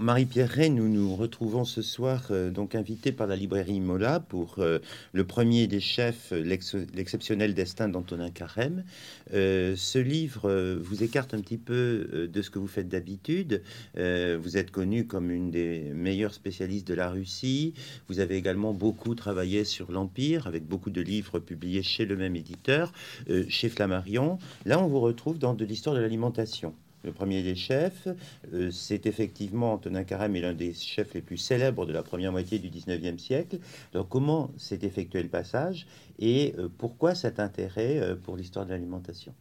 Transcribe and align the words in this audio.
Marie-Pierre 0.00 0.50
Ray, 0.50 0.70
nous 0.70 0.88
nous 0.88 1.16
retrouvons 1.16 1.64
ce 1.64 1.82
soir 1.82 2.28
euh, 2.30 2.50
donc 2.50 2.76
invité 2.76 3.10
par 3.10 3.26
la 3.26 3.34
librairie 3.34 3.80
Mola 3.80 4.20
pour 4.20 4.56
euh, 4.58 4.78
le 5.12 5.24
premier 5.24 5.66
des 5.66 5.80
chefs, 5.80 6.30
l'exceptionnel 6.30 7.52
destin 7.52 7.88
d'Antonin 7.88 8.30
Carême. 8.30 8.84
Euh, 9.34 9.74
ce 9.76 9.98
livre 9.98 10.76
vous 10.80 11.02
écarte 11.02 11.34
un 11.34 11.40
petit 11.40 11.58
peu 11.58 12.28
de 12.32 12.42
ce 12.42 12.50
que 12.50 12.60
vous 12.60 12.68
faites 12.68 12.88
d'habitude. 12.88 13.62
vous 13.96 14.56
êtes 14.56 14.70
connu 14.70 15.06
comme 15.06 15.30
une 15.30 15.50
des 15.50 15.90
meilleures 15.94 16.34
spécialistes 16.34 16.86
de 16.86 16.94
la 16.94 17.10
Russie. 17.10 17.74
Vous 18.08 18.20
avez 18.20 18.36
également 18.36 18.72
beaucoup 18.72 19.14
travaillé 19.14 19.64
sur 19.64 19.90
l'Empire 19.90 20.46
avec 20.46 20.64
beaucoup 20.66 20.90
de 20.90 21.00
livres 21.00 21.38
publiés 21.40 21.82
chez 21.82 22.04
le 22.04 22.16
même 22.16 22.36
éditeur, 22.36 22.92
chez 23.48 23.68
Flammarion. 23.68 24.38
Là, 24.64 24.80
on 24.80 24.86
vous 24.86 25.00
retrouve 25.00 25.38
dans 25.38 25.54
de 25.54 25.64
l'histoire 25.64 25.94
de 25.94 26.00
l'alimentation 26.00 26.74
le 27.04 27.12
premier 27.12 27.42
des 27.42 27.54
chefs. 27.54 28.08
Euh, 28.52 28.70
c'est 28.70 29.06
effectivement 29.06 29.74
Antonin 29.74 30.04
Carême 30.04 30.36
est 30.36 30.40
l'un 30.40 30.54
des 30.54 30.74
chefs 30.74 31.14
les 31.14 31.22
plus 31.22 31.36
célèbres 31.36 31.86
de 31.86 31.92
la 31.92 32.02
première 32.02 32.32
moitié 32.32 32.58
du 32.58 32.70
19e 32.70 33.18
siècle. 33.18 33.58
Donc 33.92 34.08
comment 34.08 34.50
s'est 34.56 34.80
effectué 34.82 35.22
le 35.22 35.28
passage 35.28 35.86
et 36.18 36.54
euh, 36.58 36.68
pourquoi 36.76 37.14
cet 37.14 37.40
intérêt 37.40 37.98
euh, 37.98 38.16
pour 38.16 38.36
l'histoire 38.36 38.66
de 38.66 38.70
l'alimentation? 38.70 39.34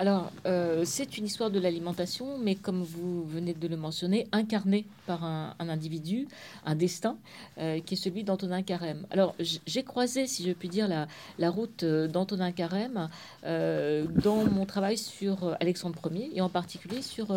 Alors, 0.00 0.30
euh, 0.46 0.84
c'est 0.84 1.18
une 1.18 1.26
histoire 1.26 1.50
de 1.50 1.58
l'alimentation, 1.58 2.38
mais 2.38 2.54
comme 2.54 2.84
vous 2.84 3.24
venez 3.24 3.52
de 3.52 3.66
le 3.66 3.76
mentionner, 3.76 4.28
incarnée 4.30 4.86
par 5.08 5.24
un, 5.24 5.54
individu, 5.58 6.28
un 6.64 6.76
destin, 6.76 7.16
euh, 7.58 7.80
qui 7.80 7.94
est 7.94 7.96
celui 7.96 8.22
d'Antonin 8.22 8.62
Carême. 8.62 9.06
Alors, 9.10 9.34
j'ai 9.40 9.82
croisé, 9.82 10.28
si 10.28 10.46
je 10.46 10.52
puis 10.52 10.68
dire, 10.68 10.86
la, 10.86 11.50
route 11.50 11.82
euh, 11.82 12.06
d'Antonin 12.06 12.52
Carême 12.52 13.08
dans 13.42 14.44
mon 14.44 14.66
travail 14.66 14.96
sur 14.96 15.56
Alexandre 15.60 15.98
Ier, 16.12 16.30
et 16.32 16.40
en 16.40 16.48
particulier 16.48 17.02
sur 17.02 17.28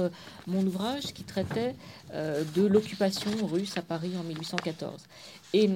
mon 0.46 0.66
ouvrage 0.66 1.14
qui 1.14 1.24
traitait 1.24 1.76
de 2.14 2.66
l'occupation 2.66 3.32
russe 3.48 3.78
à 3.78 3.82
Paris 3.82 4.12
en 4.20 4.24
1814. 4.24 5.02
Et 5.54 5.70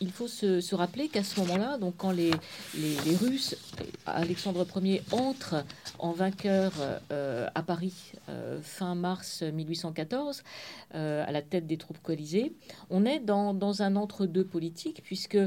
il 0.00 0.10
faut 0.10 0.26
se, 0.28 0.74
rappeler 0.74 1.08
qu'à 1.08 1.22
ce 1.22 1.38
moment-là, 1.40 1.78
donc 1.78 1.94
quand 1.96 2.10
les, 2.10 2.32
les, 2.74 3.16
Russes, 3.16 3.56
Alexandre 4.06 4.66
Ier 4.82 5.02
entre 5.12 5.64
en 5.98 6.12
vainqueur 6.12 6.72
euh, 7.12 7.46
à 7.54 7.62
Paris 7.62 8.12
euh, 8.28 8.58
fin 8.62 8.94
mars 8.94 9.42
1814, 9.42 10.42
euh, 10.94 11.24
à 11.26 11.30
la 11.30 11.42
tête 11.42 11.66
des 11.66 11.76
troupes 11.76 12.02
coalisées. 12.02 12.52
On 12.88 13.04
est 13.04 13.20
dans, 13.20 13.54
dans 13.54 13.82
un 13.82 13.96
entre-deux 13.96 14.44
politique, 14.44 15.02
puisque 15.04 15.38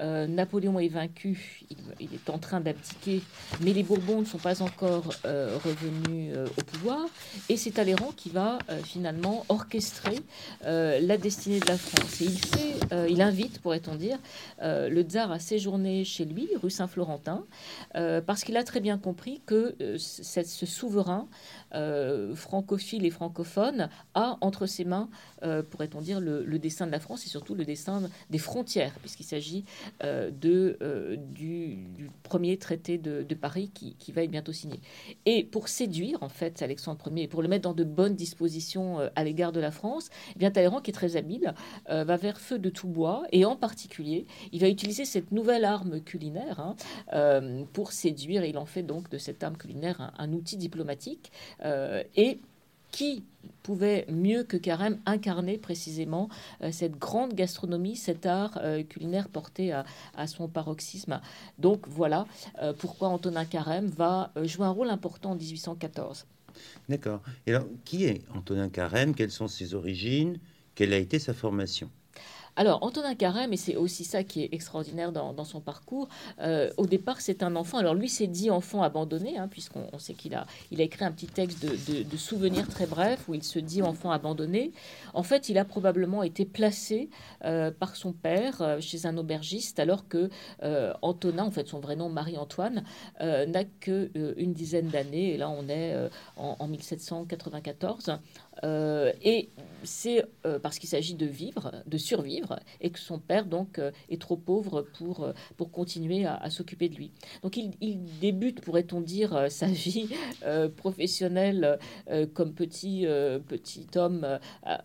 Napoléon 0.00 0.78
est 0.78 0.88
vaincu, 0.88 1.62
il, 2.00 2.14
est 2.14 2.30
en 2.30 2.38
train 2.38 2.60
d'abdiquer, 2.60 3.22
mais 3.60 3.72
les 3.72 3.82
Bourbons 3.82 4.20
ne 4.20 4.24
sont 4.24 4.38
pas 4.38 4.62
encore 4.62 5.12
revenus 5.24 6.34
au 6.58 6.62
pouvoir, 6.62 7.06
et 7.48 7.56
c'est 7.56 7.72
Talleyrand 7.72 8.12
qui 8.16 8.30
va 8.30 8.58
finalement 8.82 9.44
orchestrer 9.48 10.20
la 10.62 11.16
destinée 11.18 11.60
de 11.60 11.66
la 11.66 11.76
France. 11.76 12.20
Et 12.22 12.24
il, 12.24 12.38
fait, 12.38 13.10
il 13.10 13.20
invite, 13.30 13.60
pourrait-on 13.60 13.94
dire, 13.94 14.18
le 14.60 15.02
tsar 15.02 15.30
à 15.30 15.38
séjourner 15.38 16.04
chez 16.04 16.24
lui, 16.24 16.48
rue 16.60 16.70
Saint-Florentin, 16.70 17.44
parce 17.94 18.42
qu'il 18.44 18.56
a 18.56 18.64
très 18.64 18.80
bien 18.80 18.98
compris 18.98 19.40
que 19.46 19.76
ce 19.96 20.66
souverain 20.66 21.28
euh, 21.74 22.34
francophile 22.34 23.04
et 23.04 23.10
francophone 23.10 23.88
a 24.14 24.36
entre 24.40 24.66
ses 24.66 24.84
mains, 24.84 25.08
euh, 25.42 25.62
pourrait-on 25.62 26.00
dire, 26.00 26.20
le, 26.20 26.58
destin 26.58 26.86
de 26.86 26.92
la 26.92 27.00
France 27.00 27.24
et 27.26 27.28
surtout 27.28 27.54
le 27.54 27.64
destin 27.64 28.02
des 28.28 28.38
frontières, 28.38 28.92
puisqu'il 29.00 29.24
s'agit 29.24 29.64
euh, 30.02 30.30
de, 30.30 31.18
du, 31.30 32.10
premier 32.22 32.56
traité 32.58 32.98
de, 32.98 33.34
Paris 33.34 33.70
qui, 33.72 34.12
va 34.12 34.24
être 34.24 34.30
bientôt 34.30 34.52
signé. 34.52 34.80
Et 35.24 35.44
pour 35.44 35.68
séduire, 35.68 36.22
en 36.22 36.28
fait, 36.28 36.62
Alexandre 36.62 37.10
Ier, 37.16 37.28
pour 37.28 37.42
le 37.42 37.48
mettre 37.48 37.62
dans 37.62 37.74
de 37.74 37.84
bonnes 37.84 38.16
dispositions 38.16 38.98
à 39.14 39.24
l'égard 39.24 39.52
de 39.52 39.60
la 39.60 39.70
France, 39.70 40.10
eh 40.34 40.38
bien 40.38 40.50
Talleyrand, 40.50 40.80
qui 40.80 40.90
est 40.90 40.94
très 40.94 41.16
habile, 41.16 41.54
va 41.88 42.16
vers 42.16 42.40
feu 42.40 42.58
de 42.58 42.68
tout 42.68 42.88
bois, 42.88 43.22
et 43.32 43.44
en 43.44 43.56
particulier, 43.56 44.26
il 44.52 44.60
va 44.60 44.68
utiliser 44.68 45.04
cette 45.04 45.32
nouvelle 45.32 45.64
arme 45.64 46.00
culinaire 46.00 46.60
hein, 46.60 47.64
pour 47.72 47.92
séduire, 47.92 48.42
et 48.42 48.50
il 48.50 48.58
en 48.58 48.66
fait 48.66 48.82
donc 48.82 49.08
de 49.08 49.18
cette 49.18 49.42
arme 49.42 49.56
culinaire 49.56 50.12
un 50.18 50.32
outil 50.32 50.56
diplomatique 50.56 51.30
euh, 51.59 51.59
et 51.62 52.38
qui 52.90 53.24
pouvait 53.62 54.06
mieux 54.10 54.42
que 54.42 54.56
Carême 54.56 54.98
incarner 55.06 55.58
précisément 55.58 56.28
euh, 56.62 56.72
cette 56.72 56.98
grande 56.98 57.34
gastronomie, 57.34 57.96
cet 57.96 58.26
art 58.26 58.58
euh, 58.62 58.82
culinaire 58.82 59.28
porté 59.28 59.72
à, 59.72 59.84
son 60.26 60.48
paroxysme. 60.48 61.20
Donc 61.58 61.86
voilà 61.88 62.26
pourquoi 62.78 63.08
Antonin 63.08 63.44
Carême 63.44 63.86
va 63.86 64.32
jouer 64.42 64.66
un 64.66 64.70
rôle 64.70 64.90
important 64.90 65.32
en 65.32 65.36
1814. 65.36 66.26
D'accord. 66.88 67.22
Et 67.46 67.54
alors, 67.54 67.66
qui 67.84 68.04
est 68.04 68.22
Antonin 68.34 68.68
Carême? 68.68 69.14
Quelles 69.14 69.30
sont 69.30 69.48
ses 69.48 69.74
origines? 69.74 70.38
Quelle 70.74 70.92
a 70.92 70.98
été 70.98 71.18
sa 71.18 71.34
formation? 71.34 71.90
Alors, 72.60 72.82
Antonin 72.82 73.14
Carême, 73.14 73.54
et 73.54 73.56
c'est 73.56 73.76
aussi 73.76 74.04
ça 74.04 74.22
qui 74.22 74.42
est 74.42 74.50
extraordinaire 74.52 75.12
dans, 75.12 75.44
son 75.44 75.62
parcours, 75.62 76.10
euh, 76.42 76.68
au 76.76 76.84
départ, 76.84 77.22
c'est 77.22 77.42
un 77.42 77.56
enfant. 77.56 77.78
Alors, 77.78 77.94
lui, 77.94 78.10
c'est 78.10 78.26
dit 78.26 78.50
enfant 78.50 78.82
abandonné, 78.82 79.38
hein, 79.38 79.48
puisqu'on 79.48 79.98
sait 79.98 80.12
qu'il 80.12 80.34
a, 80.34 80.44
il 80.70 80.78
a 80.82 80.84
écrit 80.84 81.06
un 81.06 81.10
petit 81.10 81.26
texte 81.26 81.64
de, 81.64 82.16
souvenirs 82.18 82.68
très 82.68 82.84
bref 82.84 83.30
où 83.30 83.34
il 83.34 83.42
se 83.42 83.58
dit 83.58 83.80
enfant 83.80 84.10
abandonné. 84.10 84.72
En 85.14 85.22
fait, 85.22 85.48
il 85.48 85.56
a 85.56 85.64
probablement 85.64 86.22
été 86.22 86.44
placé 86.44 87.08
euh, 87.46 87.70
par 87.70 87.96
son 87.96 88.12
père 88.12 88.60
euh, 88.60 88.78
chez 88.78 89.06
un 89.06 89.16
aubergiste, 89.16 89.80
alors 89.80 90.06
que 90.06 90.28
Antonin, 91.00 91.44
en 91.44 91.50
fait, 91.50 91.66
son 91.66 91.80
vrai 91.80 91.96
nom, 91.96 92.10
Marie-Antoine, 92.10 92.84
n'a 93.20 93.64
que 93.64 94.10
une 94.36 94.52
dizaine 94.52 94.88
d'années. 94.88 95.32
Et 95.32 95.38
là, 95.38 95.48
on 95.48 95.66
est 95.70 95.96
en, 96.36 96.56
en 96.58 96.68
1794. 96.68 98.18
Euh, 98.64 99.12
et 99.22 99.48
c'est 99.82 100.24
euh, 100.44 100.58
parce 100.58 100.78
qu'il 100.78 100.88
s'agit 100.88 101.14
de 101.14 101.26
vivre, 101.26 101.72
de 101.86 101.96
survivre, 101.96 102.58
et 102.80 102.90
que 102.90 102.98
son 102.98 103.18
père 103.18 103.46
donc 103.46 103.78
euh, 103.78 103.90
est 104.10 104.20
trop 104.20 104.36
pauvre 104.36 104.82
pour, 104.98 105.26
pour 105.56 105.70
continuer 105.70 106.26
à, 106.26 106.50
s'occuper 106.50 106.88
de 106.88 106.96
lui. 106.96 107.10
Donc 107.42 107.56
il, 107.56 107.70
débute, 108.20 108.60
pourrait-on 108.60 109.00
dire, 109.00 109.46
sa 109.50 109.66
vie 109.66 110.08
professionnelle 110.76 111.78
comme 112.34 112.52
petit, 112.52 113.06
petit 113.46 113.86
homme 113.94 114.26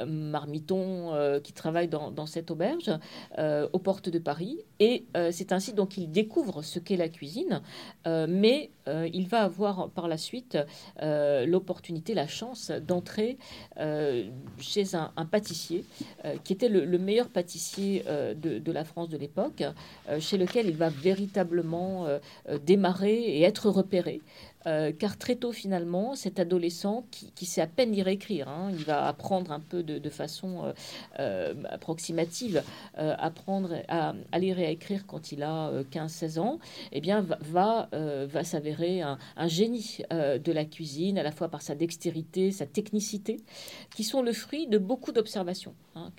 marmiton 0.06 1.40
qui 1.44 1.54
travaille 1.54 1.88
dans, 1.88 2.12
dans 2.12 2.26
cette 2.26 2.52
auberge 2.52 2.92
aux 3.38 3.80
portes 3.80 4.10
de 4.10 4.20
Paris. 4.20 4.60
Et 4.80 5.06
c'est 5.32 5.52
ainsi 5.52 5.74
donc 5.74 5.90
qu'il 5.90 6.12
découvre 6.12 6.62
ce 6.62 6.80
qu'est 6.80 6.98
la 6.98 7.10
cuisine, 7.10 7.62
mais 8.06 8.72
il 8.88 9.28
va 9.28 9.42
avoir 9.42 9.90
par 9.90 10.08
la 10.08 10.18
suite 10.18 10.58
l'opportunité, 11.02 12.14
la 12.14 12.28
chance 12.28 12.72
d'entrer 12.72 13.38
chez 14.60 14.96
un, 14.96 15.26
pâtissier 15.26 15.84
euh, 16.24 16.36
qui 16.44 16.54
était 16.54 16.70
le, 16.70 16.98
meilleur 16.98 17.30
pâtissier 17.30 18.04
euh, 18.08 18.34
de, 18.34 18.72
la 18.72 18.84
France 18.84 19.10
de 19.10 19.18
l'époque, 19.18 19.64
chez 20.20 20.38
lequel 20.38 20.68
il 20.68 20.76
va 20.76 20.90
véritablement 20.90 22.08
démarrer 22.66 23.16
et 23.16 23.44
être 23.44 23.70
repéré. 23.70 24.22
Euh, 24.68 24.92
car 24.92 25.18
très 25.18 25.36
tôt 25.36 25.52
finalement, 25.52 26.16
cet 26.16 26.40
adolescent 26.40 27.06
qui, 27.12 27.46
sait 27.46 27.62
à 27.62 27.68
peine 27.68 27.92
lire 27.92 28.08
et 28.08 28.14
écrire, 28.14 28.50
hein, 28.50 28.72
il 28.72 28.84
va 28.84 29.06
apprendre 29.08 29.52
un 29.52 29.60
peu 29.60 29.84
de, 29.84 30.10
façon 30.10 30.66
euh, 30.66 30.74
euh, 31.20 31.54
approximative, 31.70 32.64
apprendre 32.96 33.84
à, 33.88 34.14
lire 34.40 34.60
et 34.60 34.66
à 34.66 34.70
écrire 34.70 35.06
quand 35.06 35.32
il 35.32 35.44
a 35.44 35.72
15-16 35.92 36.40
ans, 36.40 36.60
eh 36.92 37.02
bien 37.02 37.22
va, 37.22 37.90
va, 37.92 38.44
s'avérer 38.44 39.02
un, 39.02 39.18
génie 39.48 40.00
de 40.12 40.52
la 40.52 40.66
cuisine, 40.66 41.18
à 41.18 41.24
la 41.24 41.32
fois 41.32 41.50
par 41.50 41.62
sa 41.62 41.76
dextérité, 41.76 42.52
sa 42.52 42.66
technicité, 42.66 43.38
qui 43.96 44.04
sont 44.04 44.22
le 44.22 44.34
fruit 44.34 44.68
de 44.68 44.78
beaucoup 44.78 45.12
d'observations. 45.12 45.76
Hein. 45.96 46.12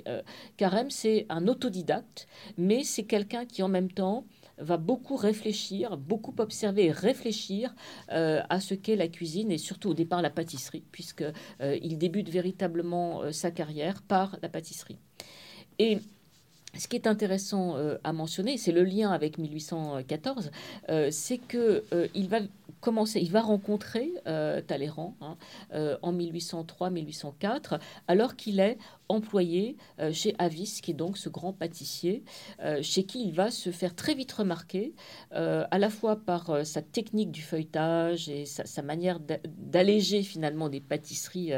Carême, 0.56 0.90
c'est 0.90 1.26
un 1.28 1.48
autodidacte, 1.48 2.28
mais 2.56 2.84
c'est 2.84 3.04
quelqu'un 3.04 3.46
qui 3.46 3.62
en 3.62 3.68
même 3.68 3.90
temps 3.90 4.24
va 4.58 4.76
beaucoup 4.76 5.16
réfléchir, 5.16 5.96
beaucoup 5.96 6.34
observer 6.38 6.86
et 6.86 6.92
réfléchir 6.92 7.74
euh, 8.12 8.42
à 8.48 8.60
ce 8.60 8.74
qu'est 8.74 8.96
la 8.96 9.08
cuisine 9.08 9.50
et 9.50 9.58
surtout 9.58 9.90
au 9.90 9.94
départ 9.94 10.22
la 10.22 10.30
pâtisserie, 10.30 10.84
puisque 10.92 11.24
euh, 11.60 11.78
débute 11.98 12.28
véritablement 12.28 13.22
euh, 13.22 13.32
sa 13.32 13.50
carrière 13.50 14.02
par 14.02 14.38
la 14.42 14.48
pâtisserie. 14.48 14.98
Ce 16.78 16.88
qui 16.88 16.96
est 16.96 17.06
intéressant 17.06 17.76
à 18.04 18.12
mentionner, 18.12 18.56
c'est 18.56 18.72
le 18.72 18.84
lien 18.84 19.10
avec 19.10 19.38
1814, 19.38 20.50
c'est 21.10 21.38
que 21.38 21.84
il 22.14 22.28
va 22.28 22.38
commencer, 22.80 23.20
il 23.20 23.30
va 23.30 23.40
rencontrer 23.40 24.12
Talleyrand 24.66 25.16
hein, 25.20 25.36
en 26.02 26.12
1803-1804, 26.12 27.80
alors 28.08 28.36
qu'il 28.36 28.60
est 28.60 28.78
employé 29.08 29.76
euh, 30.00 30.12
chez 30.12 30.34
Avis, 30.38 30.80
qui 30.82 30.90
est 30.92 30.94
donc 30.94 31.18
ce 31.18 31.28
grand 31.28 31.52
pâtissier, 31.52 32.24
euh, 32.60 32.80
chez 32.82 33.04
qui 33.04 33.24
il 33.24 33.32
va 33.32 33.50
se 33.50 33.70
faire 33.70 33.94
très 33.94 34.14
vite 34.14 34.32
remarquer, 34.32 34.94
euh, 35.32 35.64
à 35.70 35.78
la 35.78 35.90
fois 35.90 36.16
par 36.16 36.66
sa 36.66 36.82
technique 36.82 37.30
du 37.30 37.42
feuilletage 37.42 38.28
et 38.28 38.44
sa, 38.46 38.82
manière 38.82 39.18
d'alléger 39.20 40.22
finalement 40.22 40.68
des 40.68 40.80
pâtisseries 40.80 41.52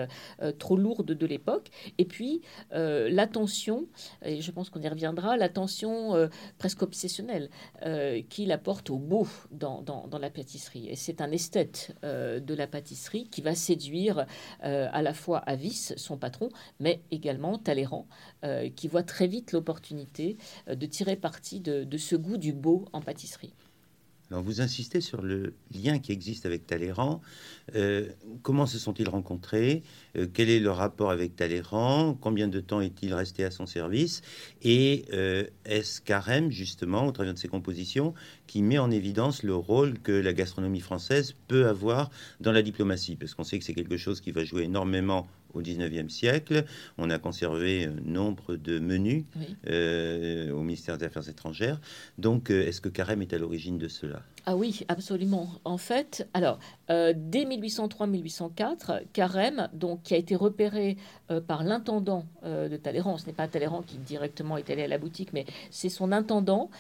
trop 0.59 0.77
lourdes 0.77 1.13
de 1.13 1.27
l'époque, 1.27 1.69
et 1.99 2.05
puis 2.05 2.41
l'attention, 2.71 3.87
et 4.25 4.41
je 4.41 4.51
pense 4.51 4.71
qu'on 4.71 4.81
y 4.81 4.87
l'attention 5.37 6.15
euh, 6.15 6.29
presque 6.59 6.83
obsessionnelle 6.83 7.51
qu'il 8.29 8.53
apporte 8.53 8.91
au 8.91 8.99
beau 8.99 9.27
dans, 9.51 10.09
la 10.21 10.31
pâtisserie. 10.31 10.89
Et 10.89 10.97
c'est 10.97 11.21
un 11.21 11.31
esthète 11.31 11.95
de 12.03 12.55
la 12.55 12.67
pâtisserie 12.67 13.29
qui 13.29 13.41
va 13.41 13.55
séduire 13.55 14.27
à 14.61 15.03
la 15.03 15.15
fois 15.15 15.39
Avis, 15.39 15.95
son 15.97 16.17
patron, 16.17 16.49
mais 16.81 17.01
également 17.11 17.59
Talleyrand, 17.59 18.07
qui 18.77 18.89
voit 18.89 19.03
très 19.03 19.27
vite 19.27 19.53
l'opportunité 19.53 20.37
de 20.67 20.87
tirer 20.87 21.17
parti 21.17 21.61
de 21.61 21.97
ce 21.97 22.17
goût 22.17 22.37
du 22.37 22.53
beau 22.53 22.85
en 22.93 23.01
pâtisserie. 23.01 23.55
Vous 24.31 24.61
insistez 24.61 25.01
sur 25.01 25.23
le 25.23 25.55
lien 25.75 25.99
qui 25.99 26.13
existe 26.13 26.45
avec 26.45 26.67
Talleyrand. 26.67 27.23
Euh, 27.75 28.09
comment 28.43 28.67
se 28.67 28.79
sont-ils 28.79 29.09
rencontrés? 29.09 29.83
Euh, 30.17 30.27
Quel 30.33 30.51
est 30.51 30.61
le 30.61 30.71
rapport 30.71 31.11
avec 31.11 31.35
Talleyrand? 31.35 32.13
Combien 32.21 32.47
de 32.47 32.61
temps 32.61 32.83
est-il 32.83 33.15
resté 33.15 33.45
à 33.45 33.51
son 33.51 33.65
service? 33.65 34.21
Et 34.61 35.07
euh, 35.15 35.45
est-ce 35.65 36.03
Carême, 36.03 36.51
justement, 36.51 37.07
au 37.07 37.13
travers 37.13 37.33
de 37.33 37.39
ses 37.39 37.49
compositions, 37.49 38.13
qui 38.47 38.63
met 38.63 38.79
en 38.79 38.91
évidence 38.91 39.43
le 39.43 39.55
rôle 39.55 39.99
que 39.99 40.13
la 40.13 40.35
gastronomie 40.35 40.81
française 40.81 41.35
peut 41.49 41.67
avoir 41.67 42.11
dans 42.41 42.53
la 42.53 42.61
diplomatie? 42.61 43.17
Parce 43.17 43.33
qu'on 43.33 43.45
sait 43.45 43.59
que 43.59 43.65
c'est 43.65 43.75
quelque 43.75 43.97
chose 43.97 44.21
qui 44.21 44.31
va 44.31 44.45
jouer 44.45 44.65
énormément 44.65 45.27
au 45.55 45.63
19e 45.63 46.09
siècle. 46.09 46.65
On 46.97 47.11
a 47.11 47.19
conservé 47.19 47.85
un 47.85 48.01
nombre 48.05 48.57
de 48.57 48.79
menus 48.79 49.25
euh, 49.69 50.51
au 50.53 50.63
ministère 50.63 50.99
des 50.99 51.07
Affaires 51.07 51.29
étrangères. 51.29 51.81
Donc, 52.19 52.51
euh, 52.51 52.67
est-ce 52.67 52.81
que 52.81 52.89
Carême 52.89 53.23
est 53.23 53.33
à 53.33 53.39
l'origine 53.39 53.79
de 53.79 53.89
cela? 53.89 54.23
Ah 54.51 54.57
oui, 54.57 54.81
absolument. 54.89 55.47
En 55.67 55.77
fait, 55.77 56.27
alors, 56.33 56.59
euh, 56.89 57.13
dès 57.15 57.45
1803-1804, 57.45 59.03
Carême, 59.13 59.69
donc, 59.75 60.03
qui 60.05 60.15
a 60.15 60.17
été 60.17 60.37
repéré 60.37 60.97
euh, 61.31 61.43
par 61.43 61.65
l'intendant 61.65 62.25
euh, 62.45 62.71
de 62.71 62.79
Talleyrand, 62.79 63.19
ce 63.19 63.27
n'est 63.27 63.35
pas 63.35 63.47
Talleyrand 63.47 63.83
qui 63.83 63.99
directement 63.99 64.57
est 64.57 64.71
allé 64.71 64.85
à 64.85 64.89
la 64.89 64.97
boutique, 64.97 65.35
mais 65.35 65.45
c'est 65.71 65.91
son 65.91 66.13
intendant 66.13 66.71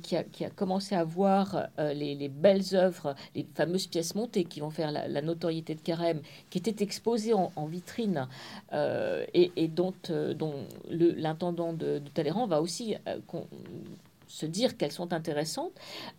qui 0.00 0.14
a, 0.14 0.50
commencé 0.54 0.94
à 0.94 1.02
voir 1.02 1.66
les, 1.76 2.28
belles 2.28 2.74
œuvres, 2.74 3.16
les 3.34 3.44
fameuses 3.52 3.88
pièces 3.88 4.14
montées 4.14 4.44
qui 4.44 4.60
vont 4.60 4.70
faire 4.70 4.92
la, 4.92 5.22
notoriété 5.22 5.74
de 5.74 5.80
Carême, 5.80 6.20
qui 6.50 6.58
étaient 6.58 6.84
exposées 6.84 7.34
en, 7.34 7.66
vitrine 7.66 8.28
et, 8.72 9.68
dont, 9.68 9.92
dont 10.36 10.54
l'intendant 10.88 11.72
de, 11.72 11.98
de, 11.98 12.08
Talleyrand 12.14 12.46
va 12.46 12.62
aussi 12.62 12.94
se 14.28 14.46
dire 14.46 14.76
qu'elles 14.76 14.92
sont 14.92 15.12
intéressantes. 15.12 15.72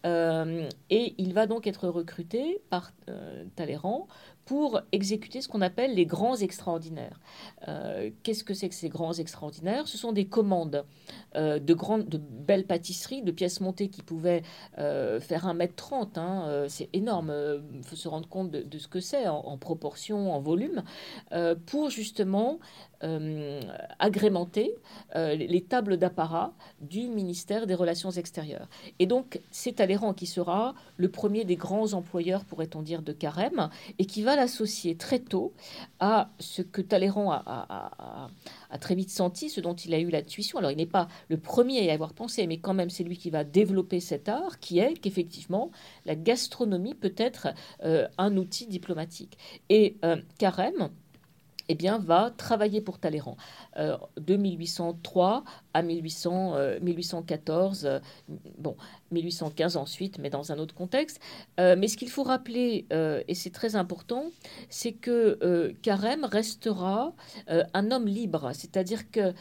Euh, 0.06 0.68
et 0.90 1.16
il 1.18 1.34
va 1.34 1.48
donc 1.48 1.68
être 1.68 1.88
recruté 1.88 2.62
par 2.70 2.92
euh, 3.10 3.46
Talleyrand 3.56 4.08
pour 4.50 4.82
exécuter 4.92 5.42
ce 5.42 5.48
qu'on 5.48 5.62
appelle 5.62 5.94
les 5.94 6.08
grands 6.08 6.36
extraordinaires. 6.36 7.20
Euh, 7.68 8.10
qu'est-ce 8.24 8.44
que 8.44 8.56
c'est 8.56 8.68
que 8.68 8.74
ces 8.74 8.90
grands 8.90 9.14
extraordinaires? 9.14 9.88
Ce 9.88 9.96
sont 9.96 10.12
des 10.12 10.26
commandes 10.26 10.86
de, 11.36 11.74
grandes, 11.76 12.10
de 12.10 12.18
belles 12.18 12.66
pâtisseries, 12.66 13.22
de 13.22 13.32
pièces 13.32 13.62
montées 13.62 13.90
qui 13.90 14.02
pouvaient 14.02 14.42
faire 14.76 15.46
1m30. 15.46 16.18
Hein, 16.18 16.66
c'est 16.68 16.90
énorme, 16.94 17.32
il 17.76 17.84
faut 17.84 17.96
se 17.96 18.08
rendre 18.08 18.28
compte 18.28 18.50
de, 18.50 18.78
ce 18.80 18.88
que 18.88 19.00
c'est 19.00 19.28
en, 19.28 19.58
proportion, 19.58 20.34
en 20.34 20.40
volume, 20.40 20.82
pour 21.68 21.92
justement 21.92 22.58
euh, 23.02 23.62
agrémenter 24.00 24.76
euh, 25.16 25.34
les 25.34 25.62
tables 25.62 25.96
d'apparat 25.96 26.52
du 26.82 27.08
ministère 27.08 27.66
des 27.66 27.74
Relations 27.74 28.12
extérieures. 28.12 28.68
Et 29.00 29.06
donc, 29.06 29.40
c'est 29.52 29.78
Talleyrand 29.78 30.14
qui 30.14 30.26
sera 30.26 30.76
le 30.98 31.08
premier 31.08 31.46
des 31.46 31.56
grands 31.56 31.94
employeurs, 31.94 32.44
pourrait-on 32.44 32.82
dire, 32.82 33.02
de 33.02 33.14
Carême, 33.14 33.70
et 34.00 34.06
qui 34.06 34.22
va 34.22 34.36
l'associer 34.40 34.96
très 34.96 35.20
tôt 35.20 35.54
à 36.00 36.32
ce 36.40 36.62
que 36.62 36.82
Talleyrand 36.82 37.32
a, 37.32 38.30
très 38.80 38.96
vite 38.96 39.10
senti, 39.10 39.50
ce 39.50 39.62
dont 39.62 39.76
il 39.76 39.94
a 39.94 40.00
eu 40.00 40.10
la 40.10 40.22
tuition. 40.22 40.60
Alors, 40.60 40.72
il 40.72 40.78
n'est 40.78 40.86
pas 40.86 41.08
le 41.30 41.38
premier 41.38 41.80
à 41.80 41.84
y 41.84 41.90
avoir 41.90 42.14
pensé, 42.14 42.48
mais 42.48 42.60
quand 42.60 42.74
même, 42.74 42.90
c'est 42.90 43.04
lui 43.04 43.18
qui 43.18 43.30
va 43.30 43.44
développer 43.44 44.00
cet 44.00 44.30
art, 44.30 44.60
qui 44.60 44.80
est 44.80 44.94
qu'effectivement, 44.94 45.72
la 46.06 46.16
gastronomie 46.16 46.96
peut 46.96 47.16
être 47.18 47.50
euh, 47.84 48.08
un 48.18 48.38
outil 48.38 48.68
diplomatique. 48.68 49.38
Et 49.70 49.98
Carême, 50.38 50.90
eh 51.70 51.76
bien, 51.76 52.00
va 52.00 52.32
travailler 52.36 52.82
pour 52.82 52.98
Talleyrand. 52.98 53.38
Euh, 53.78 53.96
de 54.20 54.36
1803 54.36 55.44
à 55.76 55.82
1800, 55.84 56.80
1814, 56.82 57.86
euh, 57.86 57.90
euh, 57.90 58.00
bon, 58.58 58.76
1815 59.12 59.78
ensuite, 59.78 60.18
mais 60.18 60.32
dans 60.32 60.52
un 60.52 60.58
autre 60.58 60.74
contexte. 60.74 61.20
mais 61.58 61.88
ce 61.88 61.96
qu'il 61.96 62.10
faut 62.10 62.24
rappeler, 62.24 62.88
et 63.28 63.36
c'est 63.36 63.52
très 63.52 63.76
important, 63.76 64.26
c'est 64.70 64.94
que 64.94 65.74
Carême 65.82 66.26
restera 66.26 67.14
un 67.48 67.92
homme 67.92 68.08
libre, 68.08 68.52
c'est-à-dire 68.54 69.12
que 69.12 69.34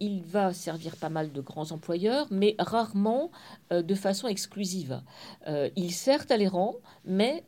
il 0.00 0.22
va 0.22 0.52
servir 0.52 0.96
pas 0.96 1.08
mal 1.08 1.32
de 1.32 1.40
grands 1.40 1.72
employeurs, 1.72 2.26
mais 2.30 2.54
rarement 2.58 3.30
de 3.70 3.94
façon 3.94 4.28
exclusive. 4.28 5.00
il 5.76 5.92
sert 5.92 6.26
Talleyrand, 6.26 6.76
mais 7.04 7.44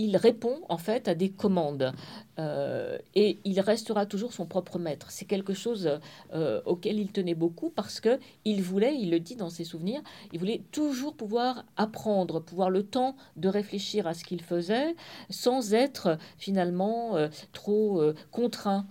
il 0.00 0.16
répond 0.16 0.60
en 0.68 0.78
fait 0.78 1.08
à 1.08 1.14
des 1.14 1.30
commandes. 1.30 1.92
Euh, 2.40 2.98
et 3.14 3.38
il 3.44 3.60
restera 3.60 4.06
toujours 4.06 4.32
son 4.32 4.46
propre 4.46 4.78
maître. 4.78 5.10
C'est 5.10 5.24
quelque 5.24 5.52
chose 5.52 5.98
euh, 6.32 6.60
auquel 6.64 6.98
il 6.98 7.12
tenait 7.12 7.34
beaucoup 7.34 7.70
parce 7.70 8.00
que 8.00 8.18
il 8.44 8.62
voulait, 8.62 8.96
il 8.96 9.10
le 9.10 9.20
dit 9.20 9.36
dans 9.36 9.50
ses 9.50 9.64
souvenirs, 9.64 10.00
il 10.32 10.38
voulait 10.38 10.62
toujours 10.72 11.14
pouvoir 11.14 11.64
apprendre, 11.76 12.40
pouvoir 12.40 12.70
le 12.70 12.82
temps 12.82 13.16
de 13.36 13.48
réfléchir 13.48 14.06
à 14.06 14.14
ce 14.14 14.24
qu'il 14.24 14.42
faisait 14.42 14.94
sans 15.28 15.74
être 15.74 16.18
finalement 16.38 17.16
euh, 17.16 17.28
trop 17.52 18.02
contraint 18.30 18.86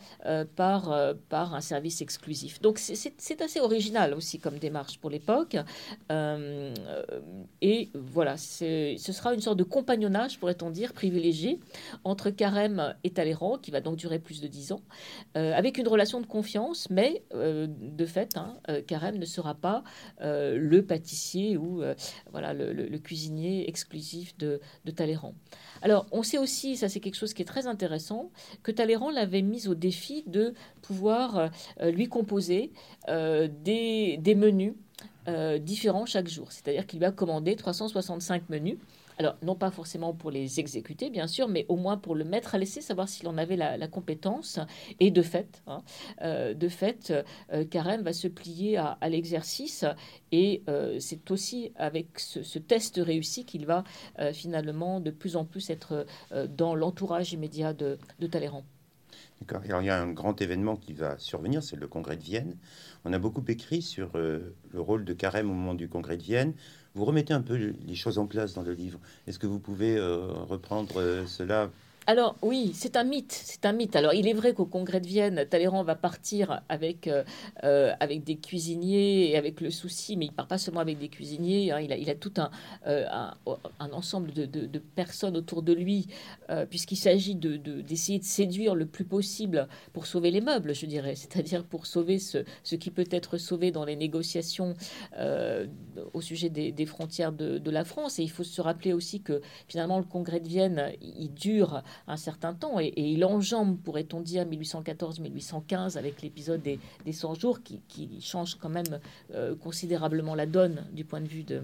par, 0.56 1.16
par 1.30 1.56
un 1.56 1.62
service 1.62 2.02
exclusif. 2.02 2.62
Donc 2.62 2.78
c'est 2.78 3.42
assez 3.42 3.60
original 3.60 4.14
aussi 4.14 4.40
comme 4.40 4.58
démarche 4.58 5.00
pour 5.00 5.10
l'époque. 5.10 5.58
et 7.62 7.90
voilà, 7.94 8.38
ce 8.38 8.96
sera 8.98 9.34
une 9.34 9.42
sorte 9.42 9.58
de 9.58 9.64
compagnonnage, 9.64 10.40
pourrait-on 10.40 10.70
dire, 10.70 10.94
privilégié 10.94 11.60
entre 12.04 12.30
Carême 12.30 12.96
et 13.04 13.10
Talleyrand 13.10 13.39
qui 13.62 13.72
va 13.72 13.82
donc 13.82 13.96
durer 13.96 14.20
plus 14.20 14.42
de 14.42 14.48
dix 14.48 14.72
ans, 14.72 14.82
euh, 15.38 15.54
avec 15.54 15.78
une 15.78 15.88
relation 15.88 16.22
de 16.22 16.26
confiance, 16.26 16.90
mais 16.90 17.24
euh, 17.34 17.68
de 17.70 18.06
fait, 18.06 18.38
hein, 18.38 18.58
euh, 18.70 18.82
Carême 18.82 19.18
ne 19.18 19.26
sera 19.26 19.56
pas 19.56 19.84
le 20.22 20.82
pâtissier 20.82 21.58
ou 21.58 21.82
voilà 22.32 22.54
le, 22.54 22.98
cuisinier 22.98 23.68
exclusif 23.70 24.38
de, 24.38 24.60
Talleyrand. 24.96 25.34
Alors, 25.82 26.06
on 26.12 26.24
sait 26.24 26.38
aussi, 26.38 26.76
ça 26.76 26.90
c'est 26.90 27.00
quelque 27.00 27.16
chose 27.16 27.34
qui 27.34 27.42
est 27.42 27.46
très 27.46 27.68
intéressant, 27.68 28.32
que 28.64 28.72
Talleyrand 28.72 29.12
l'avait 29.12 29.42
mis 29.42 29.68
au 29.68 29.76
défi 29.76 30.24
de 30.28 30.54
pouvoir 30.82 31.50
lui 31.82 32.08
composer 32.08 32.72
des, 33.08 34.18
des, 34.20 34.36
menus 34.36 34.74
différents 35.62 36.06
chaque 36.06 36.28
jour. 36.28 36.52
C'est-à-dire 36.52 36.86
qu'il 36.86 37.00
lui 37.00 37.06
a 37.06 37.12
commandé 37.12 37.56
365 37.56 38.50
menus 38.50 38.78
alors, 39.20 39.36
non 39.44 39.56
pas 39.56 39.70
forcément 39.70 40.14
pour 40.14 40.32
les 40.32 40.62
exécuter, 40.62 41.10
bien 41.10 41.28
sûr, 41.28 41.50
mais 41.50 41.66
au 41.68 41.76
moins 41.76 41.98
pour 41.98 42.16
le 42.16 42.24
mettre 42.24 42.56
à 42.56 42.58
l'essai, 42.58 42.80
savoir 42.80 43.10
s'il 43.10 43.28
en 43.28 43.38
avait 43.38 43.58
la, 43.58 43.88
compétence. 43.90 44.60
Et 45.02 45.12
de 45.12 45.22
fait, 45.22 45.62
hein, 45.68 45.84
euh, 46.22 46.54
de 46.54 46.70
fait, 46.70 47.14
euh, 47.52 47.66
Carême 47.66 48.02
va 48.02 48.14
se 48.14 48.30
plier 48.30 48.78
à, 48.78 48.98
l'exercice. 49.10 49.84
Et 50.32 50.64
euh, 50.70 51.00
c'est 51.02 51.32
aussi 51.32 51.74
avec 51.76 52.18
ce, 52.18 52.60
test 52.60 53.02
réussi 53.04 53.46
qu'il 53.46 53.66
va 53.66 53.84
finalement 54.32 55.02
de 55.02 55.12
plus 55.12 55.36
en 55.36 55.44
plus 55.44 55.70
être 55.70 56.06
dans 56.48 56.76
l'entourage 56.76 57.34
immédiat 57.34 57.74
de, 57.74 57.98
Talleyrand. 58.32 58.64
D'accord. 59.42 59.62
Il 59.66 59.86
y 59.86 59.90
a 59.90 60.02
un 60.02 60.12
grand 60.12 60.42
événement 60.42 60.78
qui 60.78 60.94
va 60.94 61.18
survenir, 61.18 61.62
c'est 61.64 61.76
le 61.76 61.88
congrès 61.88 62.16
de 62.16 62.24
Vienne. 62.24 62.58
On 63.04 63.12
a 63.12 63.20
beaucoup 63.20 63.44
écrit 63.48 63.82
sur 63.82 64.12
le 64.18 64.56
rôle 64.74 65.04
de 65.04 65.14
Carême 65.14 65.50
au 65.50 65.54
moment 65.54 65.74
du 65.74 65.90
congrès 65.90 66.16
de 66.16 66.24
Vienne. 66.24 66.54
Vous 67.00 67.06
remettez 67.06 67.34
un 67.34 67.42
peu 67.42 67.56
les 67.56 67.96
choses 67.96 68.18
en 68.18 68.26
place 68.26 68.54
dans 68.56 68.62
le 68.62 68.74
livre. 68.74 69.00
Est-ce 69.26 69.40
que 69.40 69.48
vous 69.48 69.60
pouvez 69.60 69.96
euh, 69.96 70.34
reprendre 70.50 71.00
euh, 71.00 71.26
cela 71.26 71.70
alors 72.08 72.36
oui, 72.42 72.72
c'est 72.74 72.96
un 72.96 73.04
mythe, 73.04 73.32
c'est 73.32 73.66
un 73.66 73.72
mythe. 73.72 73.96
Alors 73.96 74.14
il 74.14 74.28
est 74.28 74.34
vrai 74.34 74.54
qu'au 74.54 74.66
congrès 74.66 75.00
de 75.00 75.06
Vienne, 75.06 75.46
Talleyrand 75.48 75.84
va 75.84 75.96
partir 75.96 76.62
avec, 76.68 77.08
euh, 77.08 77.24
euh, 77.64 77.94
des 78.26 78.38
cuisiniers 78.38 79.30
et 79.30 79.38
avec 79.38 79.62
le 79.62 79.70
souci, 79.70 80.18
mais 80.18 80.26
il 80.26 80.32
part 80.32 80.48
pas 80.48 80.58
seulement 80.58 80.80
avec 80.80 80.98
des 80.98 81.10
cuisiniers, 81.10 81.72
hein. 81.72 81.80
il, 81.80 82.10
a, 82.10 82.16
tout 82.16 82.34
un, 82.38 82.50
euh, 82.88 83.06
un, 83.80 83.92
ensemble 83.92 84.34
de, 84.34 84.80
personnes 84.96 85.38
autour 85.38 85.62
de 85.62 85.74
lui, 85.74 86.08
puisqu'il 86.70 86.96
s'agit 86.96 87.36
d'essayer 87.36 88.20
de, 88.20 88.24
séduire 88.24 88.74
le 88.74 88.86
plus 88.86 89.06
possible 89.06 89.68
pour 89.94 90.08
sauver 90.08 90.32
les 90.32 90.42
meubles, 90.42 90.74
je 90.74 90.86
dirais, 90.88 91.16
c'est-à-dire 91.16 91.64
pour 91.64 91.86
sauver 91.86 92.18
ce, 92.18 92.40
ce, 92.64 92.76
qui 92.76 92.90
peut 92.90 93.08
être 93.12 93.38
sauvé 93.38 93.72
dans 93.72 93.86
les 93.86 93.96
négociations 93.96 94.74
au 96.14 96.22
sujet 96.22 96.50
des, 96.50 96.72
des 96.72 96.86
frontières 96.86 97.32
de, 97.32 97.70
la 97.70 97.84
France. 97.84 98.18
Et 98.18 98.24
il 98.24 98.32
faut 98.32 98.44
se 98.44 98.62
rappeler 98.62 98.94
aussi 98.94 99.22
que 99.22 99.42
finalement 99.68 100.00
le 100.00 100.06
congrès 100.06 100.40
de 100.40 100.48
Vienne, 100.48 100.94
il 101.02 101.32
dure 101.34 101.84
un 102.08 102.18
certain 102.18 102.54
temps. 102.54 102.80
Et, 102.80 102.94
il 102.96 103.24
enjambe, 103.26 103.78
pourrait-on 103.78 104.22
dire, 104.22 104.46
1814-1815 104.46 105.98
avec 105.98 106.22
l'épisode 106.22 106.62
des, 106.62 106.80
des, 107.06 107.14
100 107.14 107.36
jours 107.36 107.60
qui, 107.62 107.82
change 108.22 108.56
quand 108.56 108.70
même 108.70 109.00
euh, 109.34 109.56
considérablement 109.56 110.36
la 110.36 110.46
donne 110.46 110.86
du 110.92 111.06
point 111.06 111.22
de 111.22 111.28
vue 111.28 111.44
de, 111.44 111.64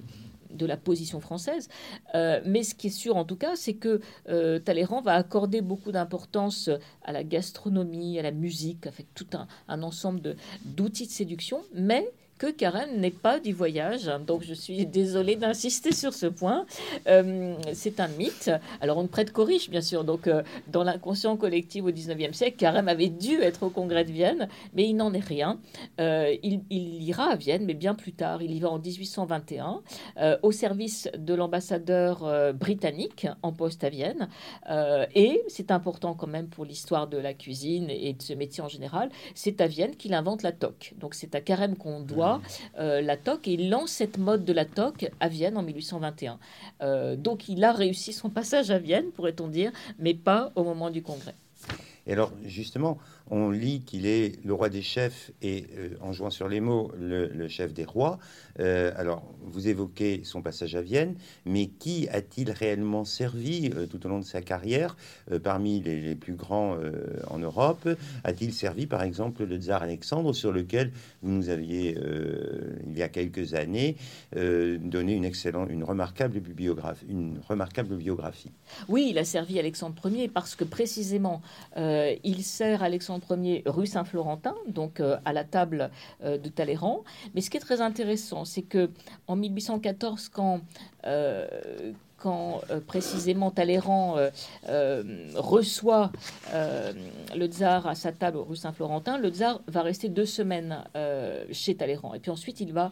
de 0.52 0.66
la 0.66 0.78
position 0.78 1.20
française. 1.20 1.70
Euh, 2.16 2.42
mais 2.46 2.64
ce 2.64 2.76
qui 2.76 2.88
est 2.88 2.92
sûr 2.92 3.16
en 3.18 3.26
tout 3.26 3.36
cas, 3.36 3.56
c'est 3.56 3.74
que 3.74 4.02
euh, 4.30 4.60
Talleyrand 4.60 5.02
va 5.02 5.14
accorder 5.14 5.62
beaucoup 5.62 5.92
d'importance 5.92 6.70
à 7.04 7.12
la 7.12 7.24
gastronomie, 7.24 8.20
à 8.20 8.22
la 8.22 8.32
musique, 8.32 8.88
avec 8.88 9.14
tout 9.14 9.28
un, 9.34 9.48
un 9.68 9.84
ensemble 9.84 10.36
d'outils 10.64 11.08
de, 11.08 11.12
séduction, 11.12 11.62
mais 11.74 12.12
que 12.38 12.52
Carême 12.52 13.00
n'est 13.00 13.12
pas 13.12 13.40
du 13.40 13.54
voyage. 13.54 14.12
Donc 14.28 14.44
je 14.44 14.54
suis 14.54 14.86
désolée 14.86 15.36
d'insister 15.36 15.94
sur 15.94 16.14
ce 16.14 16.26
point. 16.26 16.66
Euh, 17.08 17.56
c'est 17.74 18.00
un 18.00 18.08
mythe. 18.08 18.52
Alors 18.82 18.98
on 18.98 19.04
ne 19.04 19.08
prête 19.08 19.32
qu'aux 19.32 19.46
riches, 19.46 19.70
bien 19.70 19.82
sûr. 19.82 20.04
Donc 20.04 20.28
euh, 20.28 20.44
dans 20.68 20.84
l'inconscient 20.84 21.38
collectif 21.38 21.86
au 21.86 21.92
19e 21.92 22.34
siècle, 22.34 22.58
Carême 22.58 22.88
avait 22.88 23.10
dû 23.10 23.42
être 23.42 23.64
au 23.64 23.70
congrès 23.70 24.04
de 24.04 24.12
Vienne, 24.12 24.50
mais 24.74 24.88
il 24.88 24.96
n'en 24.96 25.14
est 25.14 25.24
rien. 25.24 25.60
Euh, 26.00 26.36
il, 26.44 26.64
ira 26.70 27.32
à 27.32 27.36
Vienne, 27.36 27.66
mais 27.66 27.74
bien 27.74 27.96
plus 27.96 28.14
tard. 28.14 28.42
Il 28.42 28.54
y 28.54 28.60
va 28.60 28.70
en 28.70 28.80
1821 28.80 29.82
au 30.42 30.52
service 30.52 31.10
de 31.18 31.34
l'ambassadeur 31.34 32.54
britannique 32.54 33.28
en 33.44 33.52
poste 33.52 33.84
à 33.84 33.90
Vienne. 33.90 34.28
et 35.14 35.42
c'est 35.48 35.72
important 35.72 36.14
quand 36.14 36.28
même 36.28 36.48
pour 36.48 36.66
l'histoire 36.66 37.08
de 37.08 37.18
la 37.18 37.34
cuisine 37.34 37.90
et 37.90 38.14
de 38.14 38.22
ce 38.22 38.34
métier 38.34 38.64
en 38.64 38.68
général. 38.68 39.10
C'est 39.36 39.62
à 39.62 39.68
Vienne 39.68 39.96
qu'il 39.96 40.14
invente 40.14 40.42
la 40.42 40.52
toque. 40.52 40.94
Donc 40.98 41.14
c'est 41.14 41.36
à 41.36 41.42
Carême 41.42 41.76
qu'on 41.76 42.02
doit 42.02 42.25
euh, 42.80 43.02
la 43.02 43.18
toque 43.18 43.48
et 43.48 43.54
il 43.54 43.70
lance 43.70 43.92
cette 43.92 44.18
mode 44.18 44.46
de 44.46 44.54
la 44.54 44.66
toque 44.66 45.10
à 45.20 45.28
Vienne 45.28 45.58
en 45.58 45.64
1821. 45.64 46.40
Euh, 46.82 47.16
donc 47.16 47.50
il 47.50 47.64
a 47.64 47.72
réussi 47.72 48.14
son 48.14 48.30
passage 48.30 48.72
à 48.72 48.80
Vienne, 48.80 49.12
pourrait-on 49.12 49.48
dire, 49.48 49.72
mais 50.00 50.14
pas 50.14 50.52
au 50.56 50.64
moment 50.64 50.90
du 50.90 51.02
congrès. 51.02 51.36
Et 52.08 52.14
alors, 52.14 52.32
justement, 52.46 52.98
on 53.30 53.50
lit 53.50 53.82
qu'il 53.82 54.06
est 54.06 54.44
le 54.46 54.54
roi 54.54 54.70
des 54.70 54.82
chefs 54.82 55.32
et, 55.42 55.66
euh, 55.78 55.90
en 56.02 56.14
jouant 56.14 56.30
sur 56.30 56.48
les 56.48 56.60
mots, 56.60 56.92
le, 57.00 57.48
chef 57.48 57.74
des 57.74 57.86
rois. 57.86 58.20
Euh, 58.60 58.92
alors, 58.96 59.24
vous 59.42 59.68
évoquez 59.68 60.22
son 60.24 60.42
passage 60.42 60.76
à 60.76 60.82
Vienne, 60.82 61.16
mais 61.46 61.68
qui 61.68 62.08
a-t-il 62.10 62.52
réellement 62.52 63.04
servi 63.04 63.72
euh, 63.76 63.86
tout 63.86 64.06
au 64.06 64.10
long 64.10 64.20
de 64.20 64.26
sa 64.26 64.42
carrière 64.42 64.96
Parmi 65.44 65.82
les, 65.82 66.16
plus 66.16 66.36
grands 66.36 66.78
en 67.30 67.40
Europe, 67.40 67.90
a-t-il 68.24 68.54
servi, 68.54 68.86
par 68.86 69.04
exemple, 69.04 69.44
le 69.44 69.58
tsar 69.58 69.82
Alexandre, 69.82 70.34
sur 70.34 70.52
lequel 70.52 70.92
vous 71.22 71.32
nous 71.32 71.50
aviez, 71.50 71.98
il 72.88 72.98
y 72.98 73.02
a 73.02 73.10
quelques 73.10 73.54
années, 73.54 73.96
donné 74.34 75.14
une 75.14 75.26
excellente, 75.26 75.70
une 75.70 75.84
remarquable 75.84 76.40
biographie, 76.40 77.06
une 77.10 77.40
remarquable 77.48 77.96
biographie? 77.96 78.52
Oui, 78.88 79.08
il 79.10 79.18
a 79.18 79.26
servi 79.26 79.60
Alexandre 79.60 79.96
Ier 80.10 80.28
parce 80.28 80.56
que 80.56 80.64
précisément, 80.64 81.42
il 81.76 82.44
sert 82.44 82.84
Alexandre 82.84 83.15
premier 83.20 83.64
rue 83.66 83.86
Saint-Florentin, 83.86 84.56
donc 84.68 85.00
euh, 85.00 85.18
à 85.26 85.34
la 85.34 85.44
table 85.44 85.90
euh, 86.24 86.38
de 86.38 86.50
Talleyrand. 86.50 87.04
Mais 87.34 87.42
ce 87.42 87.50
qui 87.50 87.58
est 87.58 87.62
très 87.62 87.82
intéressant, 87.82 88.46
c'est 88.46 88.62
que 88.62 88.90
en 89.28 89.36
1814, 89.36 90.30
quand 90.30 90.62
euh, 91.06 91.48
précisément 92.88 93.52
Talleyrand 93.52 94.16
reçoit 95.36 96.12
le 97.36 97.46
tsar 97.46 97.86
à 97.86 97.94
sa 97.94 98.12
table 98.12 98.40
rue 98.40 98.56
Saint-Florentin, 98.56 99.20
le 99.20 99.30
tsar 99.30 99.62
va 99.68 99.84
rester 99.84 100.10
deux 100.10 100.26
semaines 100.26 100.84
chez 101.52 101.76
Talleyrand. 101.76 102.16
Et 102.16 102.20
puis 102.20 102.32
ensuite, 102.32 102.62
il 102.62 102.74
va 102.74 102.90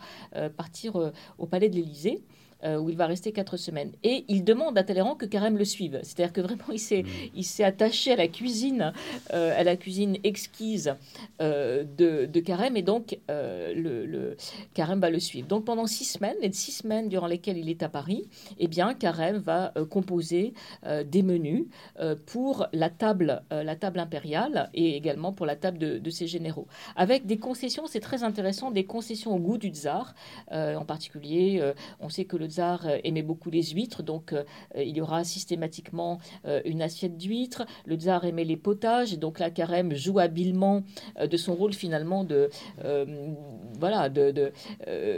partir 0.56 1.12
au 1.40 1.48
palais 1.48 1.70
de 1.70 1.76
l'Élysée. 1.76 2.22
Euh, 2.66 2.78
où 2.78 2.90
il 2.90 2.96
va 2.96 3.08
rester 3.08 3.34
quatre 3.34 3.58
semaines. 3.58 3.92
Et 4.04 4.24
il 4.30 4.46
demande 4.46 4.78
à 4.78 4.86
Talleyrand 4.86 5.16
que 5.16 5.26
Carême 5.26 5.58
le 5.58 5.66
suive. 5.66 6.00
C'est-à-dire 6.02 6.32
que 6.32 6.40
vraiment, 6.40 6.72
il 6.72 6.80
s'est, 6.80 7.04
mm. 7.04 7.08
il 7.36 7.44
s'est 7.44 7.64
attaché 7.66 8.14
à 8.14 8.16
la 8.16 8.30
cuisine, 8.30 8.94
euh, 9.34 9.60
à 9.60 9.66
la 9.66 9.76
cuisine 9.76 10.18
exquise 10.24 10.96
euh, 11.42 11.84
de, 11.84 12.26
de, 12.26 12.40
Carême, 12.40 12.78
et 12.78 12.82
donc 12.82 13.20
le, 13.28 14.06
le, 14.06 14.38
Carême 14.74 15.02
va 15.02 15.10
le 15.10 15.20
suivre. 15.20 15.46
Donc 15.46 15.66
pendant 15.66 15.88
six 15.88 16.06
semaines, 16.06 16.38
les 16.42 16.54
six 16.54 16.72
semaines 16.72 17.10
durant 17.10 17.28
lesquelles 17.28 17.58
il 17.58 17.70
est 17.70 17.84
à 17.84 17.90
Paris, 17.90 18.30
eh 18.60 18.68
bien, 18.70 18.94
Carême 18.94 19.38
va 19.38 19.74
composer 19.90 20.54
des 21.06 21.24
menus 21.24 21.66
pour 22.26 22.68
la 22.72 22.90
table, 22.90 23.44
la 23.52 23.76
table 23.76 24.00
impériale 24.00 24.70
et 24.74 24.96
également 24.96 25.34
pour 25.34 25.46
la 25.46 25.56
table 25.56 25.78
de, 25.78 25.98
de 25.98 26.10
ses 26.10 26.28
généraux. 26.28 26.68
Avec 26.96 27.26
des 27.26 27.38
concessions, 27.38 27.88
c'est 27.88 28.00
très 28.00 28.24
intéressant, 28.24 28.72
des 28.72 28.86
concessions 28.86 29.36
au 29.36 29.40
goût 29.40 29.58
du 29.58 29.70
tsar. 29.70 30.16
en 30.52 30.86
particulier, 30.86 31.62
on 32.00 32.10
sait 32.10 32.26
que 32.26 32.38
le 32.38 32.53
tsar 32.54 32.86
euh, 32.86 32.98
aimait 33.04 33.24
beaucoup 33.24 33.50
les 33.50 33.64
huîtres, 33.64 34.04
donc 34.04 34.34
euh, 34.34 34.44
il 34.76 34.96
y 34.96 35.02
aura 35.02 35.24
systématiquement 35.24 36.20
euh, 36.46 36.62
une 36.66 36.82
assiette 36.82 37.18
d'huîtres. 37.18 37.66
Le 37.86 37.96
tsar 37.96 38.26
aimait 38.26 38.44
les 38.44 38.58
potages, 38.58 39.18
donc 39.18 39.40
la 39.40 39.50
Carême 39.50 39.94
joue 39.94 40.20
habilement 40.20 40.84
de 41.20 41.38
son 41.38 41.56
rôle 41.56 41.74
finalement 41.74 42.24
de 42.24 42.50
voilà 43.80 44.10
de, 44.10 44.52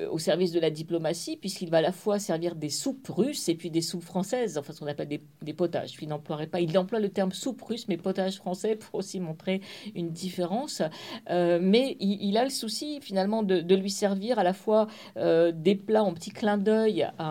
au 0.09 0.17
service 0.17 0.51
de 0.51 0.59
la 0.59 0.69
diplomatie, 0.69 1.37
puisqu'il 1.37 1.69
va 1.69 1.77
à 1.77 1.81
la 1.81 1.91
fois 1.91 2.19
servir 2.19 2.55
des 2.55 2.69
soupes 2.69 3.07
russes 3.07 3.49
et 3.49 3.55
puis 3.55 3.69
des 3.69 3.81
soupes 3.81 4.03
françaises, 4.03 4.57
enfin 4.57 4.73
ce 4.73 4.79
qu'on 4.79 4.87
appelle 4.87 5.07
des, 5.07 5.53
potages. 5.53 5.95
il 6.01 6.07
n'emploierait 6.07 6.47
pas, 6.47 6.59
il 6.59 6.77
emploie 6.77 6.99
le 6.99 7.09
terme 7.09 7.31
soupe 7.31 7.61
russe, 7.61 7.87
mais 7.87 7.97
potage 7.97 8.37
français 8.37 8.75
pour 8.75 8.95
aussi 8.95 9.19
montrer 9.19 9.61
une 9.95 10.11
différence. 10.11 10.81
mais 11.29 11.97
il, 11.99 12.37
a 12.37 12.43
le 12.43 12.49
souci 12.49 12.99
finalement 13.01 13.43
de, 13.43 13.75
lui 13.75 13.91
servir 13.91 14.39
à 14.39 14.43
la 14.43 14.53
fois 14.53 14.87
des 15.15 15.75
plats 15.75 16.03
en 16.03 16.13
petits 16.13 16.31
clins 16.31 16.57
d'œil 16.57 17.07
à, 17.17 17.24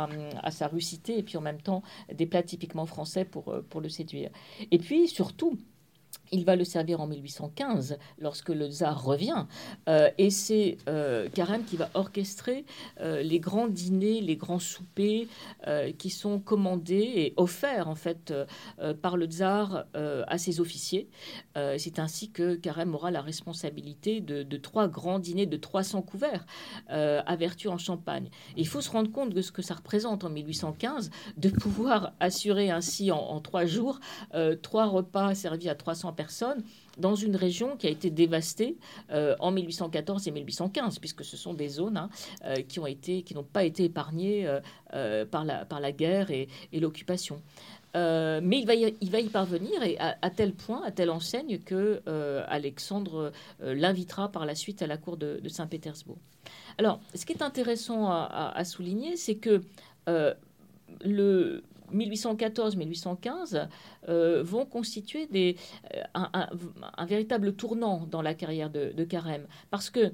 sa 0.51 0.69
russité 0.69 1.19
et 1.19 1.23
puis 1.23 1.37
en 1.37 1.41
même 1.41 1.61
temps 1.61 1.83
des 2.13 2.27
plats 2.27 2.43
typiquement 2.43 2.87
français 2.87 3.25
pour, 3.25 3.49
euh, 3.49 3.63
pour 3.69 3.81
le 3.81 3.89
séduire. 3.89 4.31
Et 4.71 4.79
puis 4.79 5.09
surtout, 5.09 5.59
il 6.33 6.45
va 6.45 6.57
le 6.57 6.65
servir 6.65 7.01
en 7.01 7.07
1815 7.07 7.99
lorsque 8.19 8.49
le 8.49 8.69
tsar 8.69 9.03
revient. 9.03 9.47
Euh, 9.89 10.11
et 10.19 10.31
c'est 10.31 10.79
euh, 10.89 11.29
Carême 11.29 11.65
qui 11.65 11.77
va 11.77 11.91
orchestrer 11.95 12.65
euh, 13.01 13.23
les 13.23 13.41
grands 13.41 13.69
dîners, 13.69 14.21
les 14.21 14.37
grands 14.37 14.59
soupers 14.59 15.27
qui 15.99 16.11
sont 16.11 16.39
commandés 16.39 17.13
et 17.17 17.35
offerts 17.37 17.89
en 17.89 17.95
fait 17.95 18.33
par 19.03 19.17
le 19.17 19.27
tsar 19.27 19.85
à 19.95 20.39
ses 20.39 20.61
officiers. 20.61 21.09
c'est 21.55 21.99
ainsi 21.99 22.31
que 22.31 22.55
Carême 22.55 22.95
aura 22.95 23.11
la 23.11 23.21
responsabilité 23.21 24.21
de, 24.21 24.57
trois 24.57 24.89
grands 24.89 25.19
dîners 25.19 25.47
de 25.47 25.57
300 25.57 26.03
couverts 26.03 26.47
à 26.89 27.37
Vertu 27.37 27.69
en 27.69 27.79
Champagne. 27.79 28.29
il 28.57 28.67
faut 28.67 28.81
se 28.81 28.91
rendre 28.91 29.11
compte 29.11 29.31
de 29.31 29.43
ce 29.43 29.53
que 29.53 29.63
ça 29.63 29.75
représente 29.75 30.25
en 30.25 30.31
1815 30.31 31.11
de 31.37 31.49
pouvoir 31.49 32.13
assurer 32.21 32.71
ainsi 32.71 33.11
en, 33.11 33.19
en 33.19 33.41
trois 33.41 33.67
jours 33.67 34.01
trois 34.63 34.87
repas 34.87 35.35
servis 35.35 35.69
à 35.69 35.75
300 35.75 36.14
personnes 36.15 36.63
dans 36.99 37.15
une 37.15 37.37
région 37.37 37.77
qui 37.77 37.87
a 37.87 37.91
été 37.91 38.11
dévastée 38.11 38.77
euh, 39.11 39.35
en 39.41 39.51
1814 39.51 40.29
et 40.29 40.31
1815, 40.31 40.99
puisque 40.99 41.25
ce 41.25 41.37
sont 41.37 41.55
des 41.55 41.69
zones 41.69 41.97
hein, 41.97 42.11
euh, 42.45 42.57
qui 42.57 42.79
ont 42.81 42.87
été, 42.87 43.23
qui 43.23 43.35
n'ont 43.35 43.45
pas 43.45 43.65
été 43.65 43.85
épargnées 43.85 44.47
euh, 44.95 45.25
par, 45.25 45.45
la, 45.45 45.65
par 45.65 45.81
la 45.81 45.93
guerre 45.93 46.31
et, 46.31 46.49
l'occupation. 46.73 47.41
mais 47.95 48.59
il 48.59 48.67
va, 48.67 48.75
y, 48.75 48.95
il 49.01 49.11
va 49.11 49.21
y 49.21 49.29
parvenir 49.29 49.83
et 49.83 49.97
à, 49.99 50.31
tel 50.31 50.53
point, 50.53 50.83
à 50.85 50.91
telle 50.91 51.11
enseigne 51.11 51.59
que 51.59 52.03
Alexandre 52.49 53.33
l'invitera 53.61 54.31
par 54.31 54.45
la 54.45 54.55
suite 54.55 54.83
à 54.83 54.87
la 54.87 54.97
cour 54.97 55.17
de, 55.17 55.41
Saint-Pétersbourg. 55.49 56.19
Alors, 56.79 57.01
ce 57.15 57.25
qui 57.25 57.33
est 57.33 57.43
intéressant 57.43 58.09
à, 58.11 58.53
à 58.55 58.65
souligner, 58.65 59.17
c'est 59.17 59.37
que 59.37 59.63
le, 61.05 61.63
1814-1815 61.95 63.69
euh, 64.09 64.43
vont 64.43 64.67
constituer 64.67 65.29
euh, 65.35 66.03
un, 66.15 67.07
véritable 67.07 67.55
tournant 67.55 68.07
dans 68.11 68.23
la 68.23 68.35
carrière 68.35 68.71
de, 68.71 69.05
Carême. 69.05 69.47
Parce 69.71 69.91
que 69.91 70.13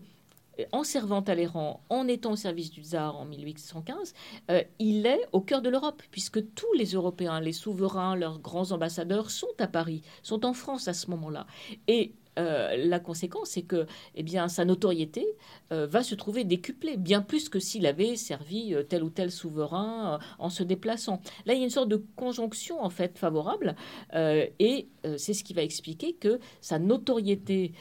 en 0.72 0.84
servant 0.84 1.22
Talleyrand, 1.22 1.80
en 1.88 2.06
étant 2.06 2.32
au 2.32 2.37
service 2.37 2.70
du 2.70 2.82
tsar 2.82 3.16
en 3.16 3.25
1815, 3.25 4.14
euh, 4.50 4.62
il 4.78 5.06
est 5.06 5.20
au 5.32 5.40
cœur 5.40 5.62
de 5.62 5.70
l'Europe, 5.70 6.02
puisque 6.10 6.52
tous 6.54 6.72
les 6.75 6.92
Européens, 6.92 7.40
les 7.40 7.52
souverains, 7.52 8.14
leurs 8.14 8.40
grands 8.40 8.72
ambassadeurs 8.72 9.30
sont 9.30 9.46
à 9.58 9.66
Paris, 9.66 10.02
sont 10.22 10.44
en 10.44 10.52
France 10.52 10.88
à 10.88 10.92
ce 10.92 11.08
moment-là. 11.10 11.46
Et 11.88 12.12
euh, 12.38 12.76
la 12.76 13.00
conséquence, 13.00 13.50
c'est 13.50 13.62
que 13.62 13.87
eh 14.14 14.22
bien, 14.22 14.49
sa 14.49 14.64
notoriété 14.64 15.26
euh, 15.72 15.87
va 15.87 16.02
se 16.02 16.14
trouver 16.14 16.44
décuplée, 16.44 16.96
bien 16.96 17.22
plus 17.22 17.49
que 17.49 17.58
s'il 17.58 17.87
avait 17.87 18.16
servi 18.16 18.75
euh, 18.75 18.82
tel 18.82 19.02
ou 19.02 19.10
tel 19.10 19.30
souverain 19.30 20.18
en 20.38 20.50
se 20.50 20.62
déplaçant. 20.62 21.20
Là, 21.46 21.54
il 21.54 21.58
y 21.58 21.62
a 21.62 21.64
une 21.64 21.70
sorte 21.70 21.88
de 21.88 22.04
conjonction 22.16 22.82
en 22.82 22.90
fait 22.90 23.18
favorable, 23.18 23.75
et 24.14 24.88
c'est 25.16 25.35
ce 25.35 25.45
qui 25.45 25.54
va 25.54 25.62
expliquer 25.62 26.12
que 26.12 26.38
sa 26.61 26.78
notoriété 26.78 27.73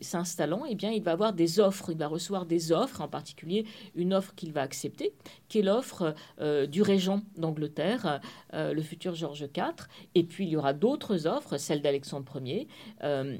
s'installant, 0.00 0.64
eh 0.68 0.76
il 0.76 1.02
va 1.02 1.12
avoir 1.12 1.32
des 1.32 1.60
offres, 1.60 1.90
il 1.90 1.98
va 1.98 2.08
recevoir 2.08 2.46
des 2.46 2.72
offres, 2.72 3.00
en 3.00 3.08
particulier 3.08 3.66
une 3.94 4.14
offre 4.14 4.34
qu'il 4.34 4.52
va 4.52 4.62
accepter, 4.62 5.12
qui 5.48 5.60
est 5.60 5.62
l'offre 5.62 6.14
du 6.68 6.82
régent 6.82 7.22
d'Angleterre, 7.36 8.20
le 8.52 8.82
futur 8.82 9.14
George 9.14 9.48
IV, 9.56 9.86
et 10.14 10.24
puis 10.24 10.44
il 10.44 10.50
y 10.50 10.56
aura 10.56 10.72
d'autres 10.72 11.26
offres, 11.26 11.56
celle 11.56 11.82
d'Alexandre 11.82 12.26
Ier, 12.44 12.68
euh, 13.02 13.36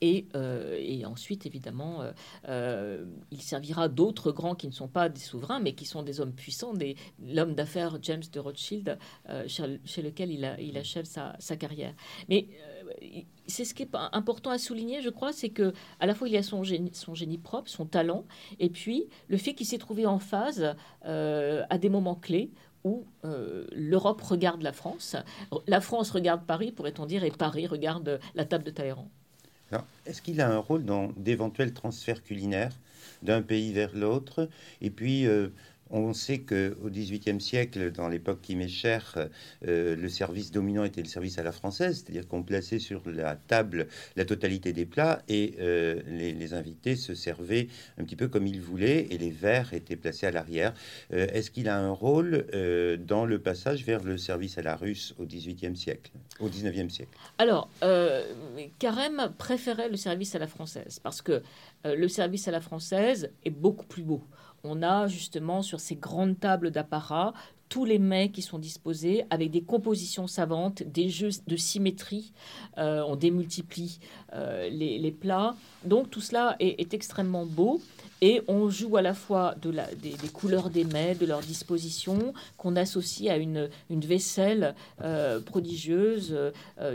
et, 0.00 0.26
euh, 0.34 0.76
et, 0.78 1.04
ensuite, 1.06 1.46
évidemment, 1.46 2.02
euh, 2.48 3.04
il 3.30 3.40
servira 3.40 3.88
d'autres 3.88 4.32
grands 4.32 4.54
qui 4.54 4.66
ne 4.66 4.72
sont 4.72 4.88
pas 4.88 5.08
des 5.08 5.20
souverains, 5.20 5.60
mais 5.60 5.74
qui 5.74 5.84
sont 5.84 6.02
des 6.02 6.20
hommes 6.20 6.32
puissants, 6.32 6.74
des, 6.74 6.96
l'homme 7.24 7.54
d'affaires 7.54 7.98
James 8.02 8.22
de 8.32 8.40
Rothschild, 8.40 8.98
chez, 9.46 10.02
lequel 10.02 10.30
il, 10.30 10.44
a, 10.44 10.60
il 10.60 10.76
achève 10.76 11.04
sa, 11.04 11.34
sa, 11.38 11.56
carrière. 11.56 11.94
Mais 12.28 12.48
c'est 13.46 13.64
ce 13.64 13.74
qui 13.74 13.82
est 13.82 13.94
important 14.12 14.50
à 14.50 14.58
souligner, 14.58 15.00
je 15.02 15.10
crois, 15.10 15.32
c'est 15.32 15.50
que 15.50 15.72
à 16.00 16.06
la 16.06 16.14
fois 16.14 16.28
il 16.28 16.34
y 16.34 16.36
a 16.36 16.42
son 16.42 16.62
génie, 16.62 16.90
son 16.92 17.14
génie 17.14 17.38
propre, 17.38 17.68
son 17.68 17.86
talent, 17.86 18.24
et 18.58 18.68
puis 18.68 19.08
le 19.28 19.36
fait 19.36 19.54
qu'il 19.54 19.66
s'est 19.66 19.78
trouvé 19.78 20.06
en 20.06 20.18
phase 20.18 20.74
à 21.02 21.78
des 21.78 21.88
moments 21.88 22.16
clés 22.16 22.50
où 22.86 23.04
euh, 23.24 23.66
l'Europe 23.72 24.22
regarde 24.22 24.62
la 24.62 24.72
France, 24.72 25.16
la 25.66 25.80
France 25.80 26.12
regarde 26.12 26.46
Paris, 26.46 26.70
pourrait-on 26.70 27.04
dire, 27.04 27.24
et 27.24 27.32
Paris 27.32 27.66
regarde 27.66 28.20
la 28.36 28.44
table 28.44 28.62
de 28.62 28.70
Talleyrand. 28.70 29.10
Est-ce 30.04 30.22
qu'il 30.22 30.40
a 30.40 30.48
un 30.48 30.58
rôle 30.58 30.84
dans 30.84 31.12
d'éventuels 31.16 31.72
transferts 31.72 32.22
culinaires 32.22 32.76
d'un 33.22 33.42
pays 33.42 33.72
vers 33.72 33.94
l'autre? 33.94 34.48
Et 34.80 34.90
puis, 34.90 35.26
on 35.90 36.12
sait 36.12 36.40
qu'au 36.40 36.88
XVIIIe 36.88 37.40
siècle, 37.40 37.92
dans 37.92 38.08
l'époque 38.08 38.40
qui 38.42 38.56
m'est 38.56 38.68
chère, 38.68 39.28
euh, 39.66 39.96
le 39.96 40.08
service 40.08 40.50
dominant 40.50 40.84
était 40.84 41.02
le 41.02 41.08
service 41.08 41.38
à 41.38 41.42
la 41.42 41.52
française, 41.52 42.02
c'est-à-dire 42.02 42.26
qu'on 42.26 42.42
plaçait 42.42 42.78
sur 42.78 43.02
la 43.06 43.36
table 43.36 43.86
la 44.16 44.24
totalité 44.24 44.72
des 44.72 44.86
plats 44.86 45.22
et 45.28 45.54
euh, 45.60 46.00
les, 46.06 46.54
invités 46.54 46.94
se 46.94 47.14
servaient 47.14 47.68
un 47.98 48.04
petit 48.04 48.14
peu 48.14 48.28
comme 48.28 48.46
ils 48.46 48.60
voulaient 48.60 49.08
et 49.10 49.18
les 49.18 49.30
verres 49.30 49.74
étaient 49.74 49.96
placés 49.96 50.26
à 50.26 50.30
l'arrière. 50.30 50.74
Euh, 51.12 51.26
est-ce 51.32 51.50
qu'il 51.50 51.68
a 51.68 51.76
un 51.76 51.90
rôle 51.90 52.46
dans 53.06 53.24
le 53.24 53.38
passage 53.38 53.84
vers 53.84 54.02
le 54.02 54.16
service 54.16 54.58
à 54.58 54.62
la 54.62 54.76
russe 54.76 55.14
au 55.18 55.24
XVIIIe 55.24 55.76
siècle, 55.76 56.10
au 56.40 56.48
XIXe 56.48 56.92
siècle? 56.92 57.10
Alors, 57.38 57.68
Carême 58.78 59.32
préférait 59.38 59.88
le 59.88 59.96
service 59.96 60.34
à 60.34 60.38
la 60.38 60.46
française 60.46 61.00
parce 61.02 61.22
que 61.22 61.42
le 61.84 62.08
service 62.08 62.48
à 62.48 62.50
la 62.50 62.60
française 62.60 63.30
est 63.44 63.50
beaucoup 63.50 63.86
plus 63.86 64.02
beau 64.02 64.22
on 64.64 64.82
a 64.82 65.06
justement 65.06 65.62
sur 65.62 65.80
ces 65.80 65.96
grandes 65.96 66.38
tables 66.38 66.70
d'apparat 66.70 67.32
tous 67.68 67.84
les 67.84 67.98
mets 67.98 68.30
qui 68.30 68.42
sont 68.42 68.58
disposés 68.58 69.24
avec 69.30 69.50
des 69.50 69.62
compositions 69.62 70.26
savantes, 70.26 70.82
des 70.82 71.08
jeux 71.08 71.30
de 71.46 71.56
symétrie. 71.56 72.32
Euh, 72.78 73.02
on 73.06 73.16
démultiplie 73.16 73.98
euh, 74.34 74.68
les, 74.68 75.10
plats. 75.10 75.56
Donc 75.84 76.10
tout 76.10 76.20
cela 76.20 76.56
est 76.60 76.94
extrêmement 76.94 77.46
beau. 77.46 77.80
Et 78.22 78.40
on 78.48 78.70
joue 78.70 78.96
à 78.96 79.02
la 79.02 79.12
fois 79.12 79.54
de 79.60 79.68
la, 79.68 79.94
des, 79.94 80.16
couleurs 80.32 80.70
des 80.70 80.84
mets, 80.84 81.14
de 81.14 81.26
leur 81.26 81.40
disposition, 81.40 82.32
qu'on 82.56 82.74
associe 82.74 83.30
à 83.30 83.36
une, 83.36 83.68
une 83.90 84.00
vaisselle 84.00 84.74
euh, 85.02 85.38
prodigieuse, 85.40 86.34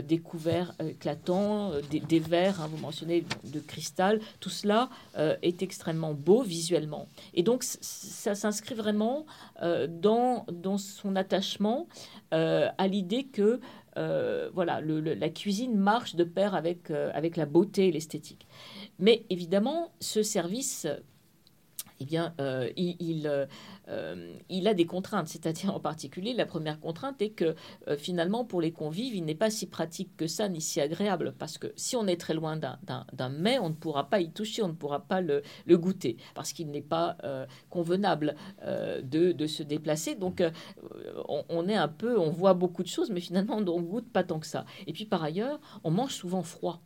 des 0.08 0.18
couverts 0.18 0.74
éclatants, 0.80 1.70
des, 1.90 2.18
verres, 2.18 2.60
hein, 2.60 2.68
vous 2.68 2.78
mentionnez, 2.78 3.24
de 3.44 3.60
cristal. 3.60 4.20
Tout 4.40 4.50
cela 4.50 4.90
est 5.16 5.62
extrêmement 5.62 6.12
beau 6.12 6.42
visuellement. 6.42 7.06
Et 7.34 7.44
donc, 7.44 7.62
ça 7.62 8.34
s'inscrit 8.34 8.74
vraiment 8.74 9.26
dans 9.60 10.44
son 10.78 11.16
attachement 11.16 11.86
à 12.30 12.86
l'idée 12.88 13.24
que 13.24 13.60
voilà, 14.54 14.80
la 14.80 15.28
cuisine 15.28 15.76
marche 15.76 16.14
de 16.16 16.24
pair 16.24 16.54
avec, 16.54 16.90
avec 16.90 17.36
la 17.36 17.46
beauté 17.46 17.88
et 17.88 17.92
l'esthétique. 17.92 18.46
Mais 18.98 19.24
évidemment, 19.30 19.92
ce 20.00 20.22
service 20.22 20.86
eh 22.02 22.04
bien, 22.04 22.34
euh, 22.40 22.68
il, 22.76 23.46
euh, 23.88 24.32
il 24.48 24.66
a 24.66 24.74
des 24.74 24.86
contraintes. 24.86 25.28
C'est-à-dire, 25.28 25.72
en 25.72 25.78
particulier, 25.78 26.34
la 26.34 26.46
première 26.46 26.80
contrainte 26.80 27.22
est 27.22 27.30
que 27.30 27.54
euh, 27.86 27.96
finalement, 27.96 28.44
pour 28.44 28.60
les 28.60 28.72
convives, 28.72 29.14
il 29.14 29.24
n'est 29.24 29.36
pas 29.36 29.50
si 29.50 29.66
pratique 29.66 30.16
que 30.16 30.26
ça, 30.26 30.48
ni 30.48 30.60
si 30.60 30.80
agréable. 30.80 31.32
Parce 31.38 31.58
que 31.58 31.68
si 31.76 31.94
on 31.94 32.08
est 32.08 32.20
très 32.20 32.34
loin 32.34 32.56
d'un 32.56 33.28
mets, 33.28 33.60
on 33.60 33.68
ne 33.68 33.74
pourra 33.74 34.10
pas 34.10 34.18
y 34.18 34.32
toucher, 34.32 34.62
on 34.62 34.68
ne 34.68 34.72
pourra 34.72 35.00
pas 35.00 35.20
le, 35.20 35.42
goûter. 35.70 36.16
Parce 36.34 36.52
qu'il 36.52 36.70
n'est 36.72 36.82
pas 36.82 37.16
convenable 37.70 38.34
de, 38.64 39.46
se 39.46 39.62
déplacer. 39.62 40.16
Donc, 40.16 40.42
on, 41.28 41.68
est 41.68 41.76
un 41.76 41.88
peu, 41.88 42.18
on 42.18 42.30
voit 42.30 42.54
beaucoup 42.54 42.82
de 42.82 42.88
choses, 42.88 43.10
mais 43.10 43.20
finalement, 43.20 43.58
on 43.58 43.60
ne 43.60 43.86
goûte 43.86 44.10
pas 44.10 44.24
tant 44.24 44.40
que 44.40 44.46
ça. 44.46 44.64
Et 44.88 44.92
puis, 44.92 45.04
par 45.04 45.22
ailleurs, 45.22 45.60
on 45.84 45.92
mange 45.92 46.14
souvent 46.14 46.42
froid, 46.42 46.82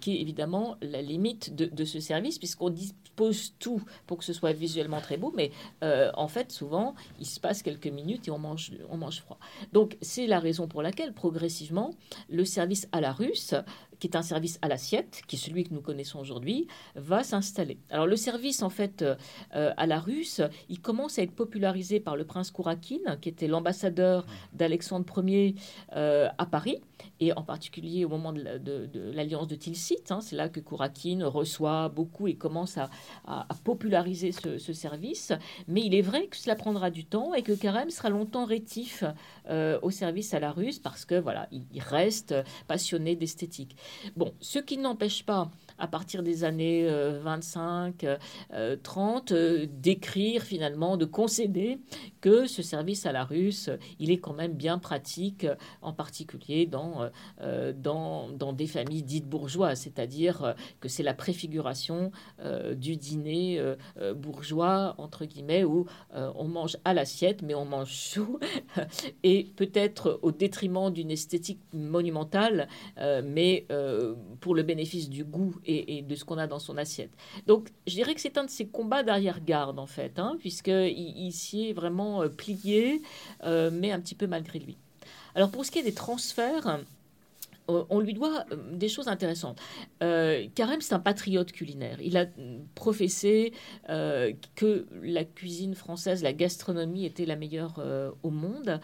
qui 0.00 0.16
est 0.16 0.20
évidemment 0.20 0.76
la 0.80 1.02
limite 1.02 1.54
de, 1.54 1.66
de 1.66 1.84
ce 1.84 2.00
service, 2.00 2.38
puisqu'on 2.38 2.70
dispose 3.18 3.54
tout 3.58 3.82
pour 4.06 4.18
que 4.18 4.24
ce 4.24 4.32
soit 4.32 4.52
visuellement 4.52 5.00
très 5.00 5.16
beau, 5.16 5.32
mais 5.36 5.50
en 5.82 6.28
fait, 6.28 6.52
souvent, 6.52 6.94
il 7.18 7.26
se 7.26 7.40
passe 7.40 7.62
quelques 7.62 7.86
minutes 7.86 8.28
et 8.28 8.30
on 8.30 8.38
mange, 8.38 8.72
on 8.90 8.96
mange 8.96 9.20
froid. 9.20 9.38
Donc, 9.72 9.96
c'est 10.00 10.26
la 10.26 10.38
raison 10.38 10.68
pour 10.68 10.82
laquelle, 10.82 11.12
progressivement, 11.12 11.90
le 12.28 12.44
service 12.44 12.88
à 12.92 13.00
la 13.00 13.12
russe, 13.12 13.54
qui 13.98 14.06
est 14.06 14.16
un 14.16 14.22
service 14.22 14.58
à 14.62 14.68
l'assiette, 14.68 15.22
qui 15.26 15.36
est 15.36 15.38
celui 15.38 15.64
que 15.64 15.74
nous 15.74 15.80
connaissons 15.80 16.18
aujourd'hui, 16.18 16.66
va 16.94 17.22
s'installer. 17.22 17.78
Alors, 17.90 18.06
le 18.06 18.16
service, 18.16 18.62
en 18.62 18.70
fait, 18.70 19.02
euh, 19.02 19.72
à 19.76 19.86
la 19.86 19.98
russe, 19.98 20.40
il 20.68 20.80
commence 20.80 21.18
à 21.18 21.22
être 21.22 21.34
popularisé 21.34 22.00
par 22.00 22.16
le 22.16 22.24
prince 22.24 22.50
Kourakine, 22.50 23.18
qui 23.20 23.28
était 23.28 23.48
l'ambassadeur 23.48 24.26
d'Alexandre 24.52 25.24
Ier 25.26 25.54
euh, 25.94 26.28
à 26.38 26.46
Paris 26.46 26.80
et 27.20 27.32
en 27.32 27.42
particulier 27.42 28.04
au 28.04 28.08
moment 28.08 28.32
de, 28.32 28.90
l'alliance 29.12 29.46
de, 29.48 29.54
Tilsit. 29.54 30.10
Hein, 30.10 30.20
c'est 30.20 30.36
là 30.36 30.48
que 30.48 30.60
Kourakine 30.60 31.24
reçoit 31.24 31.88
beaucoup 31.88 32.28
et 32.28 32.34
commence 32.34 32.78
à, 32.78 32.88
populariser 33.64 34.32
ce, 34.32 34.72
service. 34.72 35.32
Mais 35.66 35.82
il 35.82 35.94
est 35.94 36.02
vrai 36.02 36.26
que 36.26 36.36
cela 36.36 36.54
prendra 36.54 36.90
du 36.90 37.04
temps 37.04 37.34
et 37.34 37.42
que 37.42 37.52
Carême 37.52 37.90
sera 37.90 38.10
longtemps 38.10 38.44
rétif 38.44 39.04
euh, 39.48 39.78
au 39.82 39.90
service 39.90 40.34
à 40.34 40.40
la 40.40 40.52
russe 40.52 40.78
parce 40.78 41.04
que 41.04 41.14
voilà, 41.14 41.48
il, 41.50 41.66
reste 41.80 42.34
passionné 42.66 43.16
d'esthétique. 43.16 43.76
Bon, 44.16 44.32
ce 44.40 44.58
qui 44.58 44.76
n'empêche 44.78 45.24
pas 45.24 45.50
à 45.78 45.86
partir 45.86 46.22
des 46.22 46.44
années 46.44 46.88
25, 46.88 48.04
euh, 48.52 48.76
30, 48.82 49.32
euh, 49.32 49.66
d'écrire 49.70 50.42
finalement, 50.42 50.96
de 50.96 51.04
concéder 51.04 51.78
que 52.20 52.46
ce 52.46 52.62
service 52.62 53.06
à 53.06 53.12
la 53.12 53.24
russe, 53.24 53.70
il 53.98 54.10
est 54.10 54.18
quand 54.18 54.32
même 54.32 54.54
bien 54.54 54.78
pratique, 54.78 55.46
en 55.82 55.92
particulier 55.92 56.66
dans, 56.66 57.08
euh, 57.40 57.72
dans, 57.72 58.28
dans, 58.28 58.52
des 58.52 58.66
familles 58.66 59.02
dites 59.02 59.26
bourgeoises, 59.28 59.80
c'est-à-dire 59.80 60.54
que 60.80 60.88
c'est 60.88 61.02
la 61.02 61.14
préfiguration 61.14 62.10
du 62.74 62.96
dîner 62.96 63.62
bourgeois, 64.16 64.94
entre 64.98 65.24
guillemets, 65.24 65.64
où 65.64 65.86
on 66.14 66.44
mange 66.48 66.76
à 66.84 66.94
l'assiette, 66.94 67.42
mais 67.42 67.54
on 67.54 67.64
mange 67.64 67.92
chaud, 67.92 68.40
et 69.22 69.52
peut-être 69.56 70.18
au 70.22 70.32
détriment 70.32 70.90
d'une 70.92 71.10
esthétique 71.10 71.60
monumentale, 71.72 72.68
mais 73.24 73.66
pour 74.40 74.54
le 74.54 74.62
bénéfice 74.62 75.08
du 75.08 75.24
goût 75.24 75.54
et, 75.68 76.02
de 76.02 76.14
ce 76.14 76.24
qu'on 76.24 76.38
a 76.38 76.46
dans 76.46 76.58
son 76.58 76.76
assiette. 76.76 77.10
Donc, 77.46 77.68
je 77.86 77.94
dirais 77.94 78.14
que 78.14 78.20
c'est 78.20 78.38
un 78.38 78.44
de 78.44 78.50
ces 78.50 78.66
combats 78.66 79.02
d'arrière-garde, 79.02 79.78
en 79.78 79.86
fait, 79.86 80.18
hein, 80.18 80.36
puisqu'il 80.38 80.88
il, 80.96 81.32
s'y 81.32 81.68
est 81.68 81.72
vraiment 81.72 82.22
euh, 82.22 82.28
plié, 82.28 83.02
euh, 83.44 83.70
mais 83.72 83.92
un 83.92 84.00
petit 84.00 84.14
peu 84.14 84.26
malgré 84.26 84.58
lui. 84.58 84.76
Alors, 85.34 85.50
pour 85.50 85.64
ce 85.64 85.70
qui 85.70 85.78
est 85.78 85.82
des 85.82 85.94
transferts, 85.94 86.80
on 87.68 88.00
lui 88.00 88.14
doit 88.14 88.44
des 88.72 88.88
choses 88.88 89.08
intéressantes. 89.08 89.60
Euh, 90.02 90.46
Carême, 90.54 90.80
c'est 90.80 90.94
un 90.94 91.00
patriote 91.00 91.52
culinaire. 91.52 91.98
Il 92.00 92.16
a 92.16 92.26
professé 92.74 93.52
que 93.86 94.86
la 95.02 95.24
cuisine 95.24 95.74
française, 95.74 96.22
la 96.22 96.32
gastronomie 96.32 97.04
était 97.04 97.26
la 97.26 97.36
meilleure 97.36 97.80
au 98.22 98.30
monde. 98.30 98.80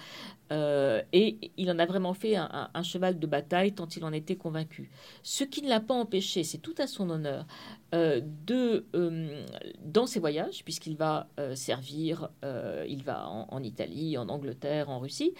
Euh, 0.53 1.03
et 1.13 1.53
il 1.57 1.71
en 1.71 1.79
a 1.79 1.87
vraiment 1.87 2.15
fait 2.15 2.37
un, 2.37 2.83
cheval 2.83 3.19
de 3.19 3.27
bataille 3.27 3.73
tant 3.73 3.89
il 3.89 4.05
en 4.05 4.13
était 4.13 4.37
convaincu. 4.37 4.91
Ce 5.23 5.43
qui 5.43 5.63
ne 5.63 5.69
l'a 5.69 5.81
pas 5.81 5.95
empêché, 5.95 6.45
c'est 6.45 6.59
tout 6.59 6.75
à 6.79 6.87
son 6.87 7.09
honneur, 7.11 7.47
euh, 7.95 8.21
de, 8.47 8.85
euh, 8.95 9.45
dans 9.85 10.07
ses 10.07 10.21
voyages, 10.21 10.63
puisqu'il 10.65 10.97
va 10.97 11.29
servir, 11.55 12.31
il 12.87 13.03
va 13.03 13.29
en, 13.29 13.63
Italie, 13.63 14.19
en 14.19 14.29
Angleterre, 14.29 14.91
en 14.91 14.99
Russie, 14.99 15.35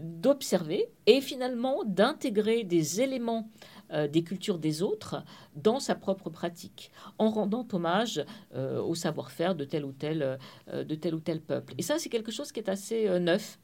d'observer 0.00 0.88
et 1.06 1.20
finalement 1.20 1.82
d'intégrer 1.84 2.51
des 2.64 3.00
éléments 3.00 3.48
euh, 3.92 4.08
des 4.08 4.22
cultures 4.22 4.58
des 4.58 4.82
autres 4.82 5.22
dans 5.54 5.78
sa 5.78 5.94
propre 5.94 6.30
pratique, 6.30 6.90
en 7.18 7.28
rendant 7.28 7.66
hommage 7.72 8.24
euh, 8.54 8.80
au 8.80 8.94
savoir-faire 8.94 9.54
de 9.54 9.66
tel 9.66 9.84
ou 9.84 9.92
tel 9.92 10.38
euh, 10.72 10.82
de 10.82 10.94
tel 10.94 11.14
ou 11.14 11.20
tel 11.20 11.42
peuple. 11.42 11.74
Et 11.76 11.82
ça, 11.82 11.98
c'est 11.98 12.08
quelque 12.08 12.32
chose 12.32 12.52
qui 12.52 12.60
est 12.60 12.70
assez 12.70 13.08
neuf, 13.20 13.58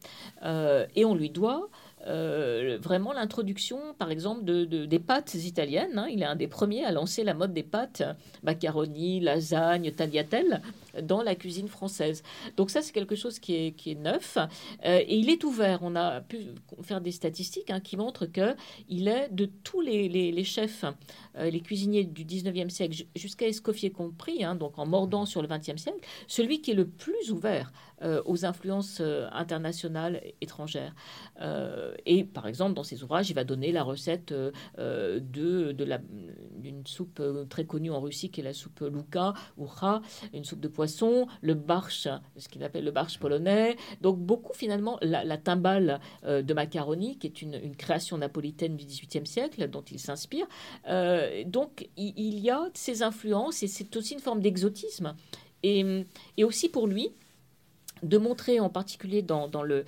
et 0.94 1.05
on 1.05 1.14
lui 1.14 1.31
doit 1.31 1.68
vraiment 2.05 3.12
l'introduction, 3.12 3.79
par 3.98 4.11
exemple, 4.11 4.44
de, 4.44 4.64
des 4.64 4.98
pâtes 4.98 5.35
italiennes. 5.35 5.98
Hein. 5.98 6.09
Il 6.11 6.22
est 6.22 6.27
un 6.27 6.37
des 6.37 6.48
premiers 6.48 6.85
à 6.85 6.92
lancer 6.92 7.24
la 7.24 7.35
mode 7.35 7.55
des 7.55 7.62
pâtes, 7.62 8.03
macaroni, 8.42 9.20
lasagne, 9.20 9.92
tagliatelle, 9.92 10.62
dans 11.03 11.22
la 11.22 11.35
cuisine 11.35 11.68
française. 11.68 12.22
Donc 12.57 12.70
ça, 12.70 12.83
c'est 12.83 12.92
quelque 12.92 13.16
chose 13.16 13.38
qui 13.38 13.55
est, 13.55 13.72
qui 13.72 13.92
est 13.92 13.94
neuf. 13.94 14.38
Euh, 14.38 15.01
et 15.07 15.16
il 15.16 15.31
est 15.31 15.44
ouvert. 15.44 15.81
On 15.83 15.96
a 15.96 16.20
pu 16.20 16.38
faire 16.83 17.01
des 17.01 17.12
statistiques 17.12 17.70
hein, 17.70 17.81
qui 17.81 17.96
montrent 17.96 18.27
que 18.27 18.55
il 18.88 19.09
est 19.09 19.29
de 19.31 19.46
tous 19.46 19.81
les, 19.81 20.09
les, 20.09 20.44
chefs, 20.44 20.85
euh, 21.37 21.51
les 21.51 21.61
cuisiniers 21.61 22.05
du 22.05 22.24
19e 22.24 22.68
siècle, 22.68 23.05
jusqu'à 23.16 23.46
Escoffier 23.46 23.90
compris, 23.90 24.44
hein, 24.44 24.55
donc 24.55 24.79
en 24.79 24.87
mordant 24.87 25.27
sur 25.27 25.42
le 25.42 25.48
20e 25.48 25.77
siècle, 25.77 26.01
celui 26.27 26.61
qui 26.61 26.72
est 26.72 26.74
le 26.74 26.87
plus 26.87 27.31
ouvert 27.31 27.72
aux 28.27 28.44
influences 28.44 29.03
internationales 29.33 30.22
étrangères. 30.40 30.94
Et 32.07 32.22
par 32.22 32.46
exemple, 32.46 32.74
dans 32.74 32.85
ses 32.85 33.03
ouvrages, 33.03 33.29
il 33.29 33.35
va 33.35 33.42
donner 33.42 33.72
la 33.72 33.83
recette 33.83 34.33
euh, 34.33 34.53
euh, 34.79 35.20
de, 35.20 35.72
de 35.72 35.88
d'une 36.57 36.87
soupe 36.87 37.20
euh, 37.20 37.44
très 37.44 37.64
connue 37.64 37.90
en 37.90 38.01
Russie 38.01 38.31
qui 38.31 38.40
est 38.40 38.44
la 38.44 38.53
soupe 38.53 38.81
Luka 38.81 39.35
ou 39.57 39.64
Ra, 39.64 40.03
une 40.33 40.44
soupe 40.44 40.61
de 40.61 40.68
le 41.40 41.54
barche, 41.54 42.08
ce 42.36 42.48
qu'il 42.48 42.62
appelle 42.64 42.84
le 42.84 42.90
barche 42.90 43.18
polonais. 43.18 43.76
Donc 44.00 44.18
beaucoup 44.18 44.54
finalement, 44.54 44.98
la, 45.02 45.38
timbale 45.38 46.00
de 46.24 46.54
macaroni, 46.54 47.18
qui 47.18 47.26
est 47.26 47.42
une, 47.42 47.76
création 47.76 48.18
napolitaine 48.18 48.76
du 48.76 48.84
XVIIIe 48.84 49.26
siècle, 49.26 49.68
dont 49.68 49.82
il 49.82 49.98
s'inspire. 49.98 50.46
donc 51.46 51.88
il, 51.96 52.38
y 52.38 52.50
a 52.50 52.68
ces 52.74 53.02
influences 53.02 53.62
et 53.62 53.66
c'est 53.66 53.96
aussi 53.96 54.14
une 54.14 54.20
forme 54.20 54.40
d'exotisme. 54.40 55.14
Et, 55.62 56.06
aussi 56.42 56.68
pour 56.68 56.86
lui, 56.86 57.12
de 58.02 58.18
montrer 58.18 58.60
en 58.60 58.68
particulier 58.68 59.22
dans, 59.22 59.50
euh, 59.54 59.82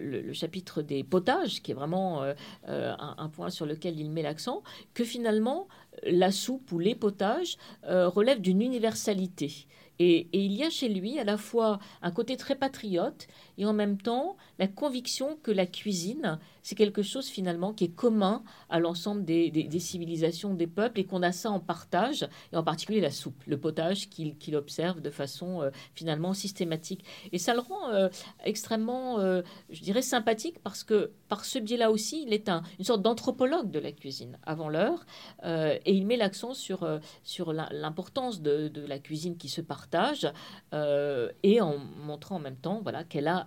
le, 0.00 0.32
chapitre 0.32 0.82
des 0.82 1.04
potages, 1.04 1.62
qui 1.62 1.70
est 1.70 1.74
vraiment 1.74 2.22
euh, 2.22 2.34
euh, 2.68 2.92
un, 2.98 3.28
point 3.28 3.50
sur 3.50 3.66
lequel 3.66 3.98
il 4.00 4.10
met 4.10 4.22
l'accent, 4.22 4.62
que 4.94 5.04
finalement 5.04 5.68
la 6.02 6.32
soupe 6.32 6.72
ou 6.72 6.78
les 6.78 6.94
potages 6.94 7.56
relèvent 7.84 8.40
d'une 8.40 8.62
universalité. 8.62 9.66
Et, 9.98 10.28
il 10.32 10.52
y 10.52 10.62
a 10.64 10.70
chez 10.70 10.88
lui 10.88 11.18
à 11.18 11.24
la 11.24 11.36
fois 11.36 11.78
un 12.02 12.10
côté 12.10 12.36
très 12.36 12.54
patriote 12.54 13.28
et 13.58 13.66
en 13.66 13.72
même 13.72 14.00
temps 14.00 14.36
la 14.58 14.68
conviction 14.68 15.36
que 15.42 15.50
la 15.50 15.66
cuisine, 15.66 16.38
c'est 16.62 16.74
quelque 16.74 17.02
chose 17.02 17.28
finalement 17.28 17.72
qui 17.72 17.84
est 17.84 17.94
commun 17.94 18.42
à 18.70 18.80
l'ensemble 18.80 19.24
des, 19.24 19.78
civilisations, 19.78 20.54
des 20.54 20.66
peuples, 20.66 20.98
et 20.98 21.04
qu'on 21.04 21.22
a 21.22 21.30
ça 21.30 21.50
en 21.50 21.60
partage, 21.60 22.28
et 22.52 22.56
en 22.56 22.64
particulier 22.64 23.00
la 23.00 23.12
soupe, 23.12 23.40
le 23.46 23.56
potage 23.56 24.08
qu'il 24.08 24.56
observe 24.56 25.00
de 25.00 25.10
façon 25.10 25.62
euh, 25.62 25.70
finalement 25.94 26.34
systématique. 26.34 27.04
Et 27.30 27.38
ça 27.38 27.54
le 27.54 27.60
rend 27.60 27.90
euh, 27.90 28.08
extrêmement, 28.44 29.20
euh, 29.20 29.42
je 29.70 29.80
dirais, 29.80 30.02
sympathique 30.02 30.58
parce 30.64 30.82
que 30.82 31.12
par 31.28 31.44
ce 31.44 31.60
biais-là 31.60 31.92
aussi, 31.92 32.24
il 32.26 32.32
est 32.32 32.48
un, 32.48 32.62
une 32.80 32.84
sorte 32.84 33.02
d'anthropologue 33.02 33.70
de 33.70 33.78
la 33.78 33.92
cuisine 33.92 34.38
avant 34.44 34.68
l'heure, 34.68 35.06
et 35.44 35.92
il 35.92 36.06
met 36.06 36.16
l'accent 36.16 36.54
sur, 36.54 36.88
sur 37.22 37.52
l'importance 37.52 38.42
de, 38.42 38.68
de, 38.68 38.84
la 38.86 38.98
cuisine 38.98 39.36
qui 39.36 39.48
se 39.48 39.60
partage, 39.60 40.30
et 40.72 41.60
en 41.60 41.78
montrant 41.78 42.36
en 42.36 42.40
même 42.40 42.56
temps 42.56 42.80
voilà, 42.82 43.04
qu'elle 43.04 43.28
a 43.28 43.45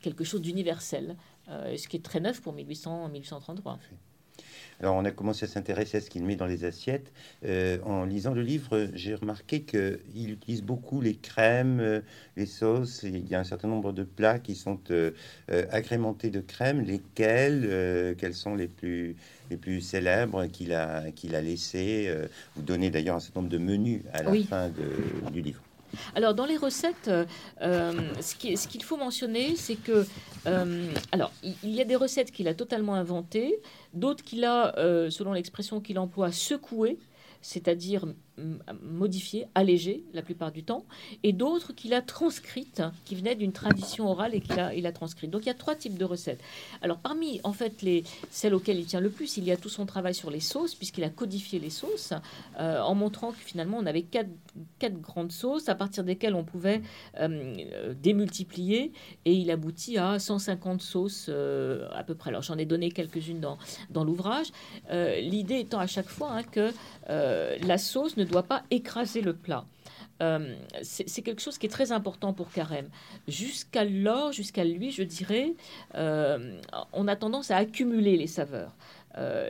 quelque 0.00 0.24
chose 0.24 0.40
d'universel, 0.40 1.16
euh, 1.48 1.76
ce 1.76 1.88
qui 1.88 1.96
est 1.96 2.04
très 2.04 2.20
neuf 2.20 2.40
pour 2.40 2.54
1800-1833. 2.54 3.78
Alors, 4.80 4.96
on 4.96 5.04
a 5.04 5.12
commencé 5.12 5.44
à 5.44 5.48
s'intéresser 5.48 5.98
à 5.98 6.00
ce 6.00 6.10
qu'il 6.10 6.24
met 6.24 6.34
dans 6.34 6.46
les 6.46 6.64
assiettes. 6.64 7.12
Euh, 7.44 7.78
en 7.84 8.04
lisant 8.04 8.34
le 8.34 8.42
livre, 8.42 8.88
j'ai 8.92 9.14
remarqué 9.14 9.62
qu'il 9.62 10.30
utilise 10.30 10.62
beaucoup 10.62 11.00
les 11.00 11.14
crèmes, 11.14 11.78
euh, 11.78 12.00
les 12.36 12.46
sauces. 12.46 13.04
Il 13.04 13.28
y 13.28 13.36
a 13.36 13.40
un 13.40 13.44
certain 13.44 13.68
nombre 13.68 13.92
de 13.92 14.02
plats 14.02 14.40
qui 14.40 14.56
sont 14.56 14.80
agrémentés 15.70 16.30
de 16.30 16.40
crèmes. 16.40 16.80
Lesquels, 16.80 18.16
quels 18.18 18.34
sont 18.34 18.56
les 18.56 18.68
plus, 18.68 19.16
les 19.50 19.56
plus 19.56 19.80
célèbres 19.80 20.46
qu'il 20.46 20.74
a, 20.74 21.10
qu'il 21.12 21.36
a 21.36 21.40
laissés 21.40 22.12
Vous 22.56 22.62
donnez 22.62 22.90
d'ailleurs 22.90 23.16
un 23.16 23.20
certain 23.20 23.40
nombre 23.40 23.52
de 23.52 23.58
menus 23.58 24.02
à 24.12 24.24
la 24.24 24.34
fin 24.42 24.72
du 25.32 25.40
livre? 25.40 25.62
Alors, 26.14 26.34
dans 26.34 26.46
les 26.46 26.56
recettes, 26.56 27.08
euh, 27.08 27.24
euh, 27.62 27.92
ce 28.20 28.34
qu'il 28.68 28.82
faut 28.82 28.96
mentionner, 28.96 29.56
c'est 29.56 29.76
que, 29.76 30.06
euh, 30.46 30.92
alors, 31.12 31.32
il, 31.42 31.70
y 31.70 31.80
a 31.80 31.84
des 31.84 31.96
recettes 31.96 32.30
qu'il 32.30 32.48
a 32.48 32.54
totalement 32.54 32.94
inventées, 32.94 33.60
d'autres 33.92 34.24
qu'il 34.24 34.44
a, 34.44 34.74
selon 35.10 35.32
l'expression 35.32 35.80
qu'il 35.80 35.98
emploie, 35.98 36.32
secouées 36.32 36.98
c'est-à-dire 37.44 38.06
modifiées, 38.82 39.46
allégées 39.54 40.02
la 40.12 40.22
plupart 40.22 40.52
du 40.52 40.64
temps, 40.64 40.84
et 41.22 41.32
d'autres 41.32 41.72
qu'il 41.72 41.94
a 41.94 42.02
transcrites, 42.02 42.82
qui 43.04 43.14
venaient 43.14 43.34
d'une 43.34 43.52
tradition 43.52 44.08
orale 44.08 44.34
et 44.34 44.40
qu'il 44.40 44.58
a, 44.58 44.74
il 44.74 44.86
a 44.86 44.92
transcrites. 44.92 45.30
Donc 45.30 45.42
il 45.42 45.46
y 45.46 45.50
a 45.50 45.54
trois 45.54 45.74
types 45.74 45.96
de 45.96 46.04
recettes. 46.04 46.40
Alors 46.82 46.98
parmi 46.98 47.40
en 47.44 47.52
fait 47.52 47.82
les, 47.82 48.04
celles 48.30 48.54
auxquelles 48.54 48.78
il 48.78 48.86
tient 48.86 49.00
le 49.00 49.10
plus, 49.10 49.36
il 49.36 49.44
y 49.44 49.52
a 49.52 49.56
tout 49.56 49.68
son 49.68 49.86
travail 49.86 50.14
sur 50.14 50.30
les 50.30 50.40
sauces, 50.40 50.74
puisqu'il 50.74 51.04
a 51.04 51.10
codifié 51.10 51.58
les 51.58 51.70
sauces, 51.70 52.12
euh, 52.58 52.80
en 52.80 52.94
montrant 52.94 53.32
que 53.32 53.38
finalement 53.38 53.78
on 53.78 53.86
avait 53.86 54.02
quatre, 54.02 54.30
quatre, 54.78 55.00
grandes 55.00 55.32
sauces 55.32 55.68
à 55.68 55.74
partir 55.74 56.04
desquelles 56.04 56.34
on 56.34 56.44
pouvait 56.44 56.82
euh, 57.20 57.94
démultiplier, 58.02 58.92
et 59.24 59.32
il 59.32 59.50
aboutit 59.50 59.98
à 59.98 60.18
150 60.18 60.82
sauces 60.82 61.26
euh, 61.28 61.88
à 61.92 62.04
peu 62.04 62.14
près. 62.14 62.30
Alors 62.30 62.42
j'en 62.42 62.58
ai 62.58 62.64
donné 62.64 62.90
quelques-unes 62.90 63.40
dans, 63.40 63.58
dans 63.90 64.04
l'ouvrage. 64.04 64.46
L'idée 64.90 65.60
étant 65.60 65.78
à 65.78 65.86
chaque 65.86 66.08
fois 66.08 66.32
hein, 66.32 66.42
que 66.42 66.72
euh, 67.10 67.56
la 67.66 67.78
sauce 67.78 68.16
ne 68.16 68.23
doit 68.24 68.42
pas 68.42 68.62
écraser 68.70 69.20
le 69.20 69.34
plat. 69.34 69.64
Euh, 70.22 70.54
c'est 70.82 71.22
quelque 71.22 71.42
chose 71.42 71.58
qui 71.58 71.66
est 71.66 71.70
très 71.70 71.90
important 71.92 72.32
pour 72.32 72.50
Carême. 72.50 72.88
Jusqu'alors, 73.26 74.32
jusqu'à 74.32 74.64
lui, 74.64 74.90
je 74.90 75.02
dirais, 75.02 75.54
euh, 75.96 76.58
on 76.92 77.08
a 77.08 77.16
tendance 77.16 77.50
à 77.50 77.56
accumuler 77.56 78.16
les 78.16 78.28
saveurs. 78.28 78.74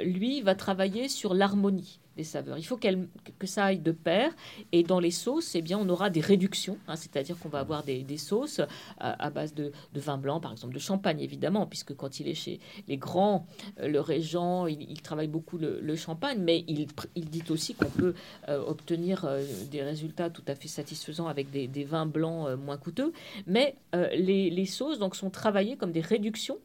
lui 0.02 0.42
va 0.42 0.54
travailler 0.54 1.08
sur 1.08 1.34
l'harmonie 1.34 2.00
des 2.16 2.24
saveurs. 2.24 2.59
Il 2.59 2.64
faut 2.64 2.77
qu'elle, 2.77 3.09
que 3.38 3.46
ça 3.46 3.64
aille 3.66 3.79
de 3.79 3.92
pair. 3.92 4.33
Et 4.72 4.83
dans 4.83 5.00
les 5.00 5.11
sauces, 5.11 5.55
eh 5.55 5.62
bien, 5.62 5.79
on 5.79 5.88
aura 5.88 6.11
des 6.11 6.20
réductions, 6.20 6.79
hein, 6.88 6.96
c'est-à-dire 6.96 7.38
qu'on 7.38 7.48
va 7.48 7.61
avoir 7.61 7.83
des, 7.83 8.05
sauces 8.16 8.61
à, 8.98 9.31
base 9.31 9.55
de, 9.55 9.72
vin 9.94 10.18
blanc, 10.18 10.40
par 10.40 10.53
exemple, 10.53 10.74
de 10.74 10.79
champagne, 10.79 11.20
évidemment, 11.20 11.66
puisque 11.66 11.94
quand 11.94 12.20
il 12.20 12.29
est 12.29 12.35
chez 12.35 12.61
les 12.88 12.96
grands, 12.96 13.46
euh, 13.81 13.88
le 13.88 14.00
régent, 14.00 14.66
il, 14.66 15.00
travaille 15.03 15.29
beaucoup 15.29 15.59
le, 15.59 15.96
champagne, 15.96 16.38
mais 16.40 16.64
il, 16.66 16.87
il 17.14 17.31
dit 17.31 17.44
aussi 17.50 17.74
qu'on 17.74 17.90
peut 17.90 18.14
euh, 18.48 18.62
obtenir 18.66 19.24
euh, 19.24 19.44
des 19.70 19.83
résultats 19.83 20.31
tout 20.31 20.42
à 20.48 20.55
fait 20.55 20.68
satisfaisants 20.68 21.29
avec 21.29 21.50
des, 21.50 21.85
vins 21.85 22.07
blancs 22.07 22.48
moins 22.59 22.77
coûteux. 22.77 23.12
Mais 23.46 23.77
les, 23.92 24.50
les, 24.50 24.66
sauces 24.66 24.98
donc, 24.98 25.16
sont 25.16 25.31
travaillées 25.31 25.77
comme 25.77 25.92
des 25.92 26.00
réductions 26.00 26.59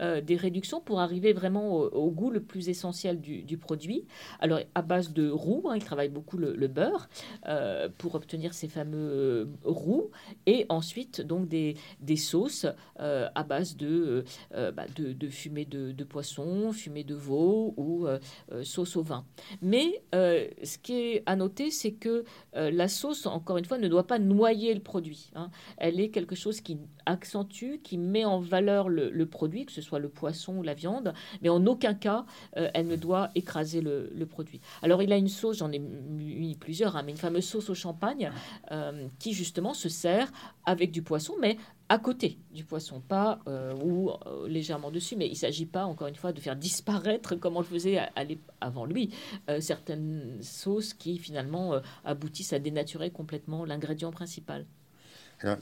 euh, 0.00 0.20
des 0.20 0.36
réductions 0.36 0.80
pour 0.80 1.00
arriver 1.00 1.32
vraiment 1.32 1.72
au, 1.76 2.10
goût 2.10 2.30
le 2.30 2.42
plus 2.42 2.68
essentiel 2.68 3.20
du, 3.20 3.58
produit. 3.58 4.04
Alors, 4.40 4.60
à 4.74 4.82
base 4.82 5.12
de 5.12 5.30
roux, 5.30 5.68
hein, 5.68 5.76
il 5.76 5.84
travaille 5.84 6.08
beaucoup 6.08 6.36
le, 6.36 6.66
beurre 6.66 7.08
euh, 7.46 7.88
pour 7.98 8.14
obtenir 8.16 8.54
ces 8.54 8.66
fameux 8.68 8.98
euh, 8.98 9.46
roux, 9.62 10.10
et 10.46 10.66
ensuite 10.68 11.20
donc 11.20 11.48
des, 11.48 11.76
sauces 12.16 12.66
à 12.96 13.42
base 13.44 13.76
de, 13.76 14.24
bah, 14.50 14.86
de, 14.96 15.28
fumée 15.28 15.64
de, 15.64 16.04
poisson, 16.04 16.72
fumée 16.72 17.04
de 17.04 17.14
veau 17.14 17.74
ou 17.76 18.06
sauce 18.62 18.96
au 18.96 19.02
vin. 19.02 19.24
Mais 19.62 20.02
ce 20.12 20.78
qui 20.78 20.94
est 20.94 21.22
à 21.26 21.36
noter, 21.36 21.70
c'est 21.70 21.92
que 21.92 22.24
la 22.52 22.88
sauce, 22.88 23.26
encore 23.26 23.58
une 23.58 23.64
fois, 23.64 23.78
ne 23.78 23.88
doit 23.88 24.06
pas 24.06 24.18
noyer 24.18 24.74
le 24.74 24.80
produit. 24.80 25.30
Hein. 25.34 25.50
Elle 25.76 26.00
est 26.00 26.10
quelque 26.10 26.34
chose 26.34 26.60
qui 26.60 26.78
accentue, 27.06 27.78
qui 27.82 27.98
met 27.98 28.24
en 28.24 28.40
valeur 28.40 28.88
le, 28.88 29.10
le 29.10 29.26
produit, 29.26 29.66
que 29.66 29.72
ce 29.72 29.82
soit 29.84 29.98
le 29.98 30.08
poisson 30.08 30.56
ou 30.56 30.62
la 30.62 30.74
viande, 30.74 31.14
mais 31.42 31.48
en 31.48 31.64
aucun 31.66 31.94
cas, 31.94 32.24
euh, 32.56 32.70
elle 32.74 32.86
ne 32.86 32.96
doit 32.96 33.30
écraser 33.34 33.80
le, 33.80 34.24
produit. 34.24 34.60
Alors, 34.82 35.02
il 35.02 35.12
a 35.12 35.18
une 35.18 35.28
sauce, 35.28 35.58
j'en 35.58 35.70
ai 35.70 35.78
mis 35.78 36.56
plusieurs, 36.56 36.96
hein, 36.96 37.02
mais 37.04 37.12
une 37.12 37.18
fameuse 37.18 37.44
sauce 37.44 37.68
au 37.68 37.74
champagne 37.74 38.32
euh, 38.72 39.06
qui, 39.18 39.34
justement, 39.34 39.74
se 39.74 39.90
sert 39.90 40.32
avec 40.64 40.90
du 40.90 41.02
poisson, 41.02 41.34
mais 41.38 41.58
à 41.90 41.98
côté 41.98 42.38
du 42.52 42.64
poisson, 42.64 43.00
pas 43.06 43.40
euh, 43.46 43.74
ou 43.84 44.10
légèrement 44.48 44.90
dessus, 44.90 45.14
mais 45.14 45.26
il 45.26 45.32
ne 45.32 45.36
s'agit 45.36 45.66
pas, 45.66 45.84
encore 45.84 46.08
une 46.08 46.14
fois, 46.14 46.32
de 46.32 46.40
faire 46.40 46.56
disparaître, 46.56 47.34
comme 47.34 47.56
on 47.56 47.60
le 47.60 47.66
faisait 47.66 48.00
avant 48.62 48.86
lui, 48.86 49.10
certaines 49.60 50.38
sauces 50.40 50.94
qui, 50.94 51.18
finalement, 51.18 51.80
aboutissent 52.04 52.54
à 52.54 52.58
dénaturer 52.58 53.10
complètement 53.10 53.66
l'ingrédient 53.66 54.10
principal 54.10 54.64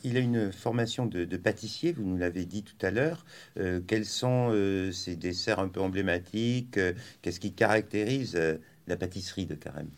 il 0.04 0.16
a 0.16 0.20
une 0.20 0.52
formation 0.52 1.06
de, 1.06 1.36
pâtissier, 1.36 1.92
vous 1.92 2.04
nous 2.04 2.16
l'avez 2.16 2.44
dit 2.44 2.62
tout 2.62 2.86
à 2.86 2.90
l'heure. 2.90 3.24
Euh, 3.58 3.80
quels 3.86 4.06
sont 4.06 4.50
euh, 4.52 4.92
ces 4.92 5.16
desserts 5.16 5.58
un 5.58 5.68
peu 5.68 5.80
emblématiques? 5.80 6.78
Euh, 6.78 6.92
Qu'est-ce 7.22 7.40
qui 7.40 7.52
caractérise 7.52 8.38
la 8.86 8.96
pâtisserie 8.96 9.46
de 9.46 9.54
Carême? 9.54 9.90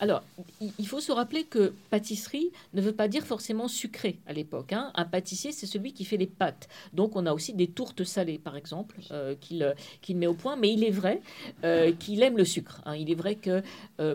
Alors, 0.00 0.22
il 0.60 0.86
faut 0.86 1.00
se 1.00 1.10
rappeler 1.10 1.44
que 1.44 1.74
pâtisserie 1.90 2.52
ne 2.72 2.80
veut 2.80 2.92
pas 2.92 3.08
dire 3.08 3.24
forcément 3.24 3.66
sucré 3.66 4.20
à 4.26 4.32
l'époque. 4.32 4.72
Hein. 4.72 4.92
Un 4.94 5.04
pâtissier, 5.04 5.50
c'est 5.50 5.66
celui 5.66 5.92
qui 5.92 6.04
fait 6.04 6.16
les 6.16 6.28
pâtes. 6.28 6.68
Donc, 6.92 7.16
on 7.16 7.26
a 7.26 7.32
aussi 7.32 7.52
des 7.52 7.66
tourtes 7.66 8.04
salées, 8.04 8.38
par 8.38 8.56
exemple, 8.56 9.00
euh, 9.10 9.34
euh, 9.52 9.74
qu'il 10.00 10.16
met 10.16 10.28
au 10.28 10.34
point. 10.34 10.56
Mais 10.56 10.72
il 10.72 10.84
est 10.84 10.90
vrai 10.90 11.20
euh, 11.64 11.92
qu'il 11.92 12.22
aime 12.22 12.36
le 12.36 12.44
sucre. 12.44 12.80
Hein. 12.84 12.94
Il 12.94 13.10
est 13.10 13.16
vrai 13.16 13.34
que... 13.34 13.62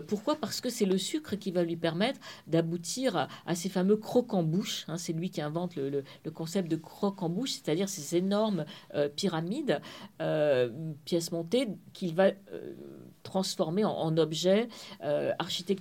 pourquoi? 0.06 0.36
Parce 0.36 0.60
que 0.60 0.70
c'est 0.70 0.86
le 0.86 0.96
sucre 0.96 1.36
qui 1.36 1.50
va 1.50 1.62
lui 1.62 1.76
permettre 1.76 2.18
d'aboutir 2.46 3.28
à, 3.46 3.54
ces 3.54 3.68
fameux 3.68 3.96
crocs 3.96 4.32
en 4.32 4.42
bouche. 4.42 4.86
Hein. 4.88 4.96
C'est 4.96 5.12
lui 5.12 5.28
qui 5.28 5.42
invente 5.42 5.76
le, 5.76 6.02
concept 6.32 6.70
de 6.70 6.76
crocs 6.76 7.22
en 7.22 7.28
bouche, 7.28 7.52
c'est-à-dire 7.52 7.88
ces 7.88 8.16
énormes 8.16 8.64
pyramides, 9.16 9.80
pièces 11.04 11.30
montées, 11.30 11.68
qu'il 11.92 12.14
va 12.14 12.30
transformer 13.22 13.84
en, 13.84 14.16
objets 14.16 14.68
architecturaux 15.38 15.73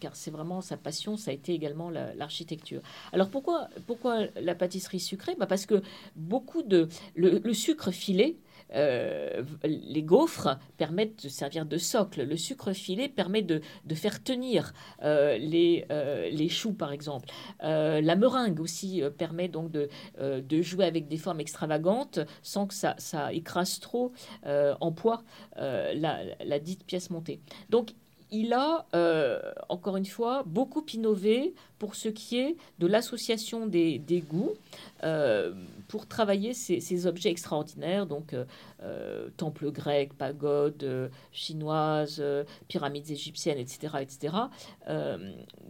car 0.00 0.16
c'est 0.16 0.30
vraiment 0.30 0.60
sa 0.60 0.76
passion, 0.76 1.16
ça 1.16 1.30
a 1.30 1.34
été 1.34 1.52
également 1.52 1.90
l'architecture. 1.90 2.80
Alors 3.12 3.28
pourquoi, 3.28 3.68
pourquoi 3.86 4.26
la 4.40 4.54
pâtisserie 4.54 5.00
sucrée? 5.00 5.34
Bah 5.38 5.46
Parce 5.46 5.66
que 5.66 5.82
beaucoup 6.16 6.62
de... 6.62 6.88
Le, 7.14 7.52
sucre 7.52 7.90
filé, 7.90 8.38
euh, 8.74 9.42
les 9.64 10.02
gaufres 10.02 10.58
permettent 10.76 11.24
de 11.24 11.28
servir 11.28 11.66
de 11.66 11.76
socle. 11.76 12.22
Le 12.22 12.36
sucre 12.36 12.72
filé 12.72 13.08
permet 13.08 13.42
de, 13.42 13.60
faire 13.94 14.22
tenir 14.22 14.72
euh, 15.02 15.36
les, 15.38 15.84
euh, 15.90 16.28
les 16.30 16.48
choux, 16.48 16.72
par 16.72 16.92
exemple. 16.92 17.28
la 17.60 18.16
meringue 18.16 18.60
aussi 18.60 19.02
permet 19.18 19.48
donc 19.48 19.70
de, 19.70 19.88
de, 20.20 20.62
jouer 20.62 20.84
avec 20.84 21.08
des 21.08 21.16
formes 21.16 21.40
extravagantes 21.40 22.20
sans 22.42 22.66
que 22.66 22.74
ça, 22.74 22.94
ça 22.98 23.32
écrase 23.32 23.80
trop 23.80 24.12
en 24.44 24.92
poids 24.92 25.22
la, 25.56 26.20
la, 26.44 26.58
dite 26.58 26.84
pièce 26.84 27.10
montée. 27.10 27.40
Donc 27.70 27.94
il 28.32 28.52
a, 28.52 28.86
euh, 28.94 29.40
encore 29.68 29.96
une 29.96 30.06
fois, 30.06 30.42
beaucoup 30.46 30.84
innové 30.92 31.54
pour 31.78 31.94
ce 31.94 32.08
qui 32.08 32.38
est 32.38 32.56
de 32.78 32.86
l'association 32.86 33.66
des, 33.66 34.24
goûts, 34.28 34.54
euh, 35.02 35.52
pour 35.88 36.06
travailler 36.06 36.54
ces, 36.54 37.06
objets 37.06 37.30
extraordinaires, 37.30 38.06
donc 38.06 38.34
euh, 38.82 39.28
temples 39.36 39.70
grecs, 39.70 40.12
pagodes 40.12 41.10
chinoises, 41.32 42.22
pyramides 42.68 43.10
égyptiennes, 43.10 43.58
etc., 43.58 43.94
etc., 44.00 44.34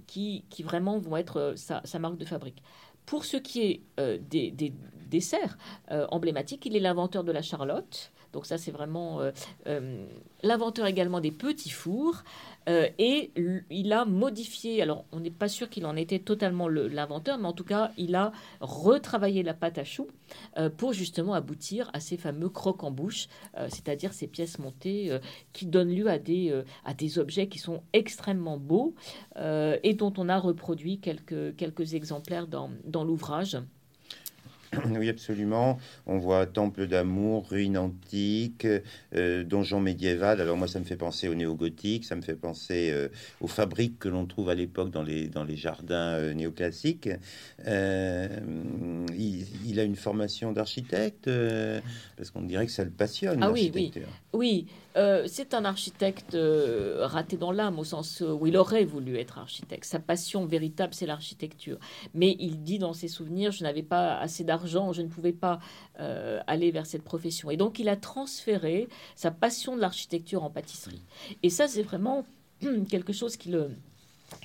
qui, 0.07 0.45
vraiment 0.61 0.99
vont 0.99 1.17
être 1.17 1.55
sa, 1.57 1.99
marque 1.99 2.19
de 2.19 2.25
fabrique. 2.25 2.63
Pour 3.07 3.25
ce 3.25 3.37
qui 3.37 3.63
est 3.63 3.81
des, 4.31 4.51
des 4.51 4.73
desserts 5.09 5.57
emblématiques, 5.89 6.67
il 6.67 6.77
est 6.77 6.81
l'inventeur 6.81 7.25
de 7.25 7.33
la 7.33 7.43
charlotte, 7.43 8.13
Donc 8.33 8.47
ça, 8.47 8.59
c'est 8.59 8.71
vraiment 8.71 9.21
l'inventeur 10.43 10.87
également 10.87 11.21
des 11.21 11.31
petits 11.31 11.71
fours. 11.71 12.23
Euh, 12.69 12.89
et 12.99 13.33
il 13.71 13.93
a 13.93 14.05
modifié, 14.05 14.83
alors 14.83 15.05
on 15.13 15.21
n'est 15.21 15.31
pas 15.31 15.49
sûr 15.49 15.71
qu'il 15.71 15.87
en 15.87 15.97
était 15.97 16.19
totalement 16.19 16.69
l'inventeur, 16.69 17.39
mais 17.39 17.49
en 17.49 17.53
tout 17.53 17.65
cas, 17.65 17.91
il 17.97 18.15
a 18.15 18.33
retravaillé 18.61 19.43
la 19.43 19.55
pâte 19.55 19.79
à 19.79 19.85
choux 19.85 20.09
euh, 20.59 20.69
pour 20.69 20.93
justement 20.93 21.35
aboutir 21.35 21.91
à 21.95 22.01
ces 22.01 22.17
fameux 22.17 22.51
crocs 22.51 22.85
en 22.85 22.91
bouche, 22.91 23.29
euh, 23.57 23.67
c'est-à-dire 23.71 24.13
ces 24.13 24.27
pièces 24.27 24.59
montées 24.59 25.19
qui 25.53 25.67
donnent 25.67 25.95
lieu 25.95 26.09
à 26.09 26.19
des, 26.19 26.63
à 26.85 26.95
des 26.95 27.19
objets 27.19 27.49
qui 27.49 27.59
sont 27.59 27.83
extrêmement 27.93 28.59
beaux 28.59 28.95
et 29.37 29.95
dont 29.95 30.13
on 30.17 30.29
a 30.29 30.39
reproduit 30.39 30.99
quelques, 30.99 31.57
quelques 31.57 31.95
exemplaires 31.95 32.47
dans, 32.47 32.71
dans 32.85 33.05
l'ouvrage. 33.05 33.59
Oui, 34.91 35.09
absolument. 35.09 35.79
On 36.07 36.19
voit 36.19 36.47
temple 36.47 36.87
d'amour, 36.87 37.49
ruine 37.49 37.77
antique, 37.77 38.67
euh, 39.15 39.45
donjon 39.45 39.81
médiéval. 39.81 40.41
Alors 40.41 40.57
moi, 40.57 40.69
ça 40.69 40.79
me 40.79 40.85
fait 40.85 40.97
penser 40.97 41.29
au 41.29 41.35
néo-gothique, 41.35 42.05
ça 42.05 42.17
me 42.17 42.23
fait 42.23 42.35
penser 42.35 42.91
euh, 42.93 43.09
aux 43.41 43.49
fabriques 43.49 43.99
que 43.99 44.09
l'on 44.09 44.27
trouve 44.27 44.51
à 44.51 44.55
l'époque 44.55 44.91
dans 44.91 45.03
les, 45.03 45.29
dans 45.29 45.45
les 45.45 45.57
jardins 45.57 46.15
euh, 46.15 46.35
néoclassiques. 46.35 47.09
Il, 47.67 49.79
a 49.79 49.85
une 49.85 49.97
formation 49.97 50.53
d'architecte, 50.53 51.31
parce 52.17 52.31
qu'on 52.31 52.43
dirait 52.43 52.67
que 52.67 52.73
ça 52.73 52.85
le 52.85 52.91
passionne. 52.91 53.41
Ah 53.43 53.51
oui, 53.51 53.71
oui. 53.75 53.93
Oui, 54.33 54.67
c'est 54.95 55.55
un 55.55 55.65
architecte 55.65 56.37
raté 57.01 57.37
dans 57.37 57.53
l'âme, 57.53 57.79
au 57.79 57.85
sens 57.85 58.23
où 58.23 58.47
il 58.47 58.57
aurait 58.57 58.85
voulu 58.85 59.19
être 59.19 59.39
architecte. 59.39 59.85
Sa 59.85 59.99
passion 60.01 60.47
véritable, 60.47 60.95
c'est 60.95 61.07
l'architecture. 61.07 61.79
Mais 62.15 62.37
il 62.39 62.63
dit 62.63 62.79
dans 62.79 62.93
ses 62.93 63.09
souvenirs, 63.09 63.53
je 63.53 63.63
n'avais 63.63 63.83
pas 63.83 64.19
assez 64.19 64.45
d'argent 64.45 64.91
je 64.93 65.03
ne 65.03 65.09
pouvais 65.09 65.33
pas 65.33 65.59
euh, 65.99 66.41
aller 66.47 66.71
vers 66.71 66.87
cette 66.87 67.03
profession. 67.03 67.51
Et 67.51 67.57
donc 67.57 67.79
il 67.79 67.89
a 67.89 67.97
transféré 67.97 68.89
sa 69.15 69.31
passion 69.31 69.77
de 69.77 69.81
l'architecture 69.81 70.43
en 70.43 70.51
pâtisserie. 70.51 71.03
Et 71.43 71.51
ça, 71.51 71.69
c'est 71.69 71.83
vraiment 71.83 72.25
quelque 72.89 73.13
chose 73.13 73.37
qui 73.37 73.51
le, 73.51 73.71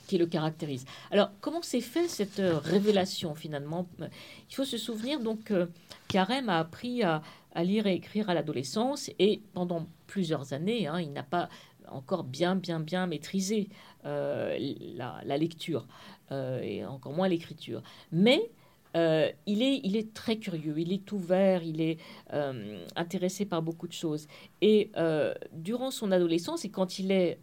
qui 0.08 0.18
le 0.18 0.26
caractérise. 0.26 0.86
Alors, 1.12 1.30
comment 1.42 1.62
s'est 1.62 1.82
fait 1.82 2.08
cette 2.08 2.40
euh, 2.40 2.58
révélation 2.60 3.36
finalement? 3.36 3.88
Il 4.00 4.56
faut 4.56 4.66
se 4.66 4.78
souvenir 4.78 5.20
donc 5.20 5.46
que 5.46 5.70
Carême 6.08 6.50
a 6.50 6.60
appris 6.60 7.04
à, 7.04 7.22
lire 7.64 7.88
et 7.88 7.94
écrire 7.94 8.30
à 8.30 8.34
l'adolescence 8.34 9.10
et 9.20 9.42
pendant 9.54 9.88
plusieurs 10.08 10.54
années, 10.54 10.88
hein, 10.88 11.00
il 11.00 11.14
n'a 11.14 11.24
pas 11.24 11.50
encore 11.88 12.24
bien, 12.24 12.56
bien, 12.56 12.80
bien 12.80 13.08
maîtrisé 13.08 13.70
euh, 14.06 14.58
la, 14.96 15.38
lecture 15.38 15.88
et 16.32 16.84
encore 16.84 17.14
moins 17.14 17.28
l'écriture. 17.28 17.84
Mais 18.12 18.50
euh, 18.96 19.30
il, 19.46 19.62
est, 19.62 19.82
il 19.84 19.98
est 19.98 20.14
très 20.14 20.38
curieux, 20.38 20.76
il 20.78 20.94
est 20.94 21.12
ouvert, 21.12 21.64
il 21.64 21.82
est 21.82 21.98
euh, 22.34 22.86
intéressé 22.96 23.46
par 23.46 23.62
beaucoup 23.62 23.88
de 23.88 23.94
choses. 23.94 24.28
Et 24.62 24.90
euh, 24.96 25.34
durant 25.52 25.92
son 25.92 26.12
adolescence, 26.12 26.64
et 26.66 26.70
quand 26.70 27.00
il 27.00 27.12
est 27.12 27.40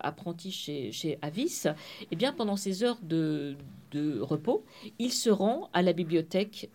apprenti 0.00 0.50
chez, 0.52 0.92
chez 0.92 1.18
Avis, 1.22 1.66
eh 2.10 2.16
bien, 2.16 2.32
pendant 2.32 2.56
ses 2.56 2.82
heures 2.82 2.98
de, 3.02 3.56
de 3.90 4.20
repos, 4.20 4.64
il 4.98 5.12
se 5.12 5.30
rend 5.30 5.68
à 5.72 5.82
la 5.82 5.92
bibliothèque 5.92 6.70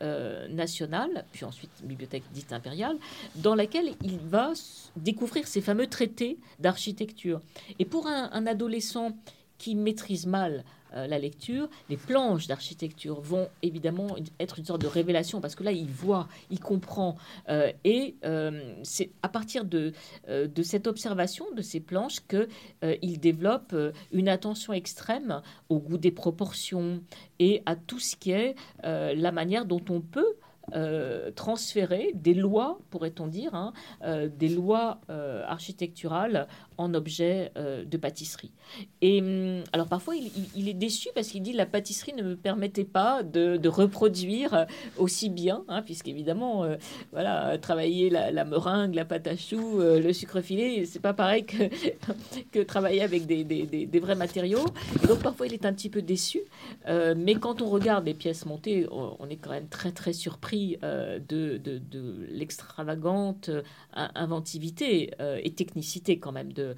nationale, 0.49 1.25
puis 1.31 1.45
ensuite 1.45 1.71
bibliothèque 1.83 2.23
dite 2.33 2.53
impériale, 2.53 2.97
dans 3.35 3.55
laquelle 3.55 3.93
il 4.03 4.17
va 4.17 4.53
découvrir 4.95 5.47
ces 5.47 5.61
fameux 5.61 5.87
traités 5.87 6.37
d'architecture. 6.59 7.41
Et 7.79 7.85
pour 7.85 8.07
un, 8.07 8.29
un 8.31 8.47
adolescent 8.47 9.11
qui 9.57 9.75
maîtrise 9.75 10.25
mal 10.25 10.63
euh, 10.95 11.07
la 11.07 11.19
lecture, 11.19 11.69
les 11.89 11.97
planches 11.97 12.47
d'architecture 12.47 13.19
vont 13.19 13.49
évidemment 13.61 14.15
être 14.39 14.59
une 14.59 14.65
sorte 14.65 14.81
de 14.81 14.87
révélation 14.87 15.41
parce 15.41 15.55
que 15.55 15.63
là, 15.63 15.71
il 15.71 15.87
voit, 15.87 16.27
il 16.49 16.59
comprend. 16.59 17.15
Euh, 17.49 17.71
et 17.83 18.15
euh, 18.23 18.73
c'est 18.83 19.11
à 19.21 19.29
partir 19.29 19.65
de, 19.65 19.93
de 20.27 20.63
cette 20.63 20.87
observation 20.87 21.45
de 21.55 21.61
ces 21.61 21.79
planches 21.79 22.19
qu'il 22.27 23.19
développe 23.19 23.75
une 24.11 24.29
attention 24.29 24.73
extrême 24.73 25.41
au 25.69 25.79
goût 25.79 25.97
des 25.97 26.11
proportions 26.11 27.01
et 27.39 27.61
à 27.65 27.75
tout 27.75 27.99
ce 27.99 28.15
qui 28.15 28.31
est 28.31 28.55
la 28.83 29.31
manière 29.31 29.65
dont 29.65 29.83
on 29.89 30.01
peut 30.01 30.35
euh, 30.73 31.29
transférer 31.35 32.11
des 32.15 32.33
lois, 32.33 32.79
pourrait-on 32.89 33.27
dire, 33.27 33.53
hein, 33.53 33.71
euh, 34.03 34.27
des 34.27 34.49
lois 34.49 34.99
euh, 35.09 35.43
architecturales 35.47 36.47
en 36.77 36.93
objets 36.93 37.51
de 37.55 37.97
pâtisserie. 37.97 38.51
Et 39.01 39.21
hum, 39.21 39.63
alors 39.71 39.87
parfois, 39.87 40.15
il, 40.15 40.67
est 40.67 40.73
déçu 40.73 41.07
parce 41.15 41.29
qu'il 41.29 41.41
dit 41.41 41.53
la 41.53 41.65
pâtisserie 41.65 42.13
ne 42.13 42.23
me 42.23 42.35
permettait 42.35 42.83
pas 42.83 43.23
de, 43.23 43.67
reproduire 43.67 44.65
aussi 44.97 45.29
bien, 45.29 45.63
hein, 45.69 45.81
puisqu'évidemment, 45.81 46.65
voilà, 47.13 47.57
travailler 47.57 48.09
la, 48.09 48.43
meringue, 48.43 48.93
la 48.93 49.05
pâte 49.05 49.27
à 49.27 49.37
choux, 49.37 49.79
le 49.79 50.11
sucre 50.11 50.41
filé, 50.41 50.85
c'est 50.85 50.99
pas 50.99 51.13
pareil 51.13 51.45
que, 51.45 51.69
que 52.51 52.59
travailler 52.59 53.01
avec 53.01 53.25
des, 53.25 53.45
des, 53.45 53.99
vrais 53.99 54.15
matériaux. 54.15 54.65
donc 55.07 55.19
parfois, 55.19 55.47
il 55.47 55.53
est 55.53 55.65
un 55.65 55.73
petit 55.73 55.89
peu 55.89 56.01
déçu. 56.01 56.41
mais 56.87 57.35
quand 57.35 57.61
on 57.61 57.69
regarde 57.69 58.05
les 58.05 58.13
pièces 58.13 58.45
montées, 58.45 58.85
on 58.91 59.29
est 59.29 59.37
quand 59.37 59.51
même 59.51 59.69
très 59.69 59.93
très 59.93 60.11
surpris 60.11 60.54
euh, 60.83 61.19
de, 61.19 61.57
de, 61.57 62.25
l'extravagante 62.29 63.49
euh, 63.49 63.61
inventivité 63.93 65.11
euh, 65.19 65.39
et 65.43 65.53
technicité 65.53 66.19
quand 66.19 66.31
même 66.31 66.53
de, 66.53 66.75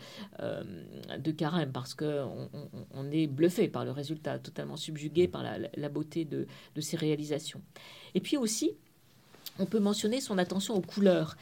de 1.18 1.32
Carême, 1.32 1.72
parce 1.72 1.94
qu'on 1.94 2.50
on, 2.94 3.12
est 3.12 3.28
bluffé 3.28 3.68
par 3.68 3.86
le 3.86 3.92
résultat, 3.92 4.40
totalement 4.40 4.78
subjugué 4.78 5.28
par 5.28 5.44
la, 5.44 5.90
beauté 5.90 6.26
de, 6.26 6.48
de 6.76 6.82
ses 6.82 6.98
réalisations. 6.98 7.62
Et 8.16 8.20
puis 8.20 8.38
aussi, 8.38 8.72
on 9.60 9.66
peut 9.66 9.80
mentionner 9.80 10.22
son 10.22 10.38
attention 10.38 10.76
aux 10.76 10.82
couleurs. 10.82 11.36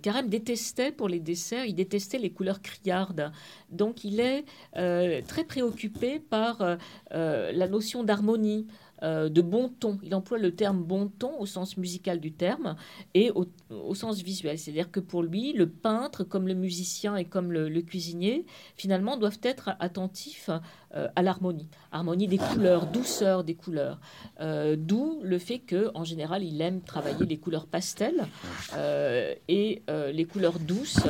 Carême 0.00 0.28
détestait 0.30 0.92
pour 0.92 1.08
les 1.08 1.20
desserts, 1.20 1.66
il 1.66 1.74
détestait 1.74 2.18
les 2.18 2.30
couleurs 2.30 2.62
criardes. 2.62 3.32
Donc 3.70 4.04
il 4.04 4.20
est 4.20 4.44
très 4.72 5.44
préoccupé 5.44 6.20
par 6.20 6.78
la 7.10 7.68
notion 7.68 8.02
d'harmonie, 8.02 8.66
euh, 9.02 9.28
de 9.28 9.40
bon 9.40 9.68
ton. 9.68 9.98
Il 10.02 10.14
emploie 10.14 10.38
le 10.38 10.54
terme 10.54 10.82
bon 10.82 11.08
ton 11.08 11.38
au 11.38 11.46
sens 11.46 11.76
musical 11.76 12.20
du 12.20 12.32
terme 12.32 12.76
et 13.14 13.30
au, 13.30 13.94
sens 13.94 14.22
visuel. 14.22 14.58
C'est-à-dire 14.58 14.90
que 14.90 15.00
pour 15.00 15.22
lui, 15.22 15.52
le 15.52 15.68
peintre, 15.68 16.24
comme 16.24 16.46
le 16.46 16.54
musicien 16.54 17.16
et 17.16 17.24
comme 17.24 17.52
le, 17.52 17.80
cuisinier, 17.82 18.46
finalement, 18.76 19.16
doivent 19.16 19.40
être 19.42 19.70
attentifs 19.80 20.50
euh, 20.94 21.08
à 21.16 21.22
l'harmonie. 21.22 21.68
Harmonie 21.92 22.28
des 22.28 22.38
couleurs, 22.38 22.86
douceur 22.86 23.44
des 23.44 23.54
couleurs. 23.54 23.98
Euh, 24.40 24.76
d'où 24.78 25.20
le 25.22 25.38
fait 25.38 25.58
que, 25.58 25.90
en 25.94 26.04
général, 26.04 26.44
il 26.44 26.60
aime 26.60 26.82
travailler 26.82 27.26
les 27.26 27.38
couleurs 27.38 27.66
pastel 27.66 28.26
et 29.48 29.82
les 29.88 30.24
couleurs 30.24 30.58
douces 30.58 31.06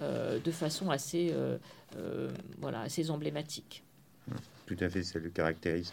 de 0.00 0.50
façon 0.50 0.90
assez, 0.90 1.34
voilà, 2.60 2.82
assez 2.82 3.10
emblématique. 3.10 3.82
Tout 4.66 4.76
à 4.80 4.88
fait, 4.88 5.02
ça 5.02 5.18
le 5.18 5.30
caractérise. 5.30 5.90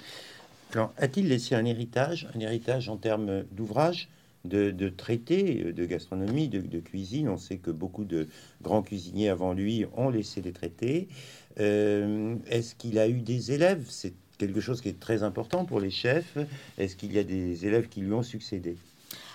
Alors, 0.73 0.93
a-t-il 0.97 1.29
laissé 1.29 1.55
un 1.55 1.65
héritage, 1.65 2.27
un 2.35 2.39
héritage 2.39 2.89
en 2.89 2.97
termes 2.97 3.43
d'ouvrages, 3.51 4.09
de, 4.43 4.89
traités, 4.89 5.73
de 5.73 5.85
gastronomie, 5.85 6.49
de, 6.49 6.79
cuisine? 6.79 7.29
On 7.29 7.37
sait 7.37 7.57
que 7.57 7.71
beaucoup 7.71 8.05
de 8.05 8.27
grands 8.61 8.81
cuisiniers 8.81 9.29
avant 9.29 9.53
lui 9.53 9.85
ont 9.95 10.09
laissé 10.09 10.41
des 10.41 10.51
traités. 10.51 11.07
Euh, 11.59 12.35
est-ce 12.47 12.75
qu'il 12.75 12.99
a 12.99 13.07
eu 13.07 13.21
des 13.21 13.51
élèves? 13.51 13.85
C'est 13.89 14.13
quelque 14.37 14.61
chose 14.61 14.81
qui 14.81 14.89
est 14.89 14.99
très 14.99 15.23
important 15.23 15.65
pour 15.65 15.79
les 15.79 15.89
chefs. 15.89 16.37
Est-ce 16.77 16.95
qu'il 16.95 17.13
y 17.13 17.19
a 17.19 17.23
des 17.23 17.65
élèves 17.65 17.87
qui 17.87 18.01
lui 18.01 18.13
ont 18.13 18.23
succédé? 18.23 18.77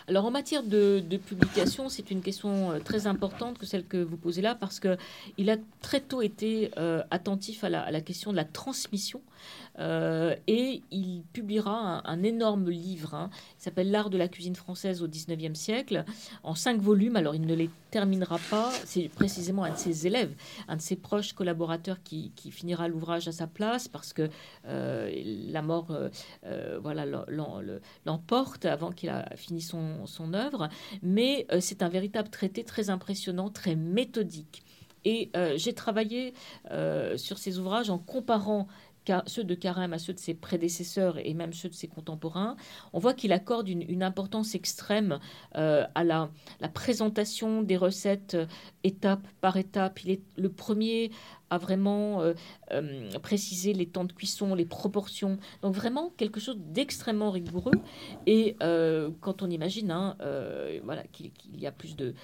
Alors 0.09 0.25
en 0.25 0.31
matière 0.31 0.63
de, 0.63 1.03
publication, 1.29 1.89
c'est 1.89 2.11
une 2.11 2.23
question 2.23 2.73
euh, 2.73 2.79
très 2.81 3.07
importante 3.07 3.59
que 3.59 3.67
celle 3.67 3.87
que 3.87 3.97
vous 3.97 4.17
posez 4.17 4.43
là, 4.43 4.55
parce 4.55 4.81
qu'il 4.81 5.51
a 5.51 5.57
très 5.81 6.01
tôt 6.01 6.23
été 6.23 6.71
euh, 6.77 7.03
attentif 7.11 7.63
à 7.65 7.69
la, 7.69 8.01
question 8.01 8.33
de 8.33 8.37
la 8.37 8.45
transmission. 8.45 9.21
Euh, 9.79 10.35
et 10.47 10.83
il 10.91 11.23
publiera 11.33 12.03
un, 12.09 12.23
énorme 12.23 12.71
livre 12.71 13.15
hein, 13.15 13.31
qui 13.57 13.65
s'appelle 13.65 13.91
L'art 13.91 14.11
de 14.11 14.19
la 14.19 14.29
cuisine 14.29 14.55
française 14.55 15.03
au 15.03 15.09
XIXe 15.09 15.59
siècle, 15.59 16.05
en 16.43 16.55
cinq 16.55 16.81
volumes. 16.81 17.17
Alors 17.17 17.35
il 17.35 17.47
ne 17.47 17.55
les 17.55 17.71
terminera 17.91 18.39
pas, 18.51 18.71
c'est 18.85 19.09
précisément 19.09 19.65
un 19.65 19.73
de 19.73 19.77
ses 19.77 20.07
élèves, 20.07 20.35
un 20.69 20.77
de 20.77 20.81
ses 20.81 20.97
proches 20.97 21.33
collaborateurs 21.35 22.03
qui, 22.03 22.33
finira 22.51 22.89
l'ouvrage 22.89 23.29
à 23.29 23.33
sa 23.33 23.47
place 23.47 23.89
parce 23.89 24.13
que 24.13 24.29
la 24.65 25.63
mort 25.63 25.89
voilà, 26.81 27.05
l'emporte 28.07 28.65
avant 28.65 28.91
qu'il 28.91 29.11
a 29.11 29.29
fini 29.37 29.61
son, 29.61 30.35
œuvre, 30.35 30.69
mais 31.03 31.47
euh, 31.53 31.59
c'est 31.61 31.83
un 31.83 31.89
véritable 31.89 32.29
traité 32.29 32.65
très 32.65 32.91
impressionnant, 32.91 33.51
très 33.51 33.77
méthodique. 33.77 34.63
Et 35.05 35.31
euh, 35.37 35.55
j'ai 35.57 35.73
travaillé 35.73 36.33
euh, 36.71 37.17
sur 37.17 37.39
ces 37.39 37.59
ouvrages 37.59 37.91
en 37.91 37.99
comparant 37.99 38.69
ceux 39.27 39.45
de 39.45 39.55
Carême 39.55 39.93
à 39.93 39.99
ceux 39.99 40.13
de 40.13 40.19
ses 40.19 40.35
prédécesseurs 40.35 41.19
et 41.25 41.35
même 41.35 41.53
ceux 41.53 41.69
de 41.69 41.75
ses 41.75 41.89
contemporains, 41.89 42.57
on 42.93 42.99
voit 42.99 43.15
qu'il 43.15 43.33
accorde 43.33 43.69
une, 43.69 44.03
importance 44.03 44.55
extrême 44.55 45.19
à 45.53 46.05
la, 46.05 46.31
présentation 46.73 47.63
des 47.63 47.77
recettes 47.77 48.37
étape 48.85 49.27
par 49.41 49.57
étape. 49.57 50.03
Il 50.05 50.11
est 50.11 50.23
le 50.37 50.51
premier 50.51 51.11
à 51.53 51.59
vraiment 51.59 52.23
préciser 53.23 53.75
les 53.75 53.87
temps 53.87 54.05
de 54.05 54.13
cuisson, 54.13 54.55
les 54.55 54.65
proportions. 54.65 55.37
Donc 55.61 55.75
vraiment 55.75 56.11
quelque 56.17 56.41
chose 56.41 56.57
d'extrêmement 56.59 57.31
rigoureux. 57.31 57.79
Et 58.27 58.57
quand 59.21 59.43
on 59.43 59.51
imagine 59.51 59.91
hein, 59.91 60.17
voilà, 60.83 61.03
qu'il 61.13 61.31
y 61.59 61.67
a 61.67 61.73
plus 61.73 61.95
de 61.95 62.15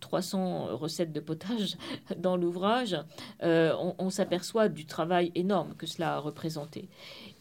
300 0.00 0.76
recettes 0.76 1.12
de 1.12 1.20
potage 1.20 1.76
dans 2.16 2.36
l'ouvrage, 2.36 2.96
on 3.42 4.10
s'aperçoit 4.10 4.68
du 4.68 4.86
travail 4.86 5.32
énorme 5.34 5.74
que 5.76 5.86
cela 5.86 6.14
a 6.14 6.18
représenté. 6.18 6.88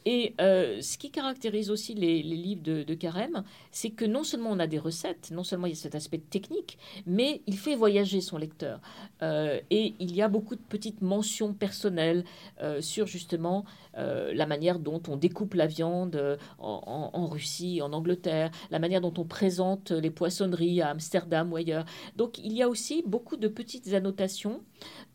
Et 0.06 0.36
euh, 0.40 0.82
ce 0.82 1.00
qui 1.00 1.10
caractérise 1.10 1.72
aussi 1.72 1.96
les, 1.96 2.22
livres 2.22 2.62
de, 2.62 2.94
Carême, 2.94 3.44
c'est 3.72 3.90
que 3.90 4.06
non 4.06 4.24
seulement 4.24 4.52
on 4.52 4.60
a 4.60 4.68
des 4.68 4.78
recettes, 4.78 5.32
non 5.32 5.44
seulement 5.44 5.66
il 5.66 5.72
y 5.72 5.74
a 5.74 5.80
cet 5.80 5.96
aspect 5.96 6.20
technique, 6.20 6.78
mais 7.08 7.42
il 7.48 7.58
fait 7.58 7.76
voyager 7.76 8.22
son 8.22 8.38
lecteur. 8.38 8.80
Euh, 9.24 9.60
et 9.72 9.96
il 10.00 10.16
y 10.16 10.22
a 10.22 10.28
beaucoup 10.28 10.56
de 10.56 10.62
petites 10.62 11.02
mentions 11.02 11.54
personnelles 11.54 12.24
euh, 12.62 12.82
sur 12.82 13.08
justement 13.08 13.66
la 13.98 14.46
manière 14.46 14.80
dont 14.80 15.02
on 15.08 15.16
découpe 15.16 15.54
la 15.54 15.68
viande 15.68 16.38
en, 16.60 17.28
Russie, 17.28 17.82
en 17.82 17.94
Angleterre, 17.94 18.52
la 18.70 18.78
manière 18.78 19.00
dont 19.00 19.14
on 19.18 19.24
présente 19.24 19.92
les 19.92 20.10
poissonneries 20.10 20.82
à 20.82 20.90
Amsterdam 20.90 21.54
ou 21.54 21.56
ailleurs. 21.56 21.86
Donc 22.18 22.38
il 22.40 22.52
y 22.52 22.62
a 22.62 22.68
aussi 22.68 23.04
beaucoup 23.08 23.38
de 23.38 23.48
petites 23.48 23.94
annotations 23.94 24.60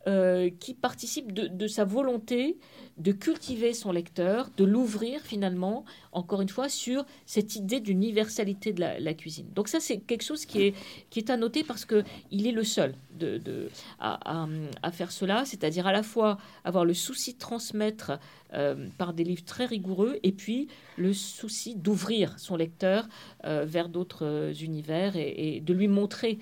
qui 0.06 0.72
participent 0.72 1.34
de 1.34 1.66
sa 1.66 1.84
volonté 1.84 2.56
de 3.00 3.12
cultiver 3.12 3.72
son 3.72 3.92
lecteur, 3.92 4.50
de 4.56 4.64
l'ouvrir 4.64 5.20
finalement, 5.22 5.84
encore 6.12 6.42
une 6.42 6.48
fois, 6.48 6.68
sur 6.68 7.06
cette 7.24 7.56
idée 7.56 7.80
d'universalité 7.80 8.72
de 8.72 8.80
la, 8.80 9.14
cuisine. 9.14 9.46
Donc 9.54 9.68
ça, 9.68 9.80
c'est 9.80 9.98
quelque 9.98 10.22
chose 10.22 10.44
qui 10.44 10.62
est, 10.62 10.74
qui 11.08 11.18
est 11.18 11.30
à 11.30 11.36
noter 11.36 11.64
parce 11.64 11.84
qu'il 11.84 12.46
est 12.46 12.52
le 12.52 12.64
seul 12.64 12.94
de, 13.18 13.68
à, 13.98 14.46
faire 14.92 15.12
cela, 15.12 15.44
c'est-à-dire 15.44 15.86
à 15.86 15.92
la 15.92 16.02
fois 16.02 16.38
avoir 16.64 16.84
le 16.84 16.94
souci 16.94 17.34
de 17.34 17.38
transmettre 17.38 18.12
euh, 18.52 18.88
par 18.98 19.14
des 19.14 19.24
livres 19.24 19.44
très 19.44 19.66
rigoureux 19.66 20.18
et 20.22 20.32
puis 20.32 20.68
le 20.96 21.12
souci 21.12 21.76
d'ouvrir 21.76 22.38
son 22.38 22.56
lecteur 22.56 23.08
euh, 23.44 23.64
vers 23.66 23.88
d'autres 23.88 24.24
euh, 24.24 24.52
univers 24.54 25.16
et, 25.16 25.60
de 25.60 25.74
lui 25.74 25.88
montrer 25.88 26.38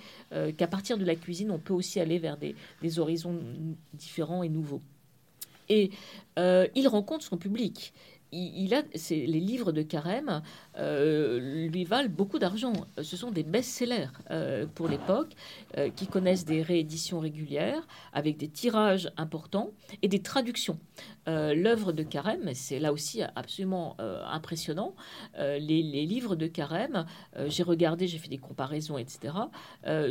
qu'à 0.56 0.66
partir 0.66 0.98
de 0.98 1.04
la 1.04 1.14
cuisine, 1.14 1.50
on 1.50 1.58
peut 1.58 1.74
aussi 1.74 2.00
aller 2.00 2.18
vers 2.18 2.36
des 2.36 2.98
horizons 2.98 3.38
différents 3.94 4.42
et 4.42 4.48
nouveaux. 4.48 4.82
Et 5.68 5.90
euh, 6.38 6.66
il 6.74 6.88
rencontre 6.88 7.24
son 7.24 7.36
public. 7.36 7.92
Il, 8.32 8.74
a 8.74 8.82
les 9.10 9.26
livres 9.26 9.72
de 9.72 9.82
Carême 9.82 10.42
euh, 10.76 11.68
lui 11.68 11.84
valent 11.84 12.08
beaucoup 12.08 12.38
d'argent. 12.38 12.72
Ce 13.00 13.16
sont 13.16 13.30
des 13.30 13.42
best-sellers 13.42 14.08
euh, 14.30 14.66
pour 14.74 14.88
l'époque 14.88 15.34
qui 15.96 16.06
connaissent 16.06 16.44
des 16.44 16.62
rééditions 16.62 17.20
régulières 17.20 17.86
avec 18.12 18.36
des 18.36 18.48
tirages 18.48 19.10
importants 19.16 19.70
et 20.02 20.08
des 20.08 20.20
traductions. 20.20 20.78
L'œuvre 21.26 21.92
de 21.92 22.02
Carême, 22.02 22.50
c'est 22.54 22.78
là 22.78 22.92
aussi 22.92 23.22
absolument 23.36 23.96
impressionnant. 23.98 24.94
Les, 25.36 25.82
livres 25.82 26.36
de 26.36 26.46
Carême, 26.46 27.04
j'ai 27.46 27.62
regardé, 27.62 28.06
j'ai 28.08 28.18
fait 28.18 28.28
des 28.28 28.38
comparaisons, 28.38 28.96
etc., 28.96 29.34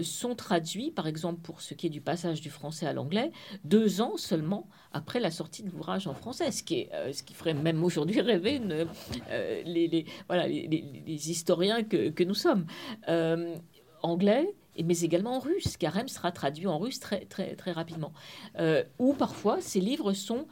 sont 0.04 0.36
traduits, 0.36 0.92
par 0.92 1.08
exemple 1.08 1.42
pour 1.42 1.62
ce 1.62 1.74
qui 1.74 1.88
est 1.88 1.90
du 1.90 2.02
passage 2.02 2.42
du 2.42 2.50
français 2.50 2.86
à 2.86 2.94
l'anglais, 2.94 3.32
deux 3.64 4.02
ans 4.02 4.18
seulement 4.18 4.68
après 4.94 5.20
la 5.20 5.32
sortie 5.32 5.64
de 5.64 5.70
l'ouvrage 5.70 6.08
en 6.08 6.14
français, 6.14 6.52
ce 6.52 6.64
qui, 6.64 6.76
est, 6.76 6.90
euh, 6.94 7.14
ce 7.14 7.24
qui 7.24 7.34
ferait 7.34 7.54
même 7.54 7.84
aujourd'hui 7.84 8.07
rêver 8.22 8.62
euh, 9.30 9.62
les, 9.66 11.30
historiens 11.30 11.84
que, 11.84 12.24
nous 12.24 12.34
sommes. 12.34 12.66
Euh, 13.08 13.56
anglais, 14.04 14.54
mais 14.84 15.00
également 15.02 15.38
en 15.38 15.40
russe. 15.40 15.76
Carême 15.78 16.08
sera 16.08 16.32
traduit 16.32 16.68
en 16.68 16.78
russe 16.78 17.00
très, 17.00 17.26
très, 17.26 17.72
rapidement. 17.72 18.14
ou 19.00 19.14
parfois, 19.14 19.60
ces 19.60 19.80
livres 19.80 20.14
sont 20.14 20.46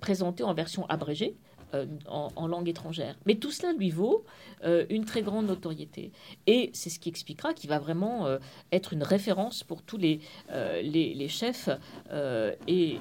présentés 0.00 0.42
en 0.42 0.54
version 0.54 0.86
abrégée. 0.86 1.36
Euh, 1.74 1.86
en, 2.08 2.48
langue 2.48 2.68
étrangère. 2.68 3.16
Mais 3.26 3.36
tout 3.36 3.52
cela 3.52 3.72
lui 3.72 3.90
vaut 3.90 4.24
euh, 4.64 4.86
une 4.90 5.04
très 5.04 5.22
grande 5.22 5.46
notoriété. 5.46 6.10
Et 6.48 6.70
c'est 6.72 6.90
ce 6.90 6.98
qui 6.98 7.08
expliquera 7.08 7.54
qu'il 7.54 7.70
va 7.70 7.78
vraiment 7.78 8.26
euh, 8.26 8.38
être 8.72 8.92
une 8.92 9.04
référence 9.04 9.62
pour 9.62 9.82
tous 9.82 9.96
les, 9.96 10.20
chefs 11.28 11.68
et, 12.66 12.98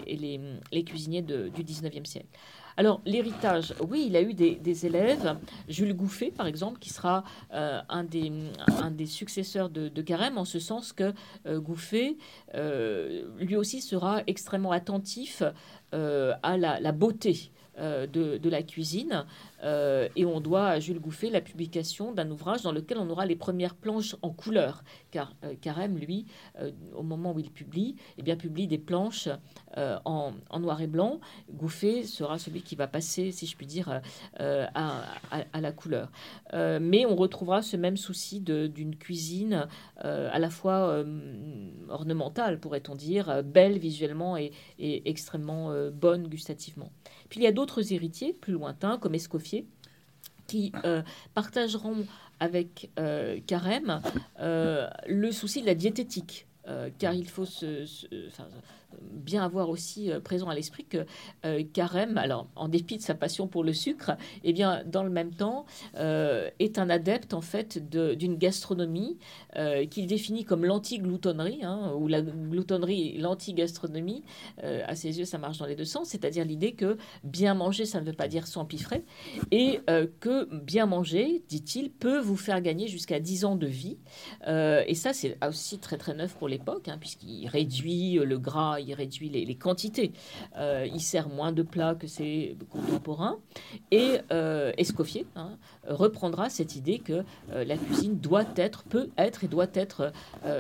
les, 0.72 0.84
cuisiniers 0.84 1.24
du 1.24 1.64
19e 1.64 2.06
siècle. 2.06 2.28
Alors, 2.80 3.02
l'héritage, 3.06 3.74
oui, 3.90 4.06
il 4.08 4.16
a 4.16 4.22
eu 4.22 4.34
des, 4.34 4.86
élèves. 4.86 5.36
Jules 5.68 5.94
Gouffet, 5.94 6.32
par 6.32 6.48
exemple, 6.48 6.80
qui 6.80 6.88
sera 6.92 7.26
un, 7.52 8.06
des, 8.06 8.32
un 8.82 8.90
des 8.90 9.06
successeurs 9.06 9.70
de, 9.70 10.02
Carême, 10.02 10.38
en 10.38 10.46
ce 10.46 10.60
sens 10.60 10.94
que 10.94 11.14
Gouffet, 11.46 12.16
lui 13.38 13.58
aussi, 13.58 13.82
sera 13.82 14.22
extrêmement 14.28 14.72
attentif 14.72 15.44
à 15.92 16.58
la 16.58 16.92
beauté 16.94 17.52
euh, 17.80 18.08
de, 18.08 18.50
la 18.50 18.64
cuisine. 18.64 19.26
Euh, 19.64 20.10
et 20.16 20.26
on 20.26 20.40
doit 20.40 20.68
à 20.68 20.80
Jules 20.80 21.00
Gouffet 21.00 21.30
la 21.30 21.42
publication 21.42 22.12
d'un 22.12 22.32
ouvrage 22.32 22.64
dans 22.64 22.72
lequel 22.72 22.98
on 22.98 23.08
aura 23.10 23.28
les 23.28 23.36
premières 23.36 23.76
planches 23.76 24.16
en 24.24 24.32
couleur. 24.32 24.84
Car 25.12 25.34
euh, 25.44 25.54
Carême, 25.62 25.98
lui, 25.98 26.26
au 26.96 27.04
moment 27.04 27.32
où 27.32 27.40
il 27.40 27.52
publie, 27.52 27.96
eh 28.18 28.24
bien, 28.24 28.36
publie 28.36 28.66
des 28.66 28.80
planches 28.80 29.30
en, 29.76 30.34
noir 30.60 30.82
et 30.82 30.88
blanc. 30.88 31.20
Gouffet 31.54 32.04
sera 32.04 32.40
celui 32.40 32.62
qui 32.62 32.76
va 32.76 32.88
passer, 32.88 33.32
si 33.32 33.46
je 33.46 33.56
puis 33.56 33.68
dire, 33.68 34.02
à, 34.40 35.62
la 35.62 35.72
couleur. 35.72 36.12
mais 36.54 37.06
on 37.06 37.16
retrouvera 37.16 37.62
ce 37.62 37.78
même 37.78 37.98
souci 37.98 38.42
d'une 38.42 38.96
cuisine 38.96 39.68
à 39.98 40.40
la 40.40 40.50
fois 40.50 41.04
ornementale, 41.90 42.60
pourrait-on 42.60 42.96
dire, 42.96 43.44
belle 43.44 43.78
visuellement 43.78 44.38
et 44.38 44.52
extrêmement 44.80 45.72
bonne 45.92 46.28
gustativement. 46.28 46.92
Puis 47.30 47.40
il 47.40 47.44
y 47.44 47.48
a 47.48 47.52
d'autres 47.52 47.94
héritiers 47.94 48.34
plus 48.34 48.54
lointains, 48.54 48.98
comme 48.98 49.16
Escoffier, 49.16 49.66
qui 50.48 50.72
euh, 50.84 51.02
partageront 51.34 52.06
avec 52.40 52.90
euh, 53.00 53.40
Carême 53.46 54.02
euh, 54.40 54.90
le 55.08 55.32
souci 55.32 55.62
de 55.62 55.68
la 55.68 55.76
diététique. 55.76 56.48
car 57.00 57.14
il 57.14 57.28
faut 57.28 57.46
se, 57.46 57.86
bien 59.02 59.44
avoir 59.44 59.70
aussi 59.70 60.12
euh, 60.12 60.20
présent 60.20 60.50
à 60.50 60.56
l'esprit 60.56 60.86
que 60.86 61.06
euh, 61.46 61.64
Carême, 61.74 62.18
alors 62.18 62.48
en 62.56 62.68
dépit 62.68 62.98
de 62.98 63.02
sa 63.02 63.16
passion 63.16 63.48
pour 63.48 63.64
le 63.64 63.74
sucre, 63.74 64.12
eh 64.44 64.54
bien 64.54 64.84
dans 64.86 65.04
le 65.04 65.10
même 65.10 65.34
temps 65.34 65.66
euh, 65.96 66.50
est 66.60 66.80
un 66.80 66.90
adepte 66.90 67.34
en 67.34 67.42
fait 67.42 67.78
d'une 67.90 68.38
gastronomie 68.38 69.18
qu'il 69.90 70.08
définit 70.08 70.46
comme 70.46 70.66
l'anti-gloutonnerie 70.66 71.64
hein, 71.64 71.94
ou 71.98 72.08
la 72.08 72.22
gloutonnerie, 72.22 73.18
l'anti-gastronomie. 73.18 74.24
à 74.64 74.96
ses 74.96 75.20
yeux, 75.20 75.26
ça 75.26 75.38
marche 75.38 75.58
dans 75.58 75.66
les 75.66 75.76
deux 75.76 75.86
sens, 75.86 76.10
c'est-à-dire 76.10 76.46
l'idée 76.46 76.74
que 76.74 76.98
bien 77.24 77.54
manger, 77.54 77.86
ça 77.86 78.00
ne 78.00 78.06
veut 78.06 78.14
pas 78.14 78.28
dire 78.28 78.48
s'empiffrer, 78.48 79.04
et 79.52 79.80
que 80.20 80.54
bien 80.54 80.86
manger, 80.86 81.44
dit-il, 81.48 81.92
peut 81.92 82.20
vous 82.20 82.38
faire 82.38 82.62
gagner 82.62 82.88
jusqu'à 82.88 83.20
10 83.20 83.46
ans 83.46 83.56
de 83.56 83.68
vie. 83.68 83.98
et 84.48 84.96
ça, 84.96 85.14
c'est 85.14 85.38
aussi 85.46 85.80
très 85.80 85.98
très 85.98 86.14
neuf 86.14 86.36
pour 86.36 86.48
l'époque, 86.48 86.88
hein, 86.88 86.98
puisqu'il 87.00 87.48
réduit 87.48 88.14
le 88.16 88.38
gras 88.38 88.79
il 88.80 88.94
réduit 88.94 89.30
les, 89.30 89.56
quantités. 89.56 90.12
Euh, 90.58 90.88
il 90.92 91.02
sert 91.02 91.30
moins 91.30 91.52
de 91.52 91.64
plats 91.64 91.96
que 91.96 92.08
ses 92.08 92.58
contemporains. 92.70 93.40
Et 93.92 94.18
euh, 94.32 94.72
Escoffier 94.78 95.26
hein, 95.36 95.58
reprendra 95.88 96.50
cette 96.50 96.76
idée 96.76 97.00
que 97.00 97.24
euh, 97.52 97.64
la 97.64 97.78
cuisine 97.78 98.20
doit 98.20 98.46
être, 98.56 98.84
peut 98.84 99.10
être 99.18 99.44
et 99.44 99.48
doit 99.48 99.68
être 99.74 100.12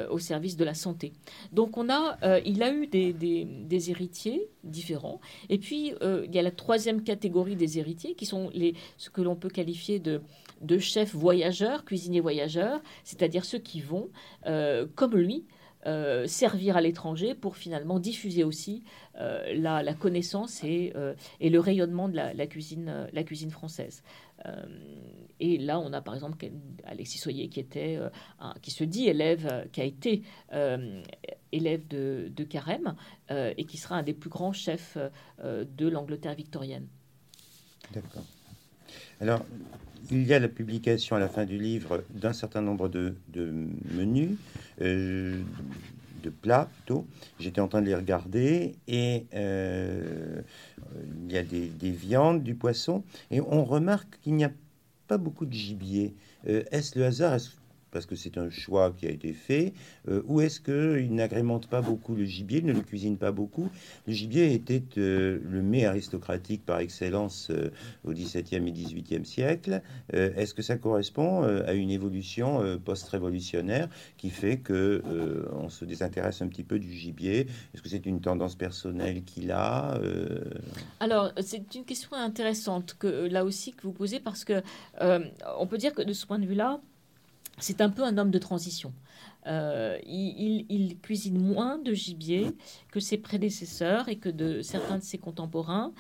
au 0.10 0.20
service 0.20 0.58
de 0.58 0.64
la 0.64 0.74
santé. 0.74 1.14
Donc 1.52 1.78
on 1.78 1.90
a, 1.90 2.18
il 2.46 2.64
a 2.64 2.72
eu 2.72 2.88
des, 2.88 3.90
héritiers 3.90 4.50
différents. 4.64 5.20
Et 5.50 5.58
puis 5.58 5.94
il 6.02 6.36
y 6.36 6.40
a 6.40 6.42
la 6.42 6.52
troisième 6.52 7.04
catégorie 7.04 7.56
des 7.56 7.80
héritiers 7.80 8.16
qui 8.16 8.26
sont 8.26 8.50
les, 8.54 8.76
ce 8.98 9.10
que 9.10 9.22
l'on 9.22 9.36
peut 9.36 9.50
qualifier 9.50 10.00
de, 10.00 10.22
de 10.62 10.78
chefs 10.78 11.16
voyageurs, 11.16 11.86
cuisiniers 11.86 12.20
voyageurs, 12.20 12.82
c'est-à-dire 13.04 13.46
ceux 13.46 13.60
qui 13.60 13.82
vont, 13.82 14.10
comme 14.96 15.16
lui, 15.16 15.46
euh, 15.86 16.28
servir 16.28 16.76
à 16.76 16.82
l'étranger 16.82 17.34
pour 17.34 17.56
finalement 17.56 18.00
diffuser 18.00 18.44
aussi 18.44 18.84
euh, 19.16 19.54
la, 19.56 19.94
connaissance 19.94 20.62
et, 20.64 20.92
euh, 20.98 21.14
et, 21.40 21.50
le 21.50 21.60
rayonnement 21.62 22.10
de 22.10 22.16
la, 22.16 22.48
cuisine, 22.48 23.08
la 23.14 23.24
cuisine 23.24 23.50
française. 23.50 24.04
et 25.40 25.58
là, 25.58 25.80
on 25.80 25.94
a 25.94 26.02
par 26.02 26.16
exemple 26.16 26.46
Alexis 26.84 27.18
Soyer 27.18 27.48
qui 27.48 27.62
était, 27.62 27.98
qui 28.62 28.72
se 28.72 28.84
dit 28.84 29.08
élève, 29.08 29.70
qui 29.72 29.82
a 29.82 29.86
été 29.86 30.24
élève 31.52 31.88
de, 31.88 32.30
de 32.36 32.44
Carême 32.44 32.96
et 33.30 33.66
qui 33.66 33.78
sera 33.78 33.96
un 33.96 34.04
des 34.04 34.14
plus 34.14 34.30
grands 34.30 34.54
chefs 34.54 34.98
de 35.42 35.88
l'Angleterre 35.88 36.36
victorienne. 36.36 36.88
D'accord. 37.94 38.26
Alors, 39.22 39.46
il 40.12 40.26
y 40.26 40.34
a 40.34 40.40
la 40.40 40.48
publication 40.48 41.16
à 41.16 41.20
la 41.20 41.30
fin 41.30 41.46
du 41.46 41.58
livre 41.58 42.04
d'un 42.10 42.34
certain 42.34 42.62
nombre 42.62 42.90
de, 42.90 43.16
menus, 43.94 44.32
euh, 44.82 45.42
de 46.24 46.30
plats 46.30 46.70
plutôt. 46.76 47.06
J'étais 47.40 47.62
en 47.62 47.68
train 47.68 47.82
de 47.82 47.88
les 47.88 47.96
regarder 47.96 48.76
et 48.88 49.26
euh, 49.34 50.42
il 51.26 51.32
y 51.32 51.38
a 51.38 51.44
des, 51.44 51.92
viandes, 51.92 52.44
du 52.44 52.56
poisson 52.56 53.04
et 53.32 53.42
on 53.42 53.64
remarque 53.64 54.20
qu'il 54.22 54.36
n'y 54.36 54.46
a 54.46 54.52
pas 55.08 55.18
beaucoup 55.18 55.46
de 55.46 55.54
gibier. 55.54 56.16
Euh, 56.48 56.64
est-ce 56.72 56.98
le 56.98 57.06
hasard? 57.06 57.40
Parce 57.92 58.06
que 58.06 58.16
c'est 58.16 58.38
un 58.38 58.50
choix 58.50 58.92
qui 58.92 59.08
a 59.08 59.10
été 59.10 59.34
fait, 59.34 59.74
euh, 60.08 60.22
ou 60.26 60.42
est-ce 60.42 60.60
qu'il 60.60 61.14
n'agrémente 61.14 61.68
pas 61.68 61.82
beaucoup 61.82 62.16
le 62.16 62.26
gibier, 62.26 62.62
ne 62.62 62.74
le 62.74 62.82
cuisine 62.82 63.18
pas 63.18 63.32
beaucoup? 63.32 63.70
Le 64.08 64.14
gibier 64.14 64.54
était 64.54 64.84
euh, 64.98 65.40
le 65.44 65.62
mets 65.62 65.86
aristocratique 65.86 66.66
par 66.66 66.80
excellence 66.80 67.50
euh, 67.50 67.72
au 68.04 68.12
XVIIe 68.12 68.68
et 68.68 68.72
XVIIIe 68.72 69.26
siècle. 69.26 69.82
est-ce 70.12 70.54
que 70.54 70.62
ça 70.62 70.78
correspond 70.78 71.44
à 71.44 71.74
une 71.74 71.92
évolution 71.92 72.80
post-révolutionnaire 72.84 73.90
qui 74.18 74.30
fait 74.30 74.58
que 74.58 75.04
on 75.54 75.70
se 75.70 75.86
désintéresse 75.86 76.42
un 76.42 76.48
petit 76.48 76.64
peu 76.64 76.80
du 76.80 76.92
gibier? 76.92 77.48
Est-ce 77.74 77.82
que 77.82 77.90
c'est 77.90 78.06
une 78.06 78.22
tendance 78.22 78.56
personnelle 78.56 79.24
qu'il 79.24 79.52
a 79.52 80.00
Alors, 81.00 81.32
c'est 81.42 81.76
une 81.76 81.86
question 81.86 82.14
intéressante 82.14 82.96
que 82.98 83.28
là 83.28 83.46
aussi 83.46 83.74
que 83.74 83.84
vous 83.84 83.94
posez 83.94 84.20
parce 84.20 84.44
que 84.46 84.62
on 85.00 85.68
peut 85.68 85.78
dire 85.78 85.94
que 85.94 86.02
de 86.02 86.14
ce 86.14 86.26
point 86.26 86.40
de 86.40 86.46
vue-là, 86.46 86.80
c'est 87.60 87.82
un 87.82 87.90
peu 87.90 88.04
un 88.04 88.18
homme 88.18 88.32
de 88.32 88.40
transition. 88.40 88.94
Euh, 89.48 89.98
il, 90.06 90.98
cuisine 91.02 91.40
moins 91.40 91.78
de 91.78 91.94
gibier 91.94 92.52
que 92.92 93.00
ses 93.00 93.18
prédécesseurs 93.18 94.10
et 94.10 94.18
que 94.18 94.30
de 94.30 94.62
certains 94.62 94.98
de 94.98 95.04
ses 95.04 95.18
contemporains. 95.18 95.94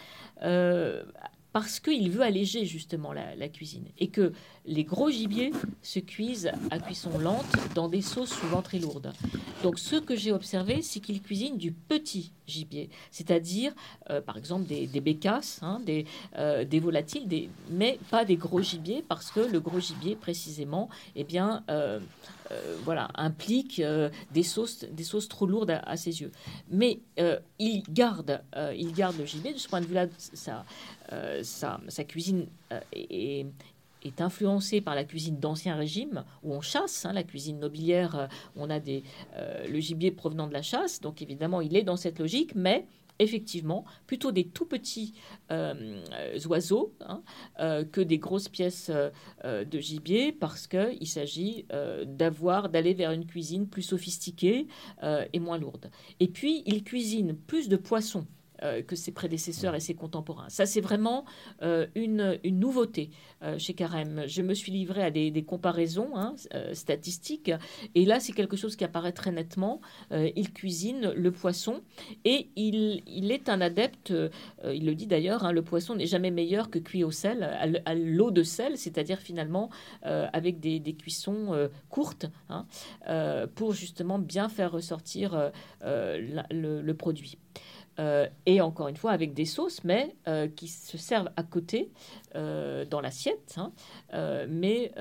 Euh, 0.43 1.03
parce 1.52 1.80
qu'il 1.80 2.12
veut 2.12 2.22
alléger 2.22 2.66
justement 2.66 3.14
la, 3.14 3.50
cuisine 3.50 3.86
et 3.97 4.08
que 4.10 4.34
les 4.66 4.84
gros 4.84 5.10
gibiers 5.10 5.52
se 5.82 6.00
cuisent 6.00 6.52
à 6.70 6.80
cuisson 6.80 7.18
lente 7.18 7.45
dans 7.74 7.89
des 7.89 8.02
sauces 8.02 8.34
souvent 8.34 8.62
très 8.62 8.78
lourdes. 8.78 9.12
Donc 9.64 9.80
ce 9.80 9.95
que 9.95 10.16
j'ai 10.16 10.32
observé, 10.32 10.82
c'est 10.82 11.00
qu'il 11.00 11.22
cuisine 11.22 11.58
du 11.58 11.72
petit 11.72 12.32
gibier, 12.45 12.89
c'est-à-dire 13.12 13.74
euh, 14.10 14.22
par 14.22 14.38
exemple 14.38 14.66
des, 14.68 14.88
bécasses, 15.02 15.60
hein, 15.64 15.82
des, 15.86 16.06
euh, 16.38 16.64
des, 16.66 16.80
volatiles, 16.80 17.50
mais 17.72 17.97
pas 18.12 18.26
des 18.26 18.36
gros 18.36 18.62
gibiers 18.62 19.04
parce 19.08 19.32
que 19.32 19.39
le 19.39 19.60
gros 19.60 19.80
gibier 19.80 20.16
précisément, 20.16 20.89
eh 21.16 21.24
bien, 21.24 21.64
euh, 21.70 22.00
voilà, 22.84 23.10
implique 23.16 23.82
des 24.32 24.43
sauces, 24.43 24.86
des 24.86 25.04
sauces 25.04 25.28
trop 25.28 25.45
lourdes 25.45 25.80
à, 25.84 25.97
ses 25.97 26.22
yeux. 26.22 26.32
Mais 26.70 27.00
il 27.60 27.84
garde, 27.89 28.41
il 28.76 28.91
garde 28.93 29.18
le 29.18 29.26
gibier 29.26 29.54
de 29.54 29.60
ce 29.60 29.68
point 29.68 29.82
de 29.82 29.86
vue-là, 29.86 30.08
ça 30.18 30.66
euh, 31.12 31.41
sa, 31.43 31.80
cuisine 32.04 32.45
euh, 32.72 32.80
est, 32.93 34.22
influencée 34.22 34.80
par 34.80 34.93
la 34.93 35.04
cuisine 35.04 35.39
d'ancien 35.39 35.76
régime, 35.76 36.24
où 36.43 36.54
on 36.54 36.62
chasse, 36.62 37.06
hein, 37.06 37.14
la 37.14 37.24
cuisine 37.24 37.60
nobiliaire, 37.60 38.16
euh, 38.16 38.28
on 38.56 38.70
a 38.70 38.80
des, 38.80 39.04
le 39.68 39.80
gibier 39.80 40.12
provenant 40.12 40.47
de 40.47 40.54
la 40.54 40.62
chasse, 40.62 41.02
donc 41.02 41.22
évidemment 41.22 41.62
il 41.62 41.76
est 41.76 41.84
dans 41.84 41.95
cette 41.95 42.20
logique, 42.20 42.54
mais 42.54 42.86
effectivement 43.20 43.86
plutôt 44.07 44.32
des 44.32 44.47
tout 44.47 44.65
petits 44.65 45.13
oiseaux 46.47 46.93
hein, 47.01 47.22
que 47.91 48.01
des 48.01 48.17
grosses 48.17 48.49
pièces 48.49 48.91
de 49.43 49.80
gibier 49.80 50.32
parce 50.32 50.67
qu'il 50.67 51.07
s'agit 51.07 51.65
d'avoir 52.05 52.70
d'aller 52.70 52.93
vers 52.93 53.11
une 53.11 53.26
cuisine 53.26 53.67
plus 53.67 53.84
sophistiquée 53.84 54.67
et 55.03 55.39
moins 55.39 55.57
lourde. 55.57 55.91
Et 56.20 56.28
puis 56.28 56.63
il 56.65 56.84
cuisine 56.84 57.36
plus 57.36 57.70
de 57.70 57.76
poissons 57.76 58.26
euh, 58.64 58.82
que 58.82 58.95
ses 58.95 59.12
prédécesseurs 59.12 59.76
et 59.76 59.80
ses 59.80 59.93
contemporains. 59.93 60.49
Ça, 60.49 60.66
c'est 60.66 60.82
vraiment 60.82 61.24
euh, 61.62 61.88
une, 61.95 62.39
une, 62.43 62.60
nouveauté 62.60 63.10
euh, 63.41 63.57
chez 63.57 63.74
Carême. 63.74 64.24
Je 64.28 64.41
me 64.41 64.53
suis 64.53 64.72
livré 64.72 65.01
à 65.01 65.12
des, 65.12 65.43
comparaisons 65.43 66.10
hein, 66.16 66.36
statistiques, 66.74 67.51
et 67.95 68.05
là, 68.05 68.20
c'est 68.20 68.34
quelque 68.34 68.57
chose 68.57 68.76
qui 68.76 68.84
apparaît 68.84 69.14
très 69.14 69.32
nettement. 69.32 69.80
il 70.12 70.51
cuisine 70.51 71.14
le 71.16 71.32
poisson, 71.32 71.82
et 72.26 72.49
il, 72.55 73.01
il 73.07 73.32
est 73.32 73.47
un 73.47 73.62
adepte, 73.62 74.14
il 74.66 74.86
le 74.86 74.95
dit 74.95 75.07
d'ailleurs, 75.07 75.45
hein, 75.45 75.51
le 75.51 75.62
poisson 75.62 75.95
n'est 75.95 76.05
jamais 76.05 76.32
meilleur 76.32 76.70
que 76.70 76.80
cuit 76.80 77.03
au 77.03 77.12
sel, 77.12 77.43
à 77.86 77.95
l'eau 77.95 78.32
de 78.32 78.43
sel, 78.43 78.78
c'est-à-dire 78.78 79.20
finalement 79.20 79.70
avec 80.03 80.60
des, 80.60 80.80
des 80.80 80.93
cuissons 80.93 81.70
courtes, 81.89 82.26
hein, 82.49 82.66
pour 83.55 83.74
justement 83.74 84.20
bien 84.20 84.49
faire 84.49 84.72
ressortir 84.72 85.51
le, 85.82 86.82
le 86.82 86.93
produit. 86.93 87.38
Euh, 88.00 88.28
et 88.45 88.62
encore 88.62 88.88
une 88.88 88.95
fois 88.95 89.12
avec 89.12 89.34
des 89.34 89.45
sauces, 89.45 89.84
mais 89.84 90.16
euh, 90.28 90.47
qui 90.47 90.68
se 90.68 90.97
servent 90.97 91.30
à 91.36 91.43
côté 91.43 91.91
euh, 92.36 92.86
dans 92.86 93.02
l'assiette, 93.02 93.58
hein, 93.58 93.74
mais 94.47 94.91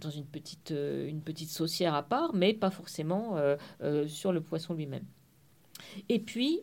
dans 0.00 0.10
une 0.10 0.24
petite, 0.24 0.70
une 0.70 1.20
petite 1.20 1.50
saucière 1.50 1.94
à 1.94 2.02
part, 2.02 2.34
mais 2.34 2.54
pas 2.54 2.70
forcément 2.70 3.36
sur 4.06 4.32
le 4.32 4.40
poisson 4.40 4.74
lui-même. 4.74 5.04
Et 6.08 6.18
puis, 6.18 6.60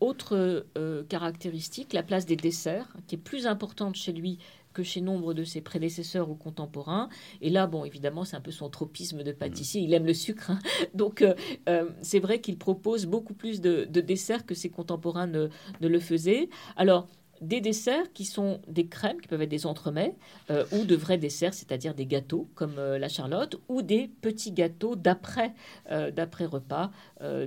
autre 0.00 0.66
caractéristique, 1.08 1.92
la 1.92 2.02
place 2.02 2.26
des 2.26 2.36
desserts, 2.36 2.96
qui 3.06 3.16
est 3.16 3.18
plus 3.18 3.46
importante 3.46 3.96
chez 3.96 4.12
lui 4.12 4.38
que 4.72 4.82
chez 4.82 5.00
nombre 5.00 5.34
de 5.34 5.44
ses 5.44 5.60
prédécesseurs 5.60 6.30
ou 6.30 6.34
contemporains. 6.34 7.08
Et 7.40 7.50
là, 7.50 7.66
bon, 7.66 7.84
évidemment, 7.84 8.24
c'est 8.24 8.36
un 8.36 8.40
peu 8.40 8.50
son 8.50 8.68
tropisme 8.68 9.22
de 9.22 9.32
pâtissier. 9.32 9.80
Il 9.80 9.92
aime 9.94 10.06
le 10.06 10.14
sucre. 10.14 10.50
Hein. 10.50 10.58
Donc, 10.94 11.22
euh, 11.22 11.34
euh, 11.68 11.90
c'est 12.02 12.20
vrai 12.20 12.40
qu'il 12.40 12.58
propose 12.58 13.06
beaucoup 13.06 13.34
plus 13.34 13.60
de, 13.60 13.84
desserts 13.84 14.46
que 14.46 14.54
ses 14.54 14.70
contemporains 14.70 15.26
ne, 15.26 15.48
ne 15.80 15.88
le 15.88 16.00
faisaient. 16.00 16.48
Alors, 16.76 17.08
des 17.40 17.60
desserts 17.60 18.12
qui 18.12 18.24
sont 18.24 18.60
des 18.68 18.86
crèmes, 18.86 19.20
qui 19.20 19.28
peuvent 19.28 19.42
être 19.42 19.48
des 19.48 19.66
entremets, 19.66 20.16
euh, 20.50 20.64
ou 20.72 20.84
de 20.84 20.94
vrais 20.94 21.18
desserts, 21.18 21.54
c'est-à-dire 21.54 21.94
des 21.94 22.06
gâteaux 22.06 22.48
comme 22.54 22.78
euh, 22.78 22.98
la 22.98 23.08
charlotte, 23.08 23.60
ou 23.68 23.82
des 23.82 24.08
petits 24.20 24.52
gâteaux 24.52 24.96
d'après 24.96 25.54
euh, 25.90 26.10
d'après 26.10 26.44
repas. 26.44 26.90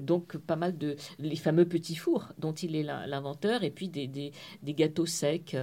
donc 0.01 0.37
pas 0.37 0.55
mal 0.55 0.77
de 0.77 0.95
les 1.19 1.35
fameux 1.35 1.65
petits 1.65 1.95
fours 1.95 2.29
dont 2.37 2.53
il 2.53 2.75
est 2.75 2.83
l'inventeur, 2.83 3.63
et 3.63 3.71
puis 3.71 3.89
des, 3.89 4.31
gâteaux 4.63 5.05
secs 5.05 5.55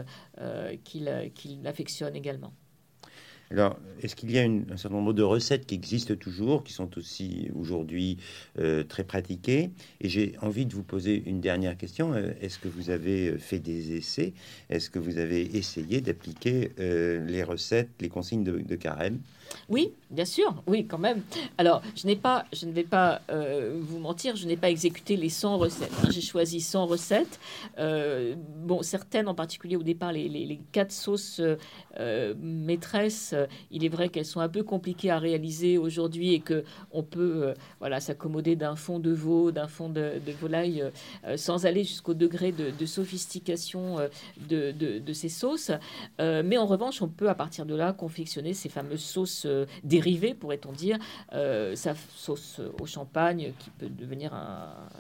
qu'il 0.85 1.67
affectionne 1.67 2.17
également. 2.17 2.53
Alors, 3.51 3.81
est-ce 4.01 4.15
qu'il 4.15 4.31
y 4.31 4.39
a 4.39 4.45
un 4.45 4.77
certain 4.77 4.97
nombre 4.97 5.13
de 5.13 5.25
recettes 5.25 5.67
qui 5.67 5.75
existent 5.75 6.15
toujours, 6.15 6.63
qui 6.63 6.73
sont 6.73 6.97
aussi 6.97 7.51
aujourd'hui 7.57 8.19
euh, 8.61 8.85
très 8.85 9.03
pratiquées? 9.03 9.71
Et 10.01 10.09
j'ai 10.09 10.35
envie 10.41 10.67
de 10.67 10.75
vous 10.75 10.85
poser 10.85 11.21
une 11.27 11.41
dernière 11.41 11.77
question. 11.77 12.13
Euh, 12.13 12.33
est-ce 12.41 12.61
que 12.61 12.69
vous 12.69 12.91
avez 12.91 13.39
fait 13.39 13.59
des 13.59 13.97
essais? 13.97 14.35
Est-ce 14.69 14.89
que 14.89 15.01
vous 15.01 15.19
avez 15.19 15.57
essayé 15.57 16.01
d'appliquer 16.01 16.71
euh, 16.79 17.27
les 17.27 17.43
recettes, 17.43 17.91
les 18.01 18.09
consignes 18.09 18.45
de 18.45 18.77
carême? 18.77 19.19
Oui, 19.69 19.93
bien 20.11 20.25
sûr, 20.25 20.63
oui, 20.67 20.87
quand 20.87 20.99
même. 20.99 21.23
Alors, 21.57 21.83
je 21.95 22.07
n'ai 22.07 22.17
pas, 22.17 22.45
je 22.53 22.67
ne 22.67 22.73
vais 22.73 22.85
pas 22.85 23.21
euh, 23.31 23.79
vous 23.81 23.99
mentir, 23.99 24.37
je 24.37 24.47
n'ai 24.47 24.57
pas 24.57 24.71
exécuté 24.71 25.17
les 25.17 25.29
100 25.29 25.59
recettes. 25.59 25.93
Hein. 26.03 26.09
J'ai 26.11 26.21
choisi 26.21 26.61
100 26.61 26.87
recettes. 26.87 27.39
Euh, 27.79 28.35
bon, 28.37 28.83
certaines 28.83 29.29
en 29.29 29.35
particulier 29.35 29.77
au 29.77 29.83
départ, 29.83 30.13
les, 30.13 30.29
les, 30.29 30.61
quatre 30.73 30.93
sauces 30.93 31.41
euh, 31.99 32.35
maîtresses, 32.41 33.35
il 33.71 33.85
est 33.85 33.89
vrai 33.89 34.09
qu'elles 34.09 34.25
sont 34.25 34.41
un 34.41 34.49
peu 34.49 34.63
compliquées 34.63 35.11
à 35.11 35.19
réaliser 35.19 35.79
aujourd'hui 35.79 36.35
et 36.35 36.41
que 36.41 36.65
on 36.91 37.03
peut, 37.03 37.55
voilà, 37.79 38.01
s'accommoder 38.01 38.57
d'un 38.57 38.77
fond 38.77 38.99
de 38.99 39.13
veau, 39.13 39.53
d'un 39.53 39.69
fond 39.69 39.89
de, 39.89 40.21
volaille, 40.41 40.85
sans 41.37 41.67
aller 41.67 41.85
jusqu'au 41.85 42.15
degré 42.15 42.53
de, 42.53 42.87
sophistication 42.87 43.97
de, 44.49 44.73
de, 44.73 45.13
ces 45.13 45.29
sauces. 45.29 45.71
mais 46.19 46.57
en 46.57 46.67
revanche, 46.67 47.03
on 47.03 47.09
peut 47.09 47.29
à 47.29 47.35
partir 47.35 47.67
de 47.67 47.75
là 47.75 47.93
confectionner 47.93 48.55
ces 48.55 48.69
fameuses 48.69 49.01
sauces 49.01 49.40
dérivée, 49.85 50.35
pourrait-on 50.35 50.73
dire, 50.73 50.99
euh, 51.33 51.75
sa 51.77 51.95
sauce 52.17 52.61
au 52.81 52.87
champagne, 52.87 53.53
qui 53.59 53.71
peut 53.71 53.89
devenir 53.89 54.33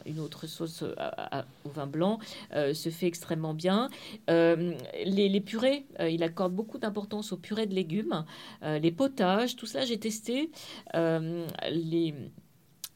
une 0.06 0.20
autre 0.20 0.46
sauce 0.46 0.82
au 0.82 1.68
vin 1.68 1.86
blanc, 1.86 2.18
euh, 2.54 2.74
se 2.74 2.88
fait 2.88 3.06
extrêmement 3.06 3.54
bien. 3.54 3.88
Euh, 4.28 4.74
les, 5.04 5.40
purées, 5.40 5.86
il 6.00 6.22
accorde 6.22 6.52
beaucoup 6.52 6.78
d'importance 6.78 7.32
aux 7.32 7.36
purées 7.36 7.66
de 7.66 7.74
légumes, 7.74 8.24
les 8.62 8.92
potages, 8.92 9.56
tout 9.56 9.66
ça, 9.66 9.84
j'ai 9.84 9.98
testé. 9.98 10.50
les 10.94 12.14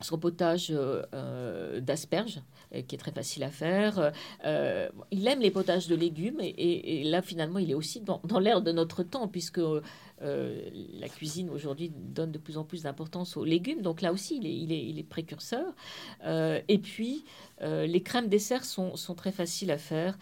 son 0.00 0.18
potage 0.18 0.72
d'asperges, 1.80 2.42
qui 2.86 2.94
est 2.94 2.98
très 2.98 3.12
facile 3.12 3.42
à 3.44 3.50
faire. 3.50 4.12
il 5.10 5.26
aime 5.26 5.40
les 5.40 5.50
potages 5.50 5.88
de 5.88 5.94
légumes 5.94 6.40
et, 6.40 7.04
là 7.04 7.22
finalement 7.22 7.58
il 7.58 7.70
est 7.70 7.74
aussi 7.74 8.00
dans, 8.00 8.20
dans 8.24 8.38
l'air 8.38 8.62
de 8.62 8.72
notre 8.72 9.02
temps 9.02 9.28
puisque 9.28 9.60
euh, 10.22 10.70
la 11.00 11.08
cuisine 11.08 11.50
aujourd'hui 11.50 11.90
donne 11.94 12.30
de 12.30 12.38
plus 12.38 12.56
en 12.56 12.64
plus 12.64 12.84
d'importance 12.84 13.36
aux 13.36 13.44
légumes, 13.44 13.82
donc 13.82 14.00
là 14.00 14.12
aussi 14.12 14.36
il 14.36 14.46
est, 14.46 14.84
il 14.86 14.98
est, 14.98 15.02
précurseur. 15.02 15.74
Euh, 16.24 16.60
et 16.68 16.78
puis 16.78 17.24
euh, 17.62 17.86
les 17.86 18.02
crèmes 18.02 18.28
desserts 18.28 18.64
sont, 18.64 18.96
sont, 18.96 19.14
très 19.14 19.32
faciles 19.32 19.70
à 19.70 19.78
faire, 19.78 20.16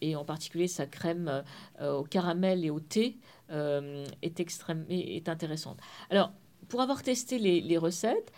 et 0.00 0.14
en 0.14 0.24
particulier 0.24 0.68
sa 0.68 0.86
crème 0.86 1.42
au 1.80 2.04
caramel 2.04 2.64
et 2.64 2.70
au 2.70 2.78
thé 2.78 3.18
est, 3.50 4.40
extrême, 4.40 4.86
est 4.88 5.28
intéressante. 5.28 5.78
Alors 6.10 6.32
pour 6.68 6.80
avoir 6.80 7.02
testé 7.02 7.38
les 7.38 7.78
recettes, 7.78 8.32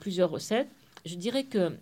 plusieurs 0.00 0.30
recettes, 0.30 0.68
je 1.04 1.14
dirais 1.14 1.44
que 1.44 1.78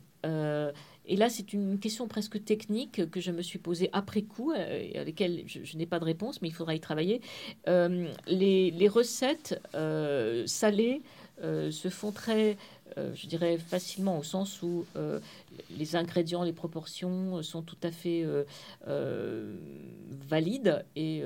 et 1.04 1.16
là, 1.16 1.28
c'est 1.28 1.52
une 1.52 1.78
question 1.78 2.06
presque 2.06 2.44
technique 2.44 3.10
que 3.10 3.20
je 3.20 3.32
me 3.32 3.42
suis 3.42 3.58
posée 3.58 3.90
après 3.92 4.22
coup, 4.22 4.52
euh, 4.52 4.90
à 4.94 5.04
laquelle 5.04 5.42
je, 5.46 5.76
n'ai 5.76 5.86
pas 5.86 5.98
de 5.98 6.04
réponse, 6.04 6.40
mais 6.42 6.48
il 6.48 6.54
faudra 6.54 6.74
y 6.74 6.80
travailler. 6.80 7.20
Euh, 7.68 8.08
les, 8.28 8.88
recettes 8.88 9.60
euh, 9.74 10.46
salées 10.46 11.02
se 11.42 11.88
font 11.88 12.12
très 12.12 12.56
je 13.14 13.26
dirais, 13.26 13.56
facilement 13.56 14.18
au 14.18 14.22
sens 14.22 14.60
où 14.60 14.84
les 15.70 15.96
ingrédients, 15.96 16.44
les 16.44 16.52
proportions 16.52 17.42
sont 17.42 17.62
tout 17.62 17.78
à 17.82 17.90
fait 17.90 18.22
valides 20.28 20.84
et 20.94 21.22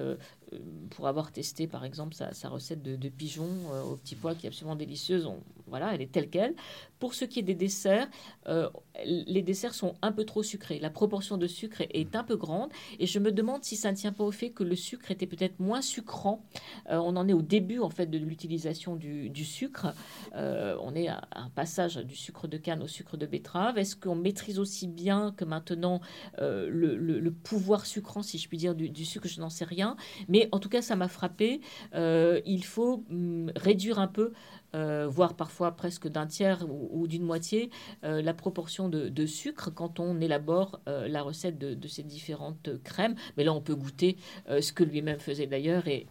pour 0.90 1.08
avoir 1.08 1.32
testé 1.32 1.66
par 1.66 1.84
exemple 1.84 2.14
sa, 2.14 2.48
recette 2.48 2.84
de, 2.84 2.94
de 2.94 3.08
pigeon 3.08 3.48
au 3.90 3.96
petit 3.96 4.14
pois 4.14 4.36
qui 4.36 4.46
est 4.46 4.48
absolument 4.48 4.76
délicieuse, 4.76 5.28
voilà, 5.66 5.94
elle 5.94 6.02
est 6.02 6.10
telle 6.10 6.30
qu'elle. 6.30 6.54
Pour 6.98 7.14
ce 7.14 7.24
qui 7.24 7.40
est 7.40 7.42
des 7.42 7.54
desserts, 7.54 8.08
euh, 8.48 8.70
les 9.04 9.42
desserts 9.42 9.74
sont 9.74 9.94
un 10.00 10.12
peu 10.12 10.24
trop 10.24 10.42
sucrés. 10.42 10.78
La 10.78 10.90
proportion 10.90 11.36
de 11.36 11.46
sucre 11.46 11.82
est 11.90 12.16
un 12.16 12.24
peu 12.24 12.36
grande 12.36 12.70
et 12.98 13.06
je 13.06 13.18
me 13.18 13.32
demande 13.32 13.64
si 13.64 13.76
ça 13.76 13.90
ne 13.90 13.96
tient 13.96 14.12
pas 14.12 14.24
au 14.24 14.30
fait 14.30 14.50
que 14.50 14.64
le 14.64 14.76
sucre 14.76 15.10
était 15.10 15.26
peut-être 15.26 15.60
moins 15.60 15.82
sucrant. 15.82 16.42
Euh, 16.90 16.96
on 16.96 17.16
en 17.16 17.28
est 17.28 17.34
au 17.34 17.42
début 17.42 17.80
en 17.80 17.90
fait 17.90 18.06
de 18.06 18.16
l'utilisation 18.16 18.96
du, 18.96 19.44
sucre. 19.44 19.88
Euh, 20.34 20.76
on 20.80 20.94
est 20.94 21.08
à 21.08 21.28
un 21.32 21.50
passage 21.50 21.96
du 21.96 22.16
sucre 22.16 22.48
de 22.48 22.56
canne 22.56 22.82
au 22.82 22.88
sucre 22.88 23.16
de 23.16 23.26
betterave. 23.26 23.76
Est-ce 23.76 23.96
qu'on 23.96 24.14
maîtrise 24.14 24.58
aussi 24.58 24.86
bien 24.86 25.34
que 25.36 25.44
maintenant 25.44 26.00
le, 26.38 27.30
pouvoir 27.30 27.84
sucrant, 27.86 28.22
si 28.22 28.38
je 28.38 28.48
puis 28.48 28.56
dire, 28.56 28.74
du, 28.74 29.04
sucre? 29.04 29.28
Je 29.28 29.40
n'en 29.40 29.50
sais 29.50 29.64
rien. 29.64 29.96
Mais 30.28 30.48
en 30.52 30.60
tout 30.60 30.68
cas, 30.68 30.80
ça 30.80 30.96
m'a 30.96 31.08
frappé. 31.08 31.60
il 31.94 32.64
faut 32.64 33.04
hum, 33.10 33.50
réduire 33.54 33.98
un 33.98 34.08
peu 34.08 34.32
euh, 34.74 35.06
voire 35.08 35.34
parfois 35.34 35.72
presque 35.72 36.08
d'un 36.08 36.26
tiers 36.26 36.66
ou, 36.68 37.06
d'une 37.06 37.22
moitié, 37.22 37.70
euh, 38.04 38.20
la 38.20 38.34
proportion 38.34 38.88
de, 38.88 39.26
sucre 39.26 39.70
quand 39.74 40.00
on 40.00 40.20
élabore 40.20 40.80
euh, 40.88 41.08
la 41.08 41.22
recette 41.22 41.58
de, 41.58 41.88
ces 41.88 42.02
différentes 42.02 42.70
crèmes. 42.82 43.14
Mais 43.36 43.44
là, 43.44 43.52
on 43.52 43.60
peut 43.60 43.74
goûter 43.74 44.16
ce 44.48 44.72
que 44.72 44.84
lui-même 44.84 45.20
faisait 45.20 45.46
d'ailleurs 45.46 45.86
et, 45.88 46.06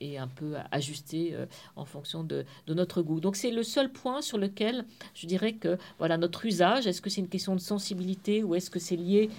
et, 0.00 0.18
un 0.18 0.28
peu 0.28 0.54
ajuster 0.70 1.36
en 1.76 1.84
fonction 1.84 2.22
de, 2.22 2.44
notre 2.68 3.02
goût. 3.02 3.20
Donc 3.20 3.36
c'est 3.36 3.50
le 3.50 3.62
seul 3.62 3.90
point 3.90 4.20
sur 4.20 4.38
lequel 4.38 4.84
je 5.14 5.26
dirais 5.26 5.54
que 5.54 5.78
voilà 5.98 6.16
notre 6.16 6.46
usage, 6.46 6.86
est-ce 6.86 7.00
que 7.00 7.10
c'est 7.10 7.20
une 7.20 7.28
question 7.28 7.54
de 7.54 7.60
sensibilité 7.60 8.44
ou 8.44 8.54
est-ce 8.54 8.70
que 8.70 8.78
c'est 8.78 8.96
lié 8.96 9.30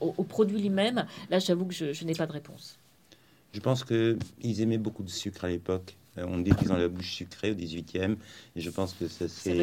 au, 0.00 0.24
produit 0.24 0.58
lui-même? 0.58 1.06
Là, 1.30 1.38
j'avoue 1.38 1.66
que 1.66 1.74
je, 1.74 1.92
je 1.92 2.04
n'ai 2.04 2.14
pas 2.14 2.26
de 2.26 2.32
réponse. 2.32 2.78
Je 3.52 3.60
pense 3.60 3.84
qu'ils 3.84 4.60
aimaient 4.60 4.78
beaucoup 4.78 5.02
de 5.02 5.10
sucre 5.10 5.44
à 5.44 5.48
l'époque. 5.48 5.96
Euh, 6.18 6.26
on 6.28 6.38
dit 6.38 6.52
qu'ils 6.52 6.70
ont 6.72 6.76
la 6.76 6.88
bouche 6.88 7.12
sucrée 7.12 7.52
au 7.52 7.54
18e, 7.54 8.16
et 8.54 8.60
je 8.60 8.70
pense 8.70 8.92
que 8.92 9.08
ça 9.08 9.28
s'est 9.28 9.54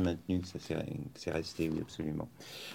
maintenu, 0.00 0.40
que 0.40 0.46
ça 0.46 0.58
s'est 0.58 1.30
resté, 1.30 1.70
oui, 1.70 1.78
absolument. 1.80 2.28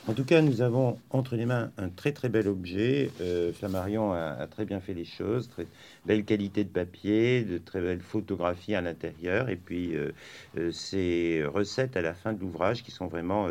En 0.08 0.14
tout 0.14 0.24
cas, 0.24 0.42
nous 0.42 0.62
avons 0.62 0.98
entre 1.12 1.36
les 1.36 1.46
mains 1.46 1.72
un 1.78 1.90
très 1.90 2.12
très 2.12 2.30
bel 2.30 2.48
objet. 2.48 3.12
Euh, 3.22 3.54
Flammarion 3.54 4.14
a, 4.14 4.48
très 4.48 4.66
bien 4.66 4.80
fait 4.80 4.94
les 4.94 5.06
choses, 5.06 5.48
très 5.48 5.68
belle 6.06 6.26
qualité 6.26 6.64
de 6.64 6.70
papier, 6.70 7.44
de 7.44 7.60
très 7.60 7.82
belles 7.82 8.02
photographies 8.02 8.74
à 8.74 8.82
l'intérieur, 8.82 9.50
et 9.50 9.56
puis 9.56 9.96
euh, 9.96 10.12
euh, 10.58 10.72
ces 10.72 11.44
recettes 11.46 11.98
à 11.98 12.02
la 12.02 12.14
fin 12.14 12.34
de 12.34 12.40
l'ouvrage 12.40 12.84
qui 12.84 12.92
sont 12.92 13.08
vraiment 13.08 13.48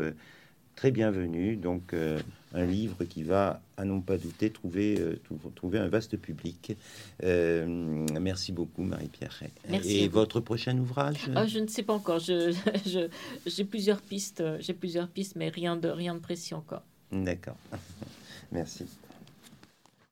très 0.75 0.91
bienvenues. 0.91 1.57
Donc, 1.57 1.95
un 2.55 2.65
livre 2.65 3.05
qui 3.05 3.23
va, 3.23 3.61
à 3.77 3.85
non 3.85 4.01
pas 4.01 4.17
douter, 4.17 4.51
trouver, 4.51 4.99
euh, 4.99 5.21
trouver 5.55 5.79
un 5.79 5.89
vaste 5.89 6.17
public. 6.17 6.77
Euh, 7.23 7.67
merci 8.21 8.53
beaucoup, 8.53 8.83
Marie-Pierre. 8.83 9.43
Et 9.85 10.09
votre 10.09 10.41
prochain 10.41 10.77
ouvrage? 10.79 11.31
Ah, 11.35 11.47
Je 11.47 11.59
ne 11.59 11.67
sais 11.67 11.83
pas 11.83 11.95
encore. 11.95 12.19
J'ai 12.21 12.53
je, 13.47 13.63
plusieurs 13.63 14.01
pistes, 14.01 14.43
j'ai 14.61 14.75
plusieurs 14.75 15.09
pistes, 15.09 15.37
mais 15.37 15.49
rien 15.49 15.77
de, 15.77 15.89
rien 15.89 16.15
de 16.15 16.21
précis 16.21 16.55
encore. 16.55 16.83
D'accord. 17.13 17.57
merci. 18.53 18.87